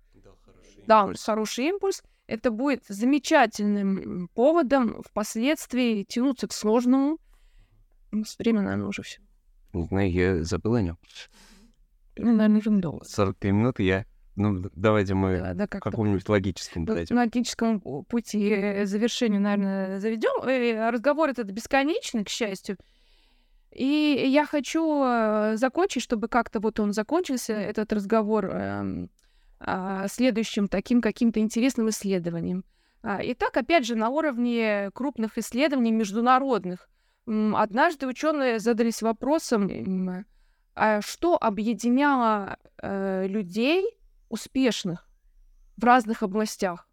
да, 0.87 1.13
хороший 1.15 1.67
импульс, 1.67 2.03
это 2.27 2.51
будет 2.51 2.85
замечательным 2.89 4.29
поводом 4.35 5.03
впоследствии 5.03 6.05
тянуться 6.05 6.49
к 6.49 6.53
сложному, 6.53 7.19
время, 8.39 8.63
наверное, 8.63 8.87
уже 8.87 9.03
все. 9.03 9.21
Не 9.73 9.85
знаю, 9.85 10.11
я 10.11 10.43
забыл 10.45 10.75
о 10.75 10.83
нем. 10.83 10.99
Ну, 12.17 12.33
наверное, 12.35 12.59
уже 12.59 12.71
долго. 12.71 13.05
43 13.05 13.53
минуты 13.53 13.83
я... 13.83 14.05
Ну, 14.37 14.71
давайте 14.75 15.15
мы 15.15 15.39
да, 15.39 15.55
да, 15.55 15.67
как 15.67 15.83
каком-нибудь 15.83 16.29
логическом 16.29 16.87
подойдем. 16.87 17.15
На 17.17 17.23
логическом 17.23 17.81
пути 17.81 18.85
завершению, 18.85 19.41
наверное, 19.41 20.01
заведем. 20.01 20.43
Э, 20.49 20.91
разговор 20.91 21.29
этот 21.31 21.51
бесконечный, 21.51 22.25
к 22.25 22.29
счастью. 22.29 22.79
И 23.71 23.85
я 23.85 24.47
хочу 24.47 25.03
э, 25.05 25.57
закончить, 25.57 26.03
чтобы 26.03 26.29
как-то 26.29 26.61
вот 26.61 26.81
он 26.81 26.93
закончился, 26.93 27.53
этот 27.53 27.93
разговор, 27.93 28.47
эм, 28.47 29.11
а, 29.61 30.09
следующим 30.09 30.69
таким 30.69 31.03
каким-то 31.03 31.41
интересным 31.41 31.91
исследованием. 31.91 32.65
А, 33.03 33.21
итак, 33.23 33.57
опять 33.57 33.87
же, 33.87 33.95
на 33.95 34.09
уровне 34.09 34.91
крупных 34.95 35.39
исследований 35.39 35.93
международных 35.93 36.89
Однажды 37.27 38.07
ученые 38.07 38.59
задались 38.59 39.03
вопросом, 39.03 40.25
а 40.75 41.01
что 41.03 41.37
объединяло 41.41 42.59
э, 42.83 43.27
людей 43.27 43.87
успешных 44.29 45.09
в 45.77 45.85
разных 45.85 46.23
областях. 46.23 46.89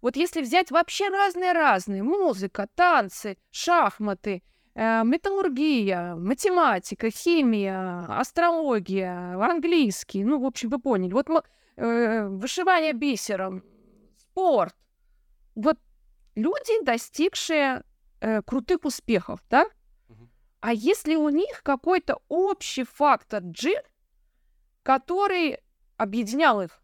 Вот 0.00 0.16
если 0.16 0.42
взять 0.42 0.70
вообще 0.70 1.08
разные-разные, 1.08 2.02
музыка, 2.02 2.68
танцы, 2.74 3.38
шахматы, 3.50 4.42
э, 4.74 5.02
металлургия, 5.04 6.14
математика, 6.14 7.10
химия, 7.10 8.04
астрология, 8.08 9.34
английский, 9.42 10.24
ну, 10.24 10.40
в 10.40 10.44
общем, 10.44 10.68
вы 10.68 10.78
поняли. 10.78 11.12
Вот 11.12 11.28
э, 11.76 12.26
вышивание 12.28 12.92
бисером, 12.92 13.62
спорт. 14.18 14.74
Вот 15.54 15.78
люди, 16.34 16.84
достигшие 16.84 17.82
э, 18.24 18.42
крутых 18.42 18.84
успехов, 18.84 19.40
да? 19.50 19.66
А 20.60 20.72
если 20.72 21.14
у 21.14 21.28
них 21.28 21.62
какой-то 21.62 22.20
общий 22.28 22.84
фактор 22.84 23.42
G, 23.42 23.82
который 24.82 25.58
объединял 25.98 26.62
их? 26.62 26.80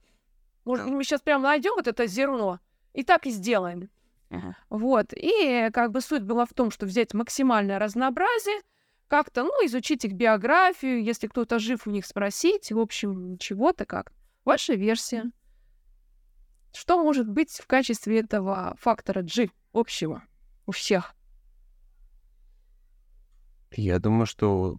Может, 0.66 0.86
мы 0.86 1.02
сейчас 1.02 1.22
прямо 1.22 1.44
найдем 1.44 1.72
вот 1.76 1.88
это 1.88 2.06
зерно 2.06 2.60
и 2.92 3.02
так 3.02 3.26
и 3.26 3.30
сделаем. 3.30 3.88
Uh-huh. 4.28 4.52
Вот. 4.68 5.14
И 5.14 5.70
как 5.72 5.92
бы 5.92 6.02
суть 6.02 6.24
была 6.24 6.44
в 6.44 6.52
том, 6.52 6.70
что 6.70 6.84
взять 6.84 7.14
максимальное 7.14 7.78
разнообразие, 7.78 8.60
как-то, 9.08 9.44
ну, 9.44 9.50
изучить 9.64 10.04
их 10.04 10.12
биографию, 10.12 11.02
если 11.02 11.26
кто-то 11.26 11.58
жив, 11.58 11.86
у 11.86 11.90
них 11.90 12.04
спросить, 12.04 12.70
в 12.70 12.78
общем, 12.78 13.38
чего-то 13.38 13.86
как. 13.86 14.12
Ваша 14.44 14.74
версия. 14.74 15.24
Что 16.74 17.02
может 17.02 17.26
быть 17.28 17.50
в 17.50 17.66
качестве 17.66 18.20
этого 18.20 18.76
фактора 18.78 19.22
G 19.22 19.48
общего 19.72 20.22
у 20.66 20.72
всех? 20.72 21.14
Я 23.72 23.98
думаю, 23.98 24.26
что 24.26 24.76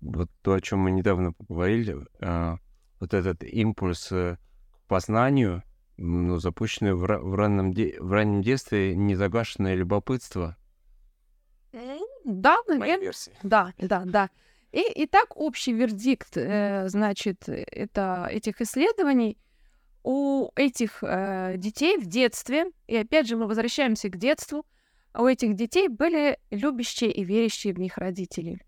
вот 0.00 0.30
то, 0.42 0.54
о 0.54 0.60
чем 0.60 0.80
мы 0.80 0.90
недавно 0.90 1.32
поговорили, 1.32 1.96
э, 2.20 2.56
вот 2.98 3.14
этот 3.14 3.44
импульс 3.44 4.10
э, 4.10 4.36
к 4.70 4.88
познанию, 4.88 5.62
ну, 5.96 6.38
запущенный 6.38 6.94
в, 6.94 7.00
в, 7.00 7.34
раннем 7.34 7.72
де- 7.72 7.96
в 8.00 8.10
раннем 8.12 8.42
детстве, 8.42 8.96
незагашенное 8.96 9.74
любопытство. 9.74 10.56
Да, 12.24 12.58
наверное. 12.66 13.12
Да, 13.42 13.72
да, 13.78 14.02
да. 14.04 14.30
И, 14.72 14.80
и 14.80 15.06
так 15.06 15.36
общий 15.36 15.72
вердикт, 15.72 16.36
э, 16.36 16.88
значит, 16.88 17.48
это 17.48 18.26
этих 18.30 18.60
исследований 18.60 19.38
у 20.02 20.50
этих 20.56 21.02
э, 21.02 21.54
детей 21.58 21.98
в 21.98 22.06
детстве, 22.06 22.66
и 22.86 22.96
опять 22.96 23.28
же 23.28 23.36
мы 23.36 23.46
возвращаемся 23.46 24.08
к 24.08 24.16
детству, 24.16 24.66
у 25.14 25.26
этих 25.26 25.54
детей 25.54 25.88
были 25.88 26.38
любящие 26.50 27.12
и 27.12 27.24
верящие 27.24 27.74
в 27.74 27.78
них 27.78 27.98
родители. 27.98 28.60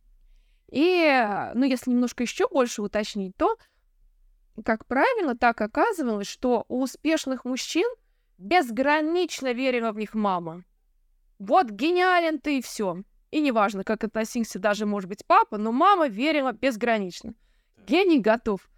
И, 0.70 1.50
ну, 1.54 1.64
если 1.64 1.90
немножко 1.90 2.24
еще 2.24 2.48
больше 2.48 2.82
уточнить, 2.82 3.36
то, 3.36 3.56
как 4.64 4.86
правило, 4.86 5.36
так 5.36 5.60
оказывалось, 5.60 6.26
что 6.26 6.64
у 6.68 6.82
успешных 6.82 7.44
мужчин 7.44 7.88
безгранично 8.38 9.52
верила 9.52 9.92
в 9.92 9.98
них 9.98 10.14
мама. 10.14 10.64
Вот 11.38 11.70
гениален 11.70 12.40
ты 12.40 12.58
и 12.58 12.62
все. 12.62 13.02
И 13.30 13.40
неважно, 13.40 13.84
как 13.84 14.04
относился 14.04 14.58
даже, 14.58 14.86
может 14.86 15.08
быть, 15.08 15.26
папа, 15.26 15.58
но 15.58 15.72
мама 15.72 16.08
верила 16.08 16.52
безгранично. 16.52 17.34
Гений 17.86 18.20
готов. 18.20 18.68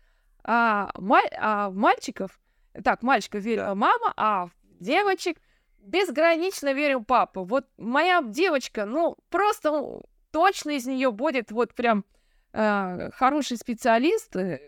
А, 0.44 0.90
маль, 0.98 1.28
а 1.38 1.70
мальчиков, 1.70 2.38
так, 2.84 3.02
мальчиков 3.02 3.42
верила 3.42 3.74
мама, 3.74 4.12
а 4.16 4.48
девочек 4.80 5.38
безгранично 5.86 6.72
верил 6.72 7.04
папа. 7.04 7.44
Вот 7.44 7.66
моя 7.78 8.22
девочка, 8.22 8.84
ну, 8.84 9.16
просто 9.30 10.00
точно 10.30 10.70
из 10.70 10.86
нее 10.86 11.10
будет 11.12 11.50
вот 11.50 11.74
прям 11.74 12.04
э, 12.52 13.10
хороший 13.12 13.56
специалист, 13.56 14.34
э, 14.36 14.60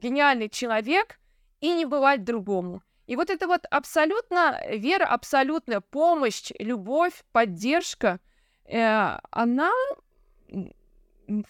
гениальный 0.00 0.48
человек, 0.48 1.18
и 1.60 1.72
не 1.72 1.86
бывать 1.86 2.24
другому. 2.24 2.82
И 3.06 3.16
вот 3.16 3.30
это 3.30 3.46
вот 3.46 3.66
абсолютно 3.70 4.60
вера, 4.70 5.06
абсолютная 5.06 5.80
помощь, 5.80 6.50
любовь, 6.58 7.24
поддержка, 7.32 8.20
э, 8.66 9.18
она 9.30 9.70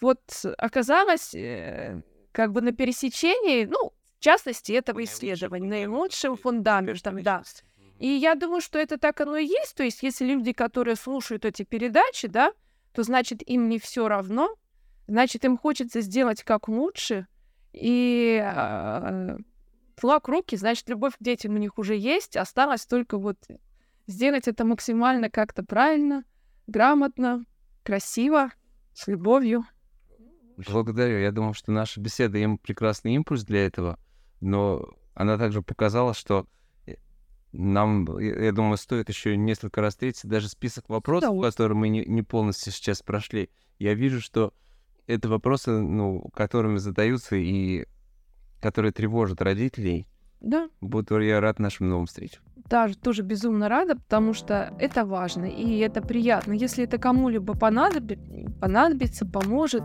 вот 0.01 0.21
оказалась 0.59 1.35
э, 1.35 2.03
как 2.33 2.53
бы 2.53 2.61
на 2.61 2.73
пересечении, 2.73 3.65
ну, 3.65 3.93
в 4.19 4.21
частности, 4.21 4.73
этого 4.73 5.05
исследования, 5.05 5.69
наилучшим 5.69 6.37
фундаментом, 6.37 7.23
да. 7.23 7.43
И 7.99 8.09
я 8.09 8.35
думаю, 8.35 8.61
что 8.61 8.79
это 8.79 8.99
так 8.99 9.21
оно 9.21 9.37
и 9.37 9.47
есть. 9.47 9.75
То 9.77 9.83
есть, 9.83 10.03
если 10.03 10.27
люди, 10.27 10.53
которые 10.53 10.97
слушают 10.97 11.45
эти 11.45 11.63
передачи, 11.63 12.29
да, 12.29 12.53
то 12.93 13.03
значит 13.03 13.43
им 13.49 13.69
не 13.69 13.79
все 13.79 14.09
равно, 14.09 14.55
значит 15.07 15.45
им 15.45 15.57
хочется 15.57 16.01
сделать 16.01 16.43
как 16.43 16.69
лучше. 16.69 17.27
И 17.73 18.45
флаг 19.97 20.29
руки, 20.29 20.57
значит, 20.57 20.89
любовь 20.89 21.15
к 21.17 21.23
детям 21.23 21.55
у 21.55 21.59
них 21.59 21.79
уже 21.79 21.97
есть, 21.97 22.37
осталось 22.37 22.87
только 22.87 23.19
вот 23.19 23.39
сделать 24.07 24.49
это 24.49 24.65
максимально 24.65 25.31
как-то 25.31 25.65
правильно, 25.65 26.25
грамотно, 26.67 27.45
красиво, 27.83 28.51
с 28.93 29.07
любовью. 29.09 29.65
Благодарю. 30.57 31.19
Я 31.19 31.33
думаю, 31.33 31.55
что 31.55 31.73
наша 31.73 32.01
беседа 32.01 32.39
им 32.39 32.59
прекрасный 32.59 33.15
импульс 33.15 33.45
для 33.45 33.67
этого, 33.67 33.99
но 34.41 34.89
она 35.15 35.37
также 35.37 35.63
показала, 35.63 36.15
что 36.15 36.47
нам, 37.55 38.19
я 38.19 38.53
думаю, 38.53 38.77
стоит 38.77 39.09
еще 39.09 39.37
несколько 39.37 39.81
раз 39.81 39.95
встретиться, 39.95 40.29
даже 40.29 40.49
список 40.49 40.89
вопросов, 40.89 41.41
да, 41.41 41.51
которые 41.51 41.77
мы 41.77 41.89
не, 41.89 42.05
не 42.05 42.23
полностью 42.23 42.73
сейчас 42.73 43.03
прошли. 43.03 43.49
Я 43.79 43.95
вижу, 43.95 44.21
что 44.21 44.53
это 45.07 45.29
вопросы, 45.29 45.71
ну, 45.71 46.29
которыми 46.35 46.79
задаются 46.79 47.37
и 47.37 47.87
которые 48.61 48.93
тревожат 48.93 49.41
родителей. 49.43 50.07
Да. 50.41 50.69
Буду 50.81 51.21
я 51.21 51.41
рад 51.41 51.59
нашим 51.59 51.89
новым 51.89 52.07
встречам. 52.07 52.43
Даже 52.69 52.97
тоже 52.97 53.23
безумно 53.23 53.69
рада, 53.69 53.97
потому 53.97 54.33
что 54.33 54.75
это 54.79 55.05
важно 55.05 55.45
и 55.45 55.79
это 55.79 56.03
приятно. 56.03 56.53
Если 56.53 56.85
это 56.85 56.99
кому-либо 56.99 57.55
понадобится, 57.55 58.25
понадобится, 58.61 59.27
поможет, 59.27 59.83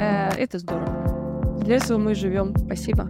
э, 0.00 0.28
это 0.36 0.58
здорово. 0.58 1.60
Для 1.64 1.76
этого 1.76 1.98
мы 1.98 2.14
живем. 2.14 2.54
Спасибо. 2.56 3.08